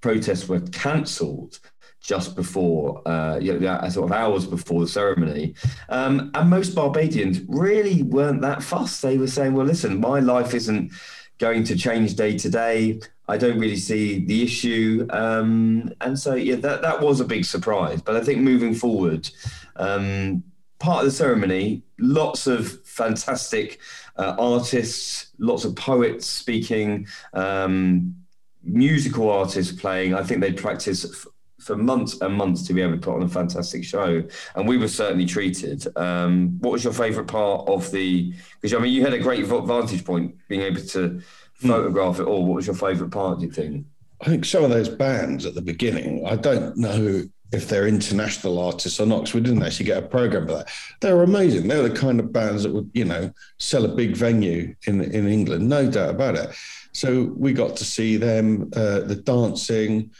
protests 0.00 0.48
were 0.48 0.60
cancelled 0.60 1.58
just 2.02 2.34
before, 2.34 3.06
uh, 3.08 3.38
you 3.38 3.58
know, 3.58 3.88
sort 3.88 4.10
of 4.10 4.12
hours 4.12 4.44
before 4.44 4.80
the 4.80 4.88
ceremony. 4.88 5.54
Um, 5.88 6.30
and 6.34 6.50
most 6.50 6.74
Barbadians 6.74 7.40
really 7.48 8.02
weren't 8.02 8.42
that 8.42 8.62
fussed. 8.62 9.02
They 9.02 9.18
were 9.18 9.28
saying, 9.28 9.54
well, 9.54 9.66
listen, 9.66 10.00
my 10.00 10.18
life 10.18 10.52
isn't 10.52 10.92
going 11.38 11.62
to 11.64 11.76
change 11.76 12.14
day 12.16 12.36
to 12.38 12.50
day. 12.50 13.00
I 13.28 13.36
don't 13.36 13.58
really 13.58 13.76
see 13.76 14.24
the 14.24 14.42
issue. 14.42 15.06
Um, 15.10 15.92
and 16.00 16.18
so, 16.18 16.34
yeah, 16.34 16.56
that, 16.56 16.82
that 16.82 17.00
was 17.00 17.20
a 17.20 17.24
big 17.24 17.44
surprise. 17.44 18.02
But 18.02 18.16
I 18.16 18.20
think 18.20 18.40
moving 18.40 18.74
forward, 18.74 19.30
um, 19.76 20.42
part 20.80 21.00
of 21.00 21.04
the 21.04 21.12
ceremony, 21.12 21.82
lots 22.00 22.48
of 22.48 22.84
fantastic 22.84 23.78
uh, 24.16 24.34
artists, 24.38 25.28
lots 25.38 25.64
of 25.64 25.76
poets 25.76 26.26
speaking, 26.26 27.06
um, 27.32 28.16
musical 28.64 29.30
artists 29.30 29.72
playing. 29.80 30.14
I 30.14 30.24
think 30.24 30.40
they 30.40 30.52
practice 30.52 31.26
for 31.62 31.76
months 31.76 32.20
and 32.20 32.34
months 32.34 32.66
to 32.66 32.74
be 32.74 32.82
able 32.82 32.94
to 32.94 32.98
put 32.98 33.14
on 33.14 33.22
a 33.22 33.28
fantastic 33.28 33.84
show. 33.84 34.22
And 34.54 34.68
we 34.68 34.76
were 34.76 34.88
certainly 34.88 35.26
treated. 35.26 35.86
Um, 35.96 36.58
what 36.60 36.72
was 36.72 36.84
your 36.84 36.92
favourite 36.92 37.28
part 37.28 37.68
of 37.68 37.90
the? 37.90 38.34
Because 38.60 38.74
I 38.74 38.78
mean, 38.78 38.92
you 38.92 39.02
had 39.02 39.12
a 39.12 39.18
great 39.18 39.44
vantage 39.46 40.04
point 40.04 40.36
being 40.48 40.62
able 40.62 40.82
to 40.82 41.20
hmm. 41.60 41.68
photograph 41.68 42.20
it 42.20 42.24
all. 42.24 42.44
What 42.44 42.56
was 42.56 42.66
your 42.66 42.76
favourite 42.76 43.12
part? 43.12 43.38
Do 43.38 43.46
you 43.46 43.52
think? 43.52 43.86
I 44.20 44.26
think 44.26 44.44
some 44.44 44.64
of 44.64 44.70
those 44.70 44.88
bands 44.88 45.46
at 45.46 45.54
the 45.54 45.62
beginning. 45.62 46.26
I 46.26 46.36
don't 46.36 46.76
know 46.76 47.24
if 47.52 47.68
they're 47.68 47.86
international 47.86 48.58
artists 48.58 48.98
or 48.98 49.06
not, 49.06 49.20
because 49.20 49.34
we 49.34 49.40
didn't 49.40 49.62
actually 49.62 49.84
get 49.84 50.02
a 50.02 50.06
program 50.06 50.46
for 50.46 50.54
that. 50.54 50.70
They 51.00 51.12
were 51.12 51.22
amazing. 51.22 51.68
They 51.68 51.76
were 51.76 51.88
the 51.88 51.98
kind 51.98 52.18
of 52.18 52.32
bands 52.32 52.62
that 52.62 52.72
would, 52.72 52.90
you 52.94 53.04
know, 53.04 53.32
sell 53.58 53.84
a 53.84 53.88
big 53.88 54.16
venue 54.16 54.74
in 54.86 55.02
in 55.02 55.28
England, 55.28 55.68
no 55.68 55.90
doubt 55.90 56.10
about 56.10 56.36
it. 56.36 56.50
So 56.92 57.32
we 57.36 57.52
got 57.52 57.76
to 57.76 57.84
see 57.84 58.16
them. 58.16 58.70
Uh, 58.74 59.00
the 59.00 59.16
dancing 59.16 60.10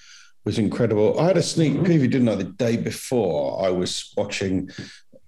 was 0.45 0.59
incredible. 0.59 1.19
I 1.21 1.27
had 1.27 1.37
a 1.37 1.43
sneak 1.43 1.75
preview, 1.75 2.11
didn't 2.11 2.29
I, 2.29 2.35
the 2.35 2.45
day 2.45 2.77
before 2.77 3.65
I 3.65 3.71
was 3.71 4.13
watching 4.17 4.71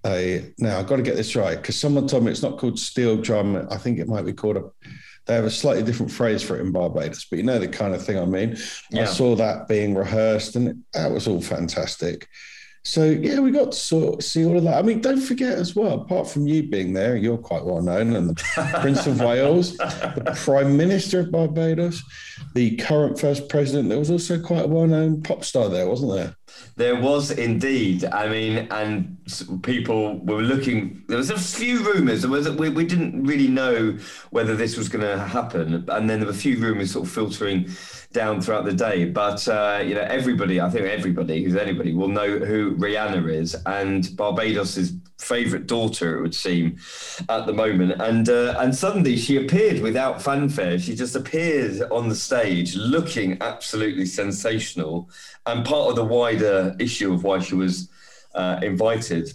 a. 0.05 0.53
Now 0.57 0.79
I've 0.79 0.87
got 0.87 0.97
to 0.97 1.01
get 1.01 1.15
this 1.15 1.35
right 1.35 1.57
because 1.57 1.79
someone 1.79 2.07
told 2.07 2.23
me 2.23 2.31
it's 2.31 2.43
not 2.43 2.57
called 2.57 2.79
steel 2.79 3.17
drum. 3.17 3.67
I 3.71 3.77
think 3.77 3.99
it 3.99 4.07
might 4.07 4.25
be 4.25 4.33
called 4.33 4.57
a 4.57 4.63
they 5.25 5.33
have 5.33 5.45
a 5.45 5.51
slightly 5.51 5.83
different 5.83 6.11
phrase 6.11 6.43
for 6.43 6.57
it 6.57 6.61
in 6.61 6.71
Barbados, 6.71 7.25
but 7.25 7.37
you 7.37 7.43
know 7.43 7.57
the 7.57 7.67
kind 7.67 7.95
of 7.95 8.05
thing 8.05 8.19
I 8.19 8.25
mean. 8.25 8.57
Yeah. 8.91 9.03
I 9.03 9.05
saw 9.05 9.35
that 9.35 9.67
being 9.67 9.95
rehearsed, 9.95 10.55
and 10.55 10.83
that 10.93 11.11
was 11.11 11.27
all 11.27 11.41
fantastic. 11.41 12.27
So 12.85 13.05
yeah, 13.05 13.39
we 13.39 13.49
got 13.49 13.71
to 13.71 13.77
sort 13.77 14.19
of 14.19 14.23
see 14.23 14.45
all 14.45 14.57
of 14.57 14.63
that. 14.65 14.77
I 14.77 14.83
mean, 14.83 15.01
don't 15.01 15.19
forget 15.19 15.57
as 15.57 15.75
well. 15.75 16.01
Apart 16.01 16.29
from 16.29 16.47
you 16.47 16.61
being 16.61 16.93
there, 16.93 17.15
you're 17.17 17.37
quite 17.37 17.65
well 17.65 17.81
known, 17.81 18.15
and 18.15 18.29
the 18.29 18.79
Prince 18.79 19.07
of 19.07 19.19
Wales, 19.21 19.75
the 19.77 20.33
Prime 20.45 20.77
Minister 20.77 21.21
of 21.21 21.31
Barbados, 21.31 22.03
the 22.53 22.75
current 22.77 23.19
first 23.19 23.49
president. 23.49 23.89
There 23.89 23.97
was 23.97 24.11
also 24.11 24.39
quite 24.39 24.65
a 24.65 24.67
well-known 24.67 25.23
pop 25.23 25.43
star 25.43 25.67
there, 25.67 25.89
wasn't 25.89 26.13
there? 26.13 26.35
There 26.77 26.99
was 26.99 27.31
indeed. 27.31 28.03
I 28.05 28.27
mean, 28.27 28.67
and 28.69 29.17
people 29.63 30.19
were 30.25 30.41
looking. 30.41 31.03
There 31.07 31.17
was 31.17 31.29
a 31.29 31.39
few 31.39 31.83
rumours. 31.83 32.21
There 32.21 32.31
was 32.31 32.49
We, 32.49 32.69
we 32.69 32.85
didn't 32.85 33.23
really 33.23 33.47
know 33.47 33.97
whether 34.31 34.55
this 34.55 34.75
was 34.75 34.89
going 34.89 35.05
to 35.05 35.17
happen, 35.17 35.85
and 35.87 36.09
then 36.09 36.19
there 36.19 36.27
were 36.27 36.33
a 36.33 36.35
few 36.35 36.57
rumours 36.57 36.91
sort 36.91 37.07
of 37.07 37.13
filtering 37.13 37.69
down 38.11 38.41
throughout 38.41 38.65
the 38.65 38.73
day. 38.73 39.05
But 39.05 39.47
uh, 39.47 39.83
you 39.85 39.95
know, 39.95 40.01
everybody, 40.01 40.59
I 40.59 40.69
think 40.69 40.85
everybody 40.85 41.43
who's 41.43 41.55
anybody 41.55 41.93
will 41.93 42.09
know 42.09 42.39
who 42.39 42.75
Rihanna 42.75 43.31
is, 43.33 43.55
and 43.65 44.03
Barbados's 44.17 44.93
favourite 45.19 45.67
daughter, 45.67 46.17
it 46.17 46.21
would 46.21 46.35
seem, 46.35 46.77
at 47.29 47.45
the 47.45 47.53
moment. 47.53 48.01
And 48.01 48.29
uh, 48.29 48.55
and 48.59 48.75
suddenly 48.75 49.17
she 49.17 49.37
appeared 49.37 49.81
without 49.81 50.21
fanfare. 50.21 50.79
She 50.79 50.95
just 50.95 51.15
appeared 51.15 51.81
on 51.91 52.09
the 52.09 52.15
stage, 52.15 52.75
looking 52.75 53.37
absolutely 53.41 54.05
sensational, 54.05 55.09
and 55.45 55.65
part 55.65 55.89
of 55.89 55.95
the 55.95 56.05
wider 56.05 56.75
issue 56.79 57.13
of 57.13 57.23
why 57.23 57.39
she 57.39 57.55
was 57.55 57.89
uh, 58.33 58.59
invited 58.61 59.33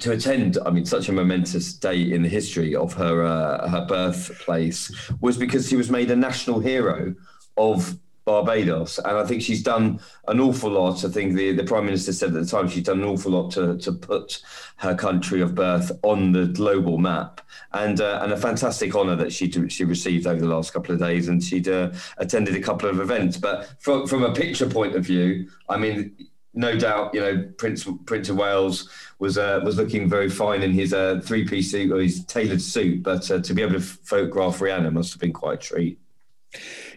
to 0.00 0.12
attend, 0.12 0.58
I 0.64 0.70
mean, 0.70 0.84
such 0.84 1.08
a 1.08 1.12
momentous 1.12 1.72
day 1.72 2.12
in 2.12 2.22
the 2.22 2.28
history 2.28 2.74
of 2.74 2.92
her 2.94 3.24
uh, 3.24 3.68
her 3.68 3.84
birthplace 3.86 5.10
was 5.20 5.36
because 5.36 5.68
she 5.68 5.76
was 5.76 5.90
made 5.90 6.10
a 6.10 6.16
national 6.16 6.60
hero 6.60 7.14
of 7.56 7.98
Barbados, 8.28 8.98
and 8.98 9.16
I 9.16 9.24
think 9.24 9.40
she's 9.40 9.62
done 9.62 10.00
an 10.26 10.38
awful 10.38 10.70
lot. 10.70 11.02
I 11.02 11.08
think 11.08 11.34
the, 11.34 11.52
the 11.52 11.64
prime 11.64 11.86
minister 11.86 12.12
said 12.12 12.28
at 12.28 12.34
the 12.34 12.44
time 12.44 12.68
she's 12.68 12.82
done 12.82 13.00
an 13.00 13.06
awful 13.06 13.32
lot 13.32 13.50
to 13.52 13.78
to 13.78 13.90
put 13.90 14.42
her 14.76 14.94
country 14.94 15.40
of 15.40 15.54
birth 15.54 15.90
on 16.02 16.32
the 16.32 16.44
global 16.48 16.98
map, 16.98 17.40
and 17.72 18.02
uh, 18.02 18.20
and 18.22 18.30
a 18.30 18.36
fantastic 18.36 18.94
honour 18.94 19.16
that 19.16 19.32
she 19.32 19.50
she 19.70 19.84
received 19.84 20.26
over 20.26 20.38
the 20.38 20.46
last 20.46 20.74
couple 20.74 20.92
of 20.94 21.00
days, 21.00 21.28
and 21.28 21.42
she'd 21.42 21.68
uh, 21.68 21.90
attended 22.18 22.54
a 22.54 22.60
couple 22.60 22.86
of 22.86 23.00
events. 23.00 23.38
But 23.38 23.74
from 23.78 24.06
from 24.06 24.22
a 24.22 24.34
picture 24.34 24.68
point 24.68 24.94
of 24.94 25.06
view, 25.06 25.48
I 25.66 25.78
mean, 25.78 26.14
no 26.52 26.78
doubt, 26.78 27.14
you 27.14 27.20
know, 27.20 27.50
Prince 27.56 27.88
Prince 28.04 28.28
of 28.28 28.36
Wales 28.36 28.90
was 29.18 29.38
uh, 29.38 29.62
was 29.64 29.78
looking 29.78 30.06
very 30.06 30.28
fine 30.28 30.62
in 30.62 30.72
his 30.72 30.92
uh, 30.92 31.22
three 31.24 31.48
piece 31.48 31.70
suit 31.70 31.90
or 31.90 31.98
his 31.98 32.26
tailored 32.26 32.60
suit, 32.60 33.02
but 33.02 33.30
uh, 33.30 33.40
to 33.40 33.54
be 33.54 33.62
able 33.62 33.72
to 33.72 33.80
photograph 33.80 34.58
Rihanna 34.58 34.92
must 34.92 35.14
have 35.14 35.20
been 35.22 35.32
quite 35.32 35.64
a 35.64 35.66
treat 35.68 35.98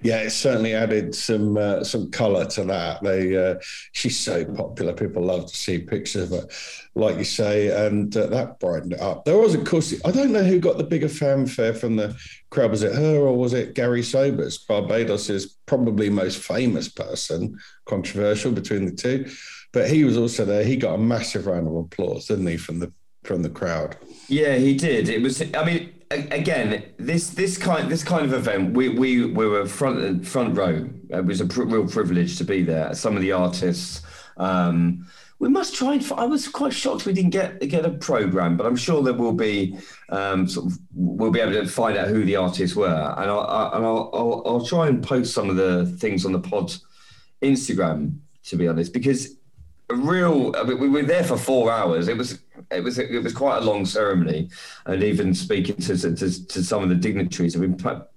yeah, 0.04 0.22
it 0.22 0.32
certainly 0.32 0.74
added 0.74 1.14
some 1.14 1.58
uh, 1.58 1.84
some 1.84 2.10
colour 2.10 2.46
to 2.46 2.64
that. 2.66 3.04
They 3.04 3.36
uh, 3.36 3.56
she's 3.92 4.20
so 4.20 4.44
popular; 4.46 4.94
people 4.94 5.24
love 5.24 5.46
to 5.48 5.56
see 5.56 5.80
pictures 5.80 6.32
of 6.32 6.42
her, 6.42 6.48
like 6.96 7.18
you 7.18 7.24
say, 7.24 7.88
and 7.88 8.16
uh, 8.18 8.28
that 8.28 8.60
brightened 8.60 8.94
it 8.94 9.02
up. 9.02 9.26
There 9.26 9.38
was, 9.38 9.54
of 9.54 9.64
course, 9.64 9.94
I 10.04 10.12
don't 10.12 10.32
know 10.32 10.44
who 10.44 10.60
got 10.60 10.78
the 10.78 10.84
bigger 10.84 11.10
fanfare 11.10 11.74
from 11.74 11.98
the 11.98 12.18
crowd. 12.50 12.72
Was 12.72 12.84
it 12.84 12.96
her 12.96 13.18
or 13.18 13.38
was 13.38 13.54
it 13.54 13.76
Gary 13.76 14.04
Sobers, 14.04 14.58
Barbados's 14.58 15.58
probably 15.66 16.10
most 16.10 16.40
famous 16.40 16.90
person? 16.90 17.58
Controversial 17.86 18.52
between 18.52 18.86
the 18.86 18.92
two, 18.92 19.30
but 19.72 19.90
he 19.90 20.04
was 20.04 20.18
also 20.18 20.46
there. 20.46 20.64
He 20.64 20.78
got 20.78 20.96
a 20.96 20.98
massive 20.98 21.46
round 21.46 21.68
of 21.68 21.76
applause, 21.76 22.26
didn't 22.26 22.48
he, 22.48 22.58
from 22.58 22.80
the 22.80 22.92
from 23.24 23.42
the 23.42 23.50
crowd? 23.50 23.98
Yeah, 24.28 24.56
he 24.56 24.76
did. 24.76 25.10
It 25.10 25.22
was. 25.22 25.42
I 25.54 25.66
mean 25.66 25.94
again, 26.12 26.84
this 26.98 27.30
this 27.30 27.58
kind 27.58 27.90
this 27.90 28.04
kind 28.04 28.26
of 28.26 28.34
event, 28.34 28.74
we 28.74 28.90
we, 28.90 29.26
we 29.26 29.48
were 29.48 29.66
front 29.66 30.26
front 30.26 30.56
row. 30.56 30.90
It 31.10 31.26
was 31.26 31.42
a 31.42 31.46
pr- 31.46 31.64
real 31.64 31.88
privilege 31.88 32.38
to 32.38 32.44
be 32.44 32.64
there. 32.64 32.94
Some 32.94 33.16
of 33.16 33.22
the 33.22 33.32
artists. 33.32 34.02
Um, 34.38 35.08
we 35.40 35.50
must 35.50 35.74
try 35.76 35.94
and. 35.94 36.12
I 36.18 36.26
was 36.26 36.48
quite 36.48 36.74
shocked 36.74 37.06
we 37.06 37.14
didn't 37.14 37.32
get 37.32 37.60
get 37.68 37.86
a 37.86 37.92
program, 37.92 38.58
but 38.58 38.66
I'm 38.66 38.76
sure 38.76 39.02
there 39.02 39.14
will 39.14 39.34
be. 39.34 39.78
Um, 40.10 40.48
sort 40.48 40.68
of, 40.68 40.78
we'll 40.94 41.32
be 41.32 41.40
able 41.40 41.54
to 41.54 41.68
find 41.68 41.98
out 41.98 42.10
who 42.10 42.24
the 42.26 42.36
artists 42.36 42.76
were, 42.76 43.16
and 43.18 43.32
I'll, 43.32 43.40
I, 43.40 43.76
and 43.76 43.86
I'll, 43.86 44.10
I'll, 44.14 44.44
I'll 44.46 44.66
try 44.66 44.88
and 44.88 45.04
post 45.04 45.34
some 45.34 45.50
of 45.50 45.56
the 45.56 45.86
things 45.98 46.26
on 46.26 46.32
the 46.32 46.40
pod 46.40 46.74
Instagram 47.42 48.20
to 48.44 48.56
be 48.56 48.68
honest, 48.68 48.94
because 48.94 49.36
a 49.90 49.96
real. 49.96 50.54
I 50.58 50.64
mean, 50.64 50.80
we 50.80 50.90
were 50.90 51.04
there 51.04 51.24
for 51.24 51.38
four 51.38 51.72
hours. 51.72 52.08
It 52.08 52.18
was 52.18 52.40
it 52.70 52.84
was 52.84 53.00
it 53.00 53.24
was 53.24 53.34
quite 53.34 53.58
a 53.58 53.66
long 53.66 53.86
ceremony, 53.86 54.50
and 54.86 55.04
even 55.04 55.34
speaking 55.34 55.76
to 55.78 55.98
to, 55.98 56.48
to 56.48 56.64
some 56.64 56.84
of 56.84 56.90
the 56.90 56.96
dignitaries, 56.96 57.54
have 57.54 57.62
been 57.62 57.78
pra- 57.78 58.08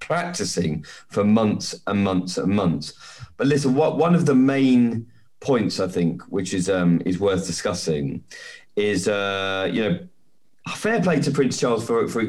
practicing 0.00 0.84
for 1.08 1.24
months 1.24 1.74
and 1.86 2.04
months 2.04 2.38
and 2.38 2.52
months. 2.54 2.92
But 3.36 3.46
listen, 3.46 3.74
what 3.74 3.98
one 3.98 4.14
of 4.14 4.26
the 4.26 4.34
main 4.34 5.06
points 5.40 5.80
I 5.80 5.88
think, 5.88 6.22
which 6.24 6.54
is 6.54 6.68
um, 6.68 7.02
is 7.04 7.18
worth 7.18 7.46
discussing, 7.46 8.22
is 8.76 9.08
uh, 9.08 9.68
you 9.72 9.82
know 9.82 9.98
fair 10.74 11.00
play 11.02 11.20
to 11.20 11.30
Prince 11.30 11.58
Charles 11.60 11.86
for 11.86 12.06
for 12.08 12.22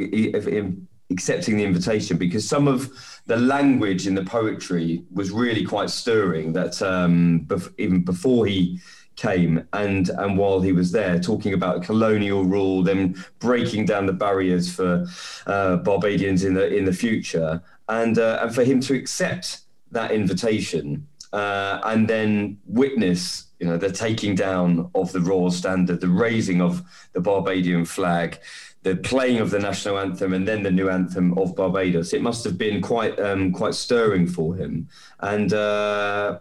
accepting 1.09 1.57
the 1.57 1.63
invitation 1.63 2.17
because 2.17 2.47
some 2.47 2.67
of 2.67 2.91
the 3.27 3.37
language 3.37 4.07
in 4.07 4.15
the 4.15 4.25
poetry 4.25 5.03
was 5.13 5.31
really 5.31 5.65
quite 5.65 5.89
stirring. 5.89 6.53
That 6.53 6.81
um, 6.81 7.45
bef- 7.47 7.73
even 7.77 8.01
before 8.01 8.45
he 8.45 8.79
came 9.17 9.67
and 9.73 10.09
and 10.09 10.37
while 10.37 10.61
he 10.61 10.71
was 10.71 10.91
there 10.91 11.19
talking 11.19 11.53
about 11.53 11.83
colonial 11.83 12.45
rule 12.45 12.83
then 12.83 13.15
breaking 13.39 13.83
down 13.85 14.05
the 14.05 14.13
barriers 14.13 14.73
for 14.73 15.05
uh, 15.47 15.75
Barbadians 15.77 16.43
in 16.43 16.53
the 16.53 16.73
in 16.73 16.85
the 16.85 16.93
future 16.93 17.61
and 17.89 18.17
uh, 18.19 18.39
and 18.41 18.53
for 18.53 18.63
him 18.63 18.79
to 18.79 18.93
accept 18.93 19.61
that 19.91 20.11
invitation 20.11 21.05
uh, 21.33 21.79
and 21.83 22.07
then 22.07 22.57
witness 22.67 23.47
you 23.59 23.65
know 23.67 23.75
the 23.75 23.91
taking 23.91 24.35
down 24.35 24.89
of 24.93 25.11
the 25.11 25.19
royal 25.19 25.51
standard 25.51 25.99
the 25.99 26.07
raising 26.07 26.61
of 26.61 26.83
the 27.13 27.19
Barbadian 27.19 27.85
flag 27.85 28.39
the 28.83 28.95
playing 28.95 29.39
of 29.39 29.49
the 29.49 29.59
national 29.59 29.97
anthem 29.97 30.33
and 30.33 30.47
then 30.47 30.63
the 30.63 30.71
new 30.71 30.89
anthem 30.89 31.37
of 31.37 31.55
Barbados. 31.55 32.13
It 32.13 32.21
must 32.21 32.45
have 32.45 32.57
been 32.57 32.81
quite 32.81 33.19
um, 33.19 33.51
quite 33.51 33.73
stirring 33.73 34.27
for 34.27 34.55
him. 34.55 34.87
And 35.19 35.51
uh, 35.51 36.39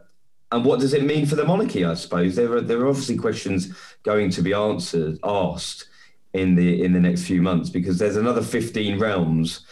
and 0.57 0.65
what 0.65 0.81
does 0.81 0.95
it 0.95 1.05
mean 1.05 1.27
for 1.27 1.35
the 1.37 1.45
monarchy? 1.45 1.85
I 1.85 1.93
suppose 1.93 2.35
there 2.35 2.51
are 2.55 2.63
there 2.63 2.81
are 2.81 2.89
obviously 2.89 3.19
questions 3.19 3.75
going 4.05 4.31
to 4.31 4.41
be 4.41 4.55
answered 4.55 5.19
asked 5.23 5.89
in 6.33 6.55
the 6.55 6.83
in 6.83 6.95
the 6.95 7.01
next 7.01 7.25
few 7.25 7.43
months 7.43 7.69
because 7.69 7.99
there's 7.99 8.17
another 8.17 8.41
15 8.41 8.99
realms 8.99 9.67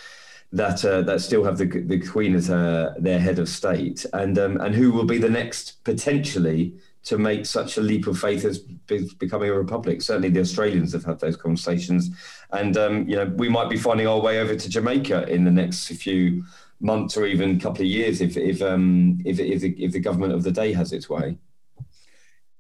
that 0.53 0.85
uh, 0.85 1.01
that 1.03 1.23
still 1.23 1.43
have 1.43 1.57
the 1.57 1.65
the 1.65 1.99
Queen 2.07 2.35
as 2.35 2.49
their 2.49 3.19
head 3.19 3.39
of 3.39 3.49
state, 3.49 4.05
and 4.13 4.39
um, 4.39 4.61
and 4.61 4.75
who 4.75 4.93
will 4.93 5.07
be 5.07 5.17
the 5.17 5.31
next 5.31 5.83
potentially 5.85 6.75
to 7.05 7.17
make 7.17 7.47
such 7.47 7.79
a 7.79 7.81
leap 7.81 8.07
of 8.07 8.19
faith 8.19 8.45
as 8.45 8.59
be- 8.59 9.11
becoming 9.19 9.49
a 9.49 9.55
republic. 9.55 10.03
Certainly, 10.03 10.31
the 10.31 10.41
Australians 10.41 10.93
have 10.93 11.05
had 11.05 11.19
those 11.19 11.37
conversations, 11.37 12.11
and 12.53 12.77
um, 12.77 13.09
you 13.09 13.17
know 13.17 13.33
we 13.37 13.49
might 13.49 13.71
be 13.71 13.79
finding 13.79 14.07
our 14.07 14.21
way 14.21 14.39
over 14.39 14.55
to 14.55 14.69
Jamaica 14.69 15.29
in 15.29 15.45
the 15.45 15.51
next 15.51 15.87
few 15.87 16.45
months 16.81 17.17
or 17.17 17.27
even 17.27 17.57
a 17.57 17.61
couple 17.61 17.83
of 17.83 17.87
years 17.87 18.21
if 18.21 18.37
if 18.37 18.61
um, 18.63 19.19
if, 19.25 19.39
if, 19.39 19.61
the, 19.61 19.71
if 19.85 19.93
the 19.93 20.01
government 20.01 20.33
of 20.33 20.43
the 20.43 20.53
day 20.53 20.73
has 20.73 20.93
its 20.93 21.09
way. 21.09 21.37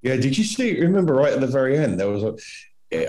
Yeah, 0.02 0.16
did 0.16 0.36
you 0.36 0.44
see? 0.44 0.80
Remember, 0.80 1.14
right 1.14 1.32
at 1.32 1.40
the 1.40 1.46
very 1.46 1.78
end, 1.78 1.98
there 1.98 2.08
was 2.08 2.22
a. 2.22 2.36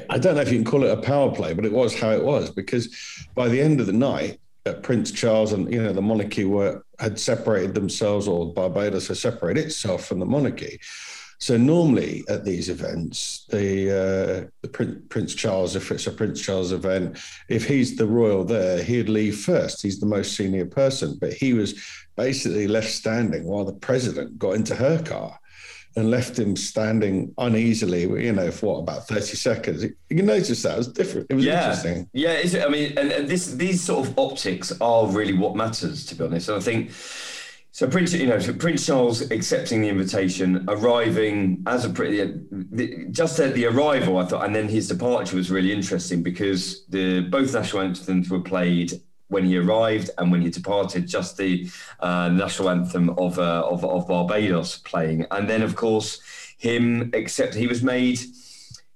I 0.10 0.18
don't 0.18 0.36
know 0.36 0.42
if 0.42 0.50
you 0.50 0.58
can 0.58 0.66
call 0.66 0.84
it 0.84 0.98
a 0.98 1.02
power 1.02 1.30
play, 1.34 1.54
but 1.54 1.66
it 1.66 1.72
was 1.72 2.00
how 2.00 2.12
it 2.12 2.24
was 2.24 2.50
because 2.50 2.96
by 3.36 3.50
the 3.50 3.62
end 3.62 3.80
of 3.80 3.86
the 3.86 3.94
night, 3.94 4.40
uh, 4.66 4.74
Prince 4.74 5.12
Charles 5.12 5.54
and 5.54 5.72
you 5.72 5.84
know 5.84 5.94
the 5.94 6.02
monarchy 6.02 6.46
were 6.46 6.84
had 7.00 7.20
separated 7.20 7.76
themselves, 7.76 8.28
or 8.28 8.54
Barbados 8.54 9.10
had 9.10 9.18
separated 9.18 9.66
itself 9.66 10.06
from 10.06 10.20
the 10.20 10.26
monarchy. 10.26 10.80
So 11.40 11.58
normally 11.58 12.24
at 12.30 12.46
these 12.46 12.70
events, 12.70 13.46
the 13.50 13.92
uh, 13.92 14.50
the 14.62 14.70
Prince, 14.70 15.02
Prince 15.10 15.36
Charles, 15.36 15.76
if 15.76 15.92
it's 15.92 16.08
a 16.08 16.12
Prince 16.12 16.42
Charles 16.42 16.72
event, 16.72 17.18
if 17.50 17.68
he's 17.68 17.98
the 17.98 18.08
royal 18.08 18.44
there, 18.44 18.82
he'd 18.84 19.10
leave 19.10 19.38
first. 19.38 19.82
He's 19.82 20.00
the 20.00 20.06
most 20.06 20.36
senior 20.36 20.66
person, 20.66 21.18
but 21.20 21.34
he 21.34 21.54
was 21.54 21.82
basically 22.16 22.68
left 22.68 22.90
standing 22.90 23.44
while 23.44 23.66
the 23.66 23.74
president 23.74 24.40
got 24.40 24.52
into 24.52 24.76
her 24.76 25.02
car 25.04 25.40
and 25.98 26.12
left 26.12 26.38
him 26.38 26.56
standing 26.56 27.34
uneasily, 27.38 28.02
you 28.02 28.34
know, 28.34 28.52
for 28.52 28.74
what, 28.76 28.80
about 28.80 29.08
30 29.08 29.22
seconds. 29.36 29.84
You 29.84 30.18
can 30.18 30.26
notice 30.26 30.62
that 30.64 30.74
it 30.74 30.78
was 30.78 30.88
different. 30.90 31.28
It 31.30 31.36
was 31.36 31.46
interesting. 31.46 32.10
yeah. 32.12 32.34
interesting. 32.34 32.60
Yeah, 32.60 32.66
I 32.66 32.70
mean, 32.70 32.98
and, 32.98 33.12
and, 33.12 33.30
this 33.30 33.54
these 33.54 33.82
sort 33.82 34.08
of 34.08 34.20
optics 34.20 34.74
are 34.82 35.08
really 35.08 35.34
what 35.34 35.56
matters, 35.56 36.06
to 36.08 36.16
be 36.16 36.26
honest. 36.26 36.50
And 36.50 36.58
I 36.58 36.62
think 36.62 36.92
so 37.76 37.90
Prince, 37.90 38.14
you 38.14 38.28
know, 38.28 38.40
so 38.40 38.54
Prince 38.54 38.86
Charles 38.86 39.30
accepting 39.32 39.82
the 39.82 39.90
invitation, 39.90 40.64
arriving 40.70 41.62
as 41.68 41.84
a 41.84 41.90
pretty, 41.90 42.40
just 43.12 43.38
at 43.42 43.54
the 43.54 43.66
arrival, 43.66 44.18
I 44.18 44.26
thought, 44.26 44.46
and 44.46 44.56
then 44.56 44.70
his 44.70 44.88
departure 44.88 45.36
was 45.36 45.52
really 45.52 45.74
interesting 45.74 46.24
because 46.24 46.86
the 46.86 47.20
both 47.24 47.54
national 47.54 47.82
anthems 47.82 48.30
were 48.30 48.40
played 48.40 48.94
when 49.28 49.44
he 49.44 49.58
arrived 49.58 50.10
and 50.18 50.32
when 50.32 50.40
he 50.40 50.50
departed. 50.50 51.06
Just 51.06 51.36
the 51.36 51.70
uh, 52.00 52.30
national 52.30 52.70
anthem 52.70 53.10
of, 53.18 53.40
uh, 53.40 53.68
of 53.70 53.84
of 53.84 54.08
Barbados 54.08 54.78
playing, 54.78 55.26
and 55.32 55.50
then 55.50 55.62
of 55.62 55.76
course 55.76 56.22
him 56.58 57.12
accept. 57.14 57.56
He 57.56 57.68
was 57.68 57.84
made 57.84 58.22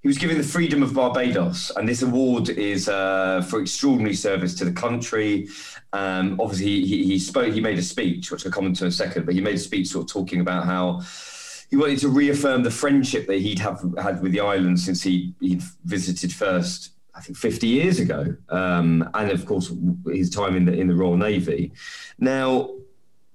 he 0.01 0.07
was 0.07 0.17
given 0.17 0.37
the 0.37 0.43
freedom 0.43 0.81
of 0.81 0.93
Barbados, 0.93 1.71
and 1.75 1.87
this 1.87 2.01
award 2.01 2.49
is 2.49 2.87
uh, 2.87 3.41
for 3.41 3.59
extraordinary 3.59 4.15
service 4.15 4.55
to 4.55 4.65
the 4.65 4.71
country. 4.71 5.49
Um, 5.91 6.39
obviously, 6.39 6.85
he, 6.85 7.03
he, 7.03 7.19
spoke. 7.19 7.53
He 7.53 7.59
made 7.59 7.77
a 7.77 7.81
speech, 7.81 8.31
which 8.31 8.45
I'll 8.45 8.51
come 8.51 8.65
into 8.65 8.85
in 8.85 8.89
a 8.89 8.91
second. 8.91 9.25
But 9.25 9.35
he 9.35 9.41
made 9.41 9.55
a 9.55 9.59
speech, 9.59 9.89
sort 9.89 10.05
of 10.05 10.11
talking 10.11 10.39
about 10.39 10.65
how 10.65 11.01
he 11.69 11.75
wanted 11.75 11.99
to 11.99 12.07
reaffirm 12.07 12.63
the 12.63 12.71
friendship 12.71 13.27
that 13.27 13.39
he'd 13.39 13.59
have 13.59 13.83
had 14.01 14.21
with 14.21 14.31
the 14.31 14.39
island 14.39 14.79
since 14.79 15.03
he 15.03 15.33
he'd 15.41 15.63
visited 15.83 16.31
first. 16.31 16.91
I 17.13 17.21
think 17.21 17.37
50 17.37 17.67
years 17.67 17.99
ago, 17.99 18.33
um, 18.47 19.09
and 19.13 19.31
of 19.31 19.45
course 19.45 19.73
his 20.05 20.29
time 20.29 20.55
in 20.55 20.63
the 20.63 20.71
in 20.71 20.87
the 20.87 20.95
Royal 20.95 21.17
Navy. 21.17 21.73
Now, 22.17 22.69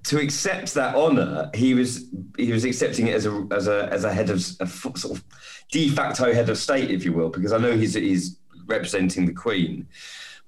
to 0.05 0.21
accept 0.21 0.75
that 0.75 0.95
honour, 0.95 1.51
he 1.55 1.75
was 1.75 2.07
he 2.37 2.53
was 2.53 2.65
accepting 2.65 3.07
it 3.09 3.15
as 3.15 3.27
a 3.27 3.47
as 3.51 3.69
a 3.69 3.89
as 3.91 4.05
a 4.05 4.13
head 4.13 4.31
of 4.31 4.37
a 4.61 4.67
sort 4.67 5.05
of 5.05 5.25
de 5.71 5.89
facto 5.89 6.33
head 6.33 6.49
of 6.49 6.59
state, 6.59 6.91
if 6.91 7.05
you 7.05 7.13
will, 7.13 7.31
because 7.31 7.53
I 7.53 7.59
know 7.59 7.77
he's 7.77 7.95
he's 7.95 8.39
representing 8.67 9.27
the 9.27 9.33
Queen. 9.33 9.89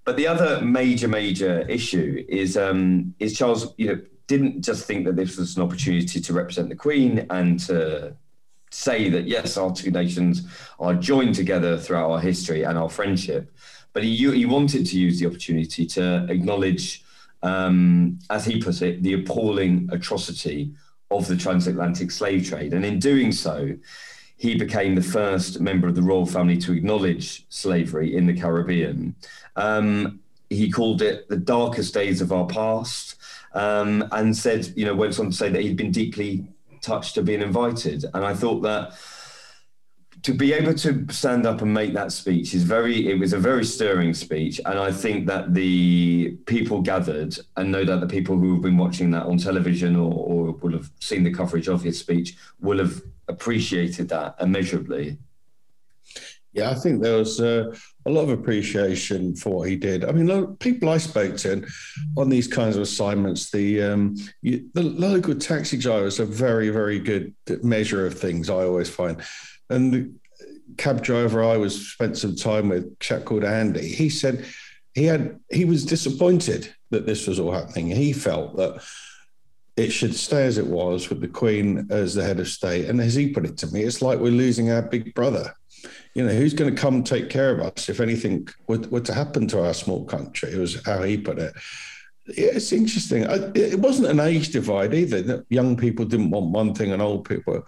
But 0.05 0.17
the 0.17 0.27
other 0.27 0.61
major 0.61 1.09
major 1.09 1.61
issue 1.63 2.25
is 2.29 2.57
um, 2.57 3.15
is 3.19 3.37
Charles, 3.37 3.75
you 3.79 3.89
know, 3.89 4.01
didn't 4.27 4.63
just 4.63 4.87
think 4.87 5.07
that 5.07 5.17
this 5.17 5.39
was 5.39 5.57
an 5.57 5.63
opportunity 5.63 6.21
to 6.21 6.33
represent 6.33 6.69
the 6.69 6.77
Queen 6.77 7.27
and 7.31 7.59
to 7.61 8.15
say 8.71 9.09
that 9.09 9.27
yes, 9.27 9.57
our 9.57 9.73
two 9.73 9.91
nations 9.91 10.47
are 10.79 10.95
joined 10.95 11.35
together 11.35 11.79
throughout 11.79 12.11
our 12.11 12.21
history 12.21 12.65
and 12.65 12.77
our 12.77 12.91
friendship, 12.91 13.51
but 13.95 14.03
he 14.03 14.15
he 14.15 14.45
wanted 14.45 14.85
to 14.87 14.99
use 14.99 15.19
the 15.19 15.27
opportunity 15.27 15.87
to 15.87 16.27
acknowledge 16.29 17.03
um, 17.43 18.19
as 18.31 18.45
he 18.45 18.61
put 18.61 18.83
it, 18.83 19.03
the 19.03 19.15
appalling 19.15 19.89
atrocity 19.93 20.73
of 21.11 21.27
the 21.29 21.37
transatlantic 21.37 22.11
slave 22.11 22.49
trade. 22.49 22.75
And 22.75 22.85
in 22.85 22.99
doing 22.99 23.33
so, 23.33 23.77
he 24.37 24.55
became 24.57 24.95
the 24.95 25.03
first 25.03 25.61
member 25.61 25.89
of 25.89 25.95
the 25.95 26.03
royal 26.03 26.27
family 26.27 26.59
to 26.59 26.73
acknowledge 26.73 27.47
slavery 27.49 28.17
in 28.17 28.27
the 28.27 28.39
Caribbean. 28.39 29.15
Um, 29.55 30.21
he 30.51 30.71
called 30.71 31.03
it 31.03 31.29
the 31.29 31.37
darkest 31.37 31.95
days 31.95 32.21
of 32.21 32.33
our 32.33 32.47
past 32.47 33.17
um, 33.55 34.07
and 34.13 34.37
said, 34.37 34.73
you 34.77 34.85
know, 34.85 34.95
went 34.95 35.19
on 35.19 35.31
to 35.31 35.37
say 35.37 35.49
that 35.49 35.63
he'd 35.63 35.77
been 35.77 35.91
deeply 35.91 36.47
touched 36.83 37.15
to 37.15 37.23
being 37.23 37.41
invited. 37.41 38.05
And 38.15 38.25
I 38.25 38.35
thought 38.35 38.61
that 38.61 38.93
to 40.23 40.33
be 40.33 40.53
able 40.53 40.75
to 40.75 41.07
stand 41.11 41.47
up 41.47 41.63
and 41.63 41.73
make 41.73 41.93
that 41.95 42.13
speech 42.13 42.55
is 42.55 42.63
very 42.63 43.09
it 43.09 43.19
was 43.19 43.33
a 43.33 43.39
very 43.39 43.65
stirring 43.65 44.15
speech. 44.15 44.61
And 44.65 44.79
i 44.79 44.91
think 44.91 45.27
that 45.27 45.55
the 45.55 46.37
people 46.47 46.83
gathered 46.83 47.37
and 47.57 47.71
no 47.71 47.85
doubt 47.85 48.01
the 48.01 48.07
people 48.07 48.37
who 48.37 48.55
have 48.55 48.63
been 48.63 48.79
watching 48.79 49.11
that 49.13 49.25
on 49.25 49.39
television 49.39 49.97
or, 49.97 50.13
or 50.13 50.53
will 50.53 50.73
have 50.73 50.91
seen 51.01 51.23
the 51.25 51.33
coverage 51.33 51.69
of 51.69 51.83
his 51.83 51.99
speech 51.99 52.37
will 52.61 52.79
have 52.79 53.03
appreciated 53.29 54.09
that 54.09 54.37
immeasurably. 54.41 55.19
Yeah 56.53 56.71
i 56.71 56.75
think 56.75 57.03
there 57.03 57.19
was 57.19 57.41
uh, 57.41 57.75
a 58.07 58.11
lot 58.11 58.23
of 58.23 58.31
appreciation 58.31 59.35
for 59.35 59.51
what 59.51 59.69
he 59.69 59.77
did. 59.77 60.05
I 60.05 60.13
mean 60.13 60.57
people 60.57 60.89
i 60.89 60.99
spoke 60.99 61.37
to 61.39 61.67
on 62.17 62.29
these 62.31 62.49
kinds 62.49 62.77
of 62.77 62.83
assignments 62.83 63.51
the 63.51 63.83
um, 63.83 64.17
you, 64.43 64.69
the 64.75 64.83
local 64.83 65.35
taxi 65.35 65.77
drivers 65.77 66.19
are 66.21 66.25
very 66.25 66.71
very 66.71 66.99
good 66.99 67.35
measure 67.63 68.07
of 68.07 68.19
things 68.19 68.49
i 68.49 68.65
always 68.65 68.89
find 68.89 69.23
and 69.71 69.93
the 69.93 70.11
cab 70.77 71.03
driver 71.03 71.43
I 71.43 71.57
was 71.57 71.89
spent 71.89 72.19
some 72.19 72.37
time 72.37 72.69
with, 72.69 72.85
a 72.85 72.97
chap 73.01 73.25
called 73.25 73.45
Andy, 73.45 73.89
he 73.89 74.09
said 74.09 74.45
he 74.95 75.05
had 75.05 75.41
he 75.51 75.65
was 75.65 75.85
disappointed 75.85 76.75
that 76.91 77.07
this 77.07 77.27
was 77.27 77.39
all 77.39 77.53
happening. 77.53 77.91
He 77.91 78.13
felt 78.13 78.57
that 78.57 78.83
it 79.77 79.91
should 79.91 80.15
stay 80.15 80.47
as 80.47 80.57
it 80.57 80.67
was 80.67 81.11
with 81.11 81.21
the 81.21 81.29
Queen 81.29 81.87
as 81.91 82.15
the 82.15 82.25
head 82.25 82.41
of 82.41 82.49
state. 82.49 82.87
And 82.89 83.01
as 83.01 83.15
he 83.15 83.29
put 83.29 83.45
it 83.45 83.59
to 83.59 83.67
me, 83.67 83.83
it's 83.83 84.01
like 84.01 84.19
we're 84.19 84.31
losing 84.31 84.71
our 84.71 84.83
big 84.83 85.15
brother. 85.15 85.55
You 86.15 86.25
know, 86.25 86.33
who's 86.33 86.55
going 86.55 86.75
to 86.75 86.81
come 86.81 87.05
take 87.05 87.29
care 87.29 87.51
of 87.53 87.61
us 87.61 87.91
if 87.91 88.01
anything 88.01 88.49
were, 88.69 88.79
were 88.91 89.01
to 89.01 89.13
happen 89.13 89.47
to 89.49 89.63
our 89.63 89.75
small 89.75 90.07
country? 90.07 90.51
It 90.51 90.59
was 90.59 90.83
how 90.87 91.03
he 91.03 91.19
put 91.19 91.39
it. 91.39 91.53
It's 92.29 92.73
interesting. 92.73 93.27
I, 93.27 93.51
it 93.55 93.79
wasn't 93.79 94.09
an 94.09 94.21
age 94.21 94.49
divide 94.49 94.95
either. 94.95 95.21
That 95.21 95.45
young 95.51 95.77
people 95.77 96.07
didn't 96.07 96.31
want 96.31 96.47
one 96.47 96.75
thing 96.75 96.93
and 96.93 97.03
old 97.03 97.29
people 97.29 97.67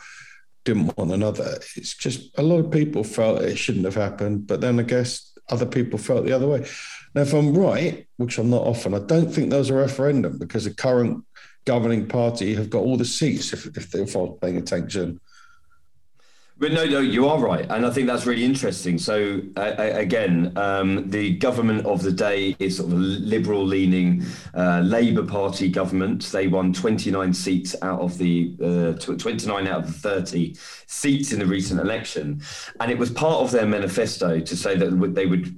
didn't 0.69 0.97
want 0.99 1.13
another. 1.13 1.59
It's 1.77 1.95
just 1.95 2.37
a 2.37 2.43
lot 2.43 2.59
of 2.59 2.71
people 2.71 3.03
felt 3.03 3.41
it 3.41 3.57
shouldn't 3.57 3.87
have 3.87 3.95
happened, 3.95 4.47
but 4.47 4.61
then 4.61 4.79
I 4.79 4.83
guess 4.83 5.33
other 5.49 5.65
people 5.65 5.99
felt 5.99 6.27
the 6.27 6.33
other 6.33 6.47
way. 6.47 6.67
Now, 7.15 7.23
if 7.23 7.33
I'm 7.33 7.57
right, 7.57 8.07
which 8.19 8.37
I'm 8.37 8.51
not 8.51 8.67
often, 8.67 8.93
I 8.93 8.99
don't 8.99 9.33
think 9.33 9.49
there 9.49 9.59
was 9.59 9.71
a 9.71 9.75
referendum 9.75 10.37
because 10.37 10.65
the 10.65 10.75
current 10.75 11.25
governing 11.65 12.07
party 12.07 12.55
have 12.55 12.69
got 12.69 12.81
all 12.81 12.99
the 12.99 13.07
seats 13.07 13.55
if, 13.55 13.67
if 13.79 13.91
they're 13.91 14.07
paying 14.43 14.59
attention. 14.59 15.21
But 16.61 16.73
no, 16.73 16.85
no, 16.85 16.99
you 16.99 17.29
are 17.29 17.39
right, 17.39 17.65
and 17.71 17.87
I 17.87 17.91
think 17.91 18.09
that's 18.09 18.27
really 18.27 18.45
interesting. 18.45 18.99
So 18.99 19.41
uh, 19.57 19.75
again, 19.77 20.53
um, 20.57 21.09
the 21.09 21.37
government 21.37 21.87
of 21.87 22.03
the 22.03 22.11
day 22.11 22.57
is 22.59 22.79
sort 22.79 22.91
of 22.93 22.99
a 22.99 23.01
liberal-leaning 23.01 24.25
uh, 24.55 24.81
Labour 24.81 25.25
Party 25.25 25.69
government. 25.69 26.25
They 26.25 26.49
won 26.49 26.73
29 26.73 27.33
seats 27.33 27.77
out 27.81 28.01
of 28.01 28.19
the 28.19 28.57
uh, 28.61 28.99
29 28.99 29.69
out 29.69 29.85
of 29.85 29.87
the 29.87 29.93
30 29.93 30.57
seats 30.87 31.33
in 31.33 31.39
the 31.39 31.47
recent 31.47 31.79
election, 31.81 32.43
and 32.81 32.91
it 32.91 32.99
was 32.99 33.11
part 33.11 33.37
of 33.37 33.53
their 33.53 33.67
manifesto 33.67 34.41
to 34.41 34.57
say 34.57 34.77
that 34.77 35.15
they 35.15 35.27
would 35.27 35.57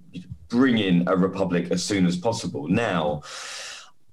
bring 0.49 0.77
in 0.77 1.09
a 1.09 1.17
republic 1.17 1.71
as 1.71 1.83
soon 1.83 2.05
as 2.05 2.19
possible. 2.19 2.69
Now, 2.69 3.23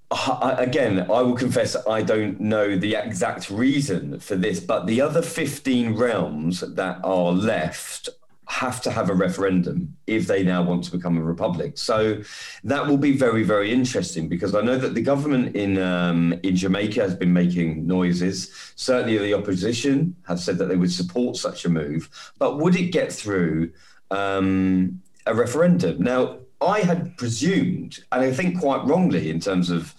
I, 0.10 0.56
again, 0.60 1.00
I 1.12 1.22
will 1.22 1.36
confess 1.36 1.76
I 1.86 2.02
don't 2.02 2.40
know 2.40 2.78
the 2.78 2.96
exact 2.96 3.50
reason 3.50 4.20
for 4.20 4.36
this, 4.36 4.60
but 4.60 4.88
the 4.88 5.02
other 5.02 5.22
15 5.22 5.96
realms 5.96 6.62
that 6.62 7.00
are 7.04 7.32
left 7.32 8.10
have 8.48 8.82
to 8.82 8.90
have 8.90 9.10
a 9.10 9.14
referendum 9.14 9.98
if 10.08 10.26
they 10.26 10.42
now 10.42 10.64
want 10.64 10.82
to 10.86 10.92
become 10.92 11.18
a 11.18 11.22
republic. 11.22 11.78
So 11.78 12.22
that 12.64 12.88
will 12.88 12.98
be 12.98 13.12
very, 13.12 13.44
very 13.44 13.74
interesting 13.74 14.30
because 14.30 14.56
I 14.56 14.62
know 14.62 14.78
that 14.78 14.94
the 14.94 15.02
government 15.02 15.56
in 15.58 15.78
um, 15.78 16.34
in 16.44 16.56
Jamaica 16.56 17.02
has 17.02 17.16
been 17.16 17.34
making 17.34 17.86
noises. 17.86 18.50
Certainly, 18.76 19.18
the 19.18 19.34
opposition 19.34 20.16
have 20.28 20.40
said 20.40 20.58
that 20.60 20.70
they 20.70 20.78
would 20.78 20.92
support 20.92 21.36
such 21.36 21.66
a 21.66 21.70
move, 21.70 22.10
but 22.40 22.60
would 22.60 22.78
it 22.78 22.92
get 22.94 23.12
through 23.12 23.72
um, 24.12 25.02
a 25.26 25.36
referendum? 25.36 26.02
Now, 26.02 26.38
I 26.62 26.82
had 26.82 27.18
presumed, 27.18 28.00
and 28.12 28.22
I 28.22 28.32
think 28.32 28.60
quite 28.60 28.84
wrongly, 28.86 29.30
in 29.30 29.40
terms 29.40 29.70
of 29.70 29.94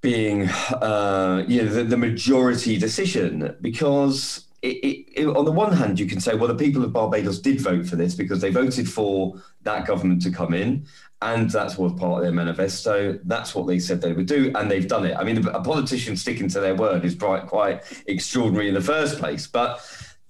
being, 0.00 0.48
uh, 0.48 1.44
you 1.46 1.62
know, 1.62 1.68
the, 1.68 1.84
the 1.84 1.96
majority 1.96 2.78
decision, 2.78 3.56
because 3.60 4.46
it, 4.62 4.76
it, 4.84 5.22
it, 5.22 5.26
on 5.26 5.44
the 5.44 5.52
one 5.52 5.72
hand, 5.72 6.00
you 6.00 6.06
can 6.06 6.20
say, 6.20 6.34
well, 6.34 6.48
the 6.48 6.54
people 6.54 6.84
of 6.84 6.92
Barbados 6.92 7.38
did 7.38 7.60
vote 7.60 7.86
for 7.86 7.96
this 7.96 8.14
because 8.14 8.40
they 8.40 8.50
voted 8.50 8.88
for 8.88 9.40
that 9.62 9.86
government 9.86 10.22
to 10.22 10.30
come 10.30 10.52
in, 10.52 10.86
and 11.22 11.48
that's 11.50 11.78
what 11.78 11.96
part 11.96 12.18
of 12.18 12.22
their 12.22 12.32
manifesto. 12.32 13.18
That's 13.24 13.54
what 13.54 13.66
they 13.66 13.78
said 13.78 14.00
they 14.00 14.12
would 14.12 14.26
do, 14.26 14.52
and 14.56 14.70
they've 14.70 14.88
done 14.88 15.06
it. 15.06 15.16
I 15.16 15.24
mean, 15.24 15.46
a 15.46 15.62
politician 15.62 16.16
sticking 16.16 16.48
to 16.48 16.60
their 16.60 16.74
word 16.74 17.04
is 17.04 17.14
quite 17.14 17.46
quite 17.46 17.82
extraordinary 18.06 18.68
in 18.68 18.74
the 18.74 18.80
first 18.80 19.18
place. 19.18 19.46
But 19.46 19.80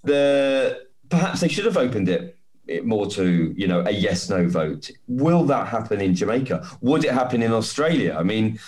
the 0.05 0.87
perhaps 1.09 1.41
they 1.41 1.49
should 1.49 1.65
have 1.65 1.77
opened 1.77 2.09
it 2.09 2.36
more 2.85 3.07
to 3.07 3.55
you 3.57 3.67
know 3.67 3.83
a 3.87 3.91
yes 3.91 4.29
no 4.29 4.49
vote. 4.49 4.91
Will 5.09 5.45
that 5.45 5.69
happen 5.69 6.01
in 6.01 6.15
Jamaica? 6.15 6.67
Would 6.81 7.05
it 7.05 7.13
happen 7.13 7.43
in 7.43 7.53
Australia? 7.53 8.17
I 8.19 8.23
mean 8.23 8.59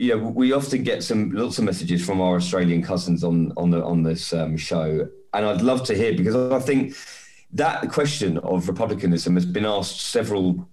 yeah, 0.00 0.14
we 0.14 0.54
often 0.54 0.82
get 0.82 1.02
some 1.02 1.30
lots 1.32 1.58
of 1.58 1.64
messages 1.64 2.02
from 2.04 2.22
our 2.22 2.36
Australian 2.36 2.82
cousins 2.82 3.22
on 3.22 3.52
on 3.58 3.70
the 3.70 3.84
on 3.84 4.02
this 4.02 4.32
um, 4.32 4.56
show, 4.56 5.06
and 5.34 5.44
I'd 5.44 5.60
love 5.60 5.84
to 5.84 5.94
hear 5.94 6.16
because 6.16 6.34
I 6.34 6.58
think 6.58 6.96
that 7.52 7.90
question 7.90 8.38
of 8.38 8.66
republicanism 8.66 9.34
has 9.34 9.44
been 9.44 9.66
asked 9.66 10.00
several 10.00 10.66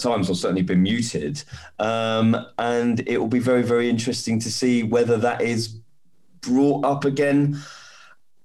times 0.00 0.28
or 0.28 0.34
certainly 0.34 0.62
been 0.62 0.82
muted, 0.82 1.44
um, 1.78 2.36
and 2.58 3.08
it 3.08 3.18
will 3.18 3.28
be 3.28 3.38
very 3.38 3.62
very 3.62 3.88
interesting 3.88 4.40
to 4.40 4.50
see 4.50 4.82
whether 4.82 5.18
that 5.18 5.40
is 5.40 5.76
brought 6.40 6.84
up 6.84 7.04
again 7.04 7.62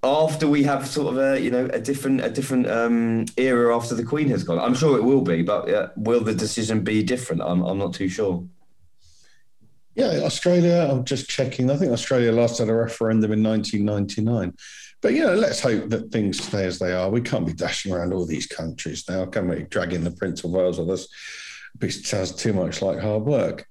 after 0.01 0.47
we 0.47 0.63
have 0.63 0.87
sort 0.87 1.13
of 1.13 1.17
a 1.19 1.41
you 1.41 1.51
know 1.51 1.65
a 1.73 1.79
different 1.79 2.21
a 2.21 2.29
different 2.29 2.69
um, 2.69 3.25
era 3.37 3.75
after 3.75 3.95
the 3.95 4.03
Queen 4.03 4.29
has 4.29 4.43
gone. 4.43 4.59
I'm 4.59 4.75
sure 4.75 4.97
it 4.97 5.03
will 5.03 5.21
be, 5.21 5.41
but 5.41 5.69
uh, 5.69 5.89
will 5.95 6.21
the 6.21 6.33
decision 6.33 6.83
be 6.83 7.03
different? 7.03 7.41
I'm 7.41 7.61
I'm 7.63 7.77
not 7.77 7.93
too 7.93 8.09
sure. 8.09 8.43
Yeah, 9.95 10.21
Australia, 10.23 10.87
I'm 10.89 11.03
just 11.03 11.27
checking. 11.29 11.69
I 11.69 11.75
think 11.75 11.91
Australia 11.91 12.31
last 12.31 12.59
had 12.59 12.69
a 12.69 12.73
referendum 12.73 13.33
in 13.33 13.43
1999. 13.43 14.53
But, 15.01 15.13
you 15.13 15.23
know, 15.23 15.35
let's 15.35 15.61
hope 15.61 15.89
that 15.89 16.11
things 16.11 16.41
stay 16.43 16.65
as 16.65 16.79
they 16.79 16.93
are. 16.93 17.09
We 17.09 17.21
can't 17.21 17.45
be 17.45 17.53
dashing 17.53 17.93
around 17.93 18.13
all 18.13 18.25
these 18.25 18.47
countries 18.47 19.03
now, 19.09 19.25
can 19.25 19.47
we? 19.47 19.63
Dragging 19.63 20.03
the 20.03 20.11
Prince 20.11 20.43
of 20.43 20.51
Wales 20.51 20.79
with 20.79 20.89
us. 20.89 21.07
It 21.81 21.91
sounds 21.91 22.33
too 22.33 22.53
much 22.53 22.81
like 22.81 22.99
hard 22.99 23.23
work. 23.23 23.65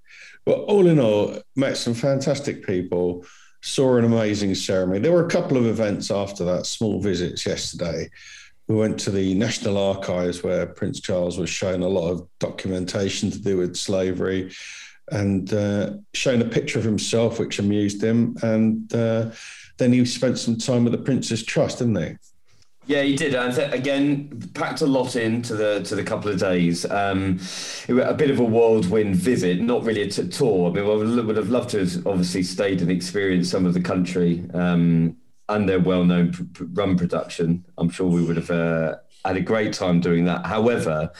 But 0.45 0.61
all 0.61 0.87
in 0.87 0.99
all, 0.99 1.41
met 1.57 1.76
some 1.76 1.95
fantastic 1.95 2.66
people, 2.66 3.26
saw 3.61 3.97
an 3.97 4.05
amazing 4.05 4.55
ceremony. 4.55 5.01
There 5.01 5.13
were 5.13 5.27
a 5.27 5.31
couple 5.31 5.57
of 5.57 5.67
events 5.67 6.11
after 6.11 6.45
that, 6.45 6.67
small 6.67 7.01
visits 7.01 7.45
yesterday. 7.45 8.09
We 8.69 8.77
went 8.77 9.01
to 9.01 9.11
the 9.11 9.35
National 9.35 9.79
Archives 9.79 10.43
where 10.43 10.67
Prince 10.67 11.01
Charles 11.01 11.39
was 11.39 11.51
shown 11.51 11.83
a 11.83 11.89
lot 11.89 12.11
of 12.11 12.29
documentation 12.39 13.31
to 13.31 13.41
do 13.41 13.57
with 13.57 13.77
slavery 13.77 14.53
and 15.11 15.53
uh, 15.55 15.95
shown 16.13 16.43
a 16.43 16.45
picture 16.45 16.79
of 16.79 16.85
himself, 16.85 17.39
which 17.39 17.59
amused 17.59 18.03
him. 18.03 18.37
And 18.43 18.93
uh, 18.95 19.31
then 19.79 19.93
he 19.93 20.05
spent 20.05 20.39
some 20.39 20.59
time 20.59 20.85
with 20.85 20.93
the 20.93 20.99
Prince's 20.99 21.43
Trust, 21.43 21.79
didn't 21.79 21.97
he? 21.97 22.17
Yeah, 22.89 23.03
he 23.03 23.16
did. 23.16 23.34
And 23.34 23.57
again, 23.74 24.51
packed 24.55 24.80
a 24.80 24.86
lot 24.86 25.14
into 25.14 25.55
the 25.55 25.82
to 25.82 25.95
the 25.95 26.03
couple 26.03 26.30
of 26.30 26.41
days. 26.41 26.91
Um, 26.91 27.39
a 27.86 28.14
bit 28.14 28.30
of 28.30 28.41
a 28.41 28.45
whirlwind 28.45 29.14
visit, 29.14 29.61
not 29.61 29.84
really 29.84 30.01
a 30.01 30.09
t- 30.09 30.26
tour. 30.26 30.70
I 30.70 30.72
mean, 30.72 30.84
I 30.84 31.20
would, 31.20 31.36
have 31.36 31.51
loved 31.51 31.68
to 31.70 31.80
have 31.80 32.07
obviously 32.07 32.43
stayed 32.43 32.80
and 32.80 32.91
experienced 32.91 33.51
some 33.51 33.66
of 33.66 33.74
the 33.74 33.82
country 33.82 34.43
um, 34.55 35.18
and 35.51 35.68
their 35.68 35.80
well-known 35.80 36.32
run 36.72 36.97
production. 36.97 37.62
I'm 37.76 37.91
sure 37.91 38.07
we 38.07 38.24
would 38.24 38.36
have 38.36 38.51
uh, 38.51 38.97
had 39.22 39.36
a 39.36 39.43
great 39.43 39.74
time 39.74 40.01
doing 40.01 40.24
that. 40.24 40.47
However, 40.47 41.12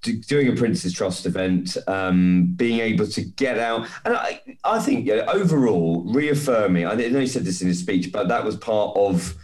doing 0.00 0.48
a 0.48 0.56
Prince's 0.56 0.94
Trust 0.94 1.26
event, 1.26 1.76
um, 1.88 2.54
being 2.56 2.80
able 2.80 3.06
to 3.08 3.20
get 3.20 3.58
out, 3.58 3.86
and 4.06 4.16
I, 4.16 4.40
I 4.64 4.80
think 4.80 5.06
you 5.06 5.16
know, 5.16 5.26
overall 5.26 6.04
reaffirming. 6.06 6.86
I 6.86 6.94
know 6.94 7.20
he 7.20 7.26
said 7.26 7.44
this 7.44 7.60
in 7.60 7.68
his 7.68 7.80
speech, 7.80 8.12
but 8.12 8.28
that 8.28 8.42
was 8.46 8.56
part 8.56 8.96
of 8.96 9.36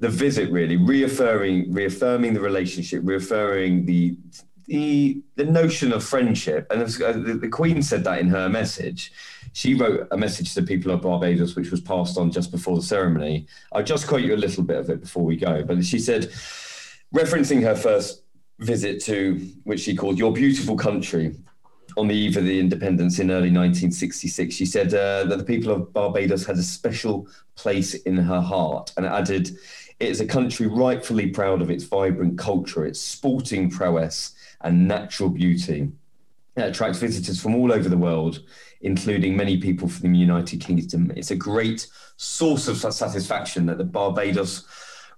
the 0.00 0.08
visit, 0.08 0.50
really 0.50 0.76
reaffirming, 0.76 1.72
reaffirming 1.72 2.34
the 2.34 2.40
relationship, 2.40 3.00
reaffirming 3.04 3.86
the 3.86 4.16
the 4.66 5.22
the 5.36 5.44
notion 5.44 5.92
of 5.92 6.04
friendship. 6.04 6.66
And 6.70 6.82
was, 6.82 7.00
uh, 7.00 7.12
the, 7.12 7.34
the 7.34 7.48
Queen 7.48 7.82
said 7.82 8.04
that 8.04 8.20
in 8.20 8.28
her 8.28 8.48
message. 8.48 9.12
She 9.54 9.74
wrote 9.74 10.06
a 10.10 10.16
message 10.16 10.54
to 10.54 10.60
the 10.60 10.66
people 10.66 10.92
of 10.92 11.02
Barbados, 11.02 11.56
which 11.56 11.70
was 11.70 11.80
passed 11.80 12.18
on 12.18 12.30
just 12.30 12.52
before 12.52 12.76
the 12.76 12.82
ceremony. 12.82 13.46
I'll 13.72 13.82
just 13.82 14.06
quote 14.06 14.20
you 14.20 14.34
a 14.34 14.36
little 14.36 14.62
bit 14.62 14.76
of 14.76 14.90
it 14.90 15.00
before 15.00 15.24
we 15.24 15.36
go. 15.36 15.64
But 15.64 15.84
she 15.84 15.98
said, 15.98 16.30
referencing 17.14 17.62
her 17.62 17.74
first 17.74 18.22
visit 18.60 19.02
to 19.04 19.36
which 19.64 19.80
she 19.80 19.96
called 19.96 20.18
Your 20.18 20.32
Beautiful 20.32 20.76
Country 20.76 21.34
on 21.96 22.06
the 22.06 22.14
eve 22.14 22.36
of 22.36 22.44
the 22.44 22.60
independence 22.60 23.18
in 23.18 23.30
early 23.30 23.50
1966. 23.50 24.54
She 24.54 24.66
said 24.66 24.88
uh, 24.94 25.24
that 25.24 25.38
the 25.38 25.44
people 25.44 25.72
of 25.72 25.92
Barbados 25.92 26.44
had 26.44 26.56
a 26.56 26.62
special 26.62 27.26
place 27.56 27.94
in 27.94 28.16
her 28.16 28.40
heart 28.40 28.92
and 28.96 29.06
added, 29.06 29.56
It 30.00 30.08
is 30.08 30.20
a 30.20 30.26
country 30.26 30.66
rightfully 30.66 31.28
proud 31.28 31.60
of 31.60 31.70
its 31.70 31.84
vibrant 31.84 32.38
culture, 32.38 32.86
its 32.86 33.00
sporting 33.00 33.68
prowess, 33.68 34.34
and 34.60 34.86
natural 34.86 35.28
beauty. 35.28 35.90
It 36.56 36.62
attracts 36.62 36.98
visitors 36.98 37.40
from 37.40 37.54
all 37.54 37.72
over 37.72 37.88
the 37.88 37.96
world, 37.96 38.44
including 38.80 39.36
many 39.36 39.58
people 39.58 39.88
from 39.88 40.12
the 40.12 40.18
United 40.18 40.60
Kingdom. 40.60 41.12
It's 41.16 41.32
a 41.32 41.36
great 41.36 41.88
source 42.16 42.68
of 42.68 42.78
satisfaction 42.78 43.66
that 43.66 43.78
the 43.78 43.84
Barbados 43.84 44.64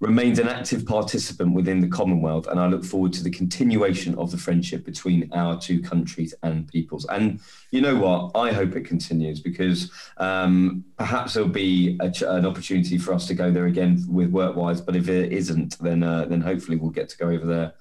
remains 0.01 0.39
an 0.39 0.49
active 0.49 0.87
participant 0.87 1.55
within 1.55 1.81
the 1.81 1.89
Commonwealth, 1.89 2.47
and 2.47 2.59
I 2.59 2.67
look 2.67 2.85
forward 2.85 3.13
to 3.15 3.23
the 3.23 3.31
continuation 3.31 4.15
of 4.17 4.31
the 4.31 4.39
friendship 4.39 4.85
between 4.85 5.31
our 5.33 5.61
two 5.61 5.81
countries 5.83 6.35
and 6.43 6.67
peoples. 6.67 7.05
And 7.07 7.41
you 7.71 7.83
know 7.83 7.97
what? 7.97 8.31
I 8.35 8.53
hope 8.53 8.75
it 8.77 8.87
continues 8.87 9.41
because 9.41 9.93
um, 10.17 10.85
perhaps 10.97 11.35
there'll 11.35 11.51
be 11.51 11.99
a, 12.01 12.11
an 12.27 12.47
opportunity 12.47 12.97
for 12.97 13.13
us 13.13 13.27
to 13.27 13.35
go 13.35 13.51
there 13.51 13.67
again 13.67 14.03
with 14.09 14.31
work-wise. 14.31 14.81
But 14.81 14.97
if 14.97 15.09
it 15.09 15.33
isn't, 15.33 15.79
then 15.81 16.03
uh, 16.03 16.25
then 16.25 16.41
hopefully 16.41 16.79
we'll 16.79 16.91
get 16.91 17.11
to 17.11 17.19
go 17.19 17.29
over 17.29 17.47
there 17.47 17.75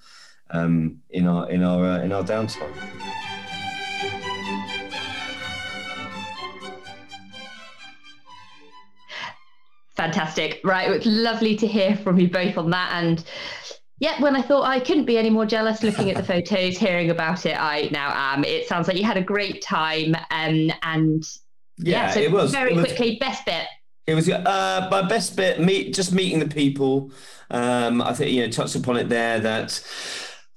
um, 0.52 1.02
in 1.10 1.26
our 1.26 1.50
in 1.50 1.64
our 1.64 1.86
uh, 1.86 2.00
in 2.00 2.12
our 2.12 2.24
downtime. 2.24 3.29
Fantastic. 10.00 10.62
Right. 10.64 10.90
It's 10.90 11.06
lovely 11.06 11.58
to 11.58 11.68
hear 11.68 11.94
from 11.98 12.18
you 12.18 12.30
both 12.30 12.58
on 12.58 12.70
that. 12.70 12.92
And 12.94 13.22
yeah, 14.00 14.22
when 14.22 14.34
I 14.34 14.42
thought 14.42 14.64
I 14.64 14.80
couldn't 14.80 15.04
be 15.04 15.18
any 15.18 15.30
more 15.30 15.46
jealous 15.46 15.84
looking 15.84 16.10
at 16.10 16.16
the 16.16 16.24
photos, 16.34 16.78
hearing 16.78 17.10
about 17.10 17.46
it, 17.46 17.60
I 17.60 17.90
now 17.92 18.14
am. 18.16 18.46
It 18.46 18.66
sounds 18.66 18.88
like 18.88 18.96
you 18.96 19.04
had 19.04 19.18
a 19.18 19.22
great 19.22 19.62
time. 19.62 20.16
Um, 20.32 20.72
and 20.84 21.28
yeah, 21.78 22.08
yeah 22.08 22.12
so 22.12 22.20
it 22.22 22.32
was 22.32 22.52
very 22.52 22.72
it 22.72 22.78
was, 22.78 22.86
quickly, 22.86 23.18
best 23.20 23.46
bit. 23.46 23.66
It 24.08 24.16
was 24.16 24.30
uh, 24.30 24.88
my 24.90 25.02
best 25.02 25.36
bit, 25.36 25.60
meet 25.60 25.94
just 25.94 26.14
meeting 26.14 26.40
the 26.40 26.48
people. 26.48 27.12
Um, 27.52 28.02
I 28.02 28.14
think 28.14 28.32
you 28.32 28.46
know 28.46 28.50
touched 28.50 28.76
upon 28.76 28.96
it 28.96 29.10
there 29.10 29.42
that 29.42 29.84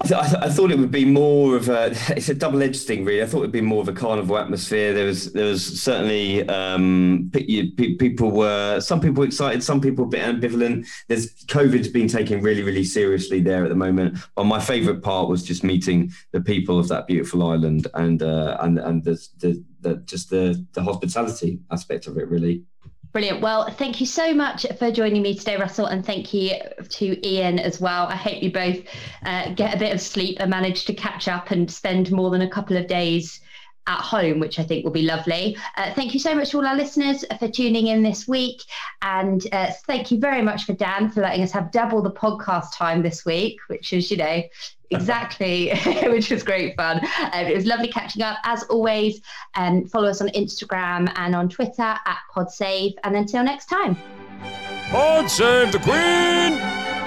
I, 0.04 0.06
th- 0.06 0.42
I, 0.42 0.48
thought 0.48 0.70
it 0.70 0.78
would 0.78 0.90
be 0.90 1.04
more 1.04 1.56
of 1.56 1.68
a 1.68 1.86
it's 2.16 2.28
a 2.28 2.34
double-edged 2.34 2.86
thing 2.86 3.04
really. 3.04 3.22
I 3.22 3.26
thought 3.26 3.40
it'd 3.40 3.52
be 3.52 3.60
more 3.60 3.82
of 3.82 3.88
a 3.88 3.92
carnival 3.92 4.36
atmosphere. 4.36 4.92
There 4.92 5.06
was 5.06 5.32
there 5.32 5.46
was 5.46 5.80
certainly 5.80 6.48
um, 6.48 7.30
people 7.32 8.30
were 8.30 8.80
some 8.80 9.00
people 9.00 9.22
excited 9.22 9.62
some 9.62 9.80
people 9.80 10.04
a 10.04 10.08
bit 10.08 10.22
ambivalent. 10.22 10.86
There's 11.08 11.32
covid's 11.48 11.88
been 11.88 12.08
taken 12.08 12.42
really 12.42 12.62
really 12.62 12.84
seriously 12.84 13.40
there 13.40 13.62
at 13.62 13.68
the 13.68 13.76
moment. 13.76 14.18
But 14.34 14.44
my 14.44 14.60
favorite 14.60 15.02
part 15.02 15.28
was 15.28 15.42
just 15.42 15.62
meeting 15.62 16.12
the 16.32 16.40
people 16.40 16.78
of 16.78 16.88
that 16.88 17.06
beautiful 17.06 17.48
island 17.48 17.86
and 17.94 18.22
uh, 18.22 18.56
and 18.60 18.78
and 18.78 19.04
the, 19.04 19.24
the, 19.38 19.64
the 19.80 19.96
just 19.98 20.30
the 20.30 20.64
the 20.72 20.82
hospitality 20.82 21.60
aspect 21.70 22.06
of 22.06 22.18
it 22.18 22.28
really 22.28 22.64
Brilliant. 23.12 23.42
Well, 23.42 23.70
thank 23.70 24.00
you 24.00 24.06
so 24.06 24.32
much 24.32 24.64
for 24.78 24.90
joining 24.90 25.20
me 25.20 25.34
today, 25.34 25.58
Russell, 25.58 25.84
and 25.84 26.04
thank 26.04 26.32
you 26.32 26.52
to 26.88 27.28
Ian 27.28 27.58
as 27.58 27.78
well. 27.78 28.06
I 28.06 28.16
hope 28.16 28.42
you 28.42 28.50
both 28.50 28.78
uh, 29.26 29.52
get 29.52 29.74
a 29.74 29.78
bit 29.78 29.92
of 29.92 30.00
sleep 30.00 30.38
and 30.40 30.48
manage 30.48 30.86
to 30.86 30.94
catch 30.94 31.28
up 31.28 31.50
and 31.50 31.70
spend 31.70 32.10
more 32.10 32.30
than 32.30 32.40
a 32.40 32.48
couple 32.48 32.76
of 32.78 32.86
days 32.86 33.40
at 33.86 34.00
home, 34.00 34.38
which 34.38 34.58
I 34.58 34.62
think 34.62 34.84
will 34.84 34.92
be 34.92 35.02
lovely. 35.02 35.56
Uh, 35.76 35.92
thank 35.94 36.14
you 36.14 36.20
so 36.20 36.34
much 36.34 36.50
to 36.50 36.58
all 36.58 36.66
our 36.66 36.76
listeners 36.76 37.24
for 37.38 37.48
tuning 37.48 37.88
in 37.88 38.02
this 38.02 38.28
week. 38.28 38.62
And 39.02 39.44
uh, 39.52 39.72
thank 39.86 40.10
you 40.10 40.18
very 40.18 40.42
much 40.42 40.64
for 40.64 40.72
Dan 40.72 41.10
for 41.10 41.20
letting 41.20 41.42
us 41.42 41.52
have 41.52 41.72
double 41.72 42.02
the 42.02 42.10
podcast 42.10 42.76
time 42.76 43.02
this 43.02 43.24
week, 43.24 43.58
which 43.66 43.92
is, 43.92 44.10
you 44.10 44.16
know, 44.16 44.42
exactly, 44.90 45.70
which 46.04 46.30
was 46.30 46.42
great 46.42 46.76
fun. 46.76 47.00
Um, 47.32 47.46
it 47.46 47.54
was 47.54 47.66
lovely 47.66 47.88
catching 47.88 48.22
up. 48.22 48.38
As 48.44 48.62
always, 48.64 49.20
um, 49.54 49.86
follow 49.86 50.08
us 50.08 50.20
on 50.20 50.28
Instagram 50.28 51.12
and 51.16 51.34
on 51.34 51.48
Twitter 51.48 51.82
at 51.82 52.18
PodSave. 52.34 52.94
And 53.04 53.16
until 53.16 53.42
next 53.42 53.66
time. 53.66 53.96
Pod 54.90 55.30
save 55.30 55.72
the 55.72 55.78
Queen! 55.78 57.01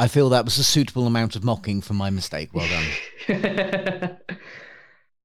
I 0.00 0.08
feel 0.08 0.30
that 0.30 0.46
was 0.46 0.56
a 0.56 0.64
suitable 0.64 1.06
amount 1.06 1.36
of 1.36 1.44
mocking 1.44 1.82
for 1.82 1.92
my 1.92 2.08
mistake. 2.08 2.48
Well 2.54 2.66
done. 3.28 4.16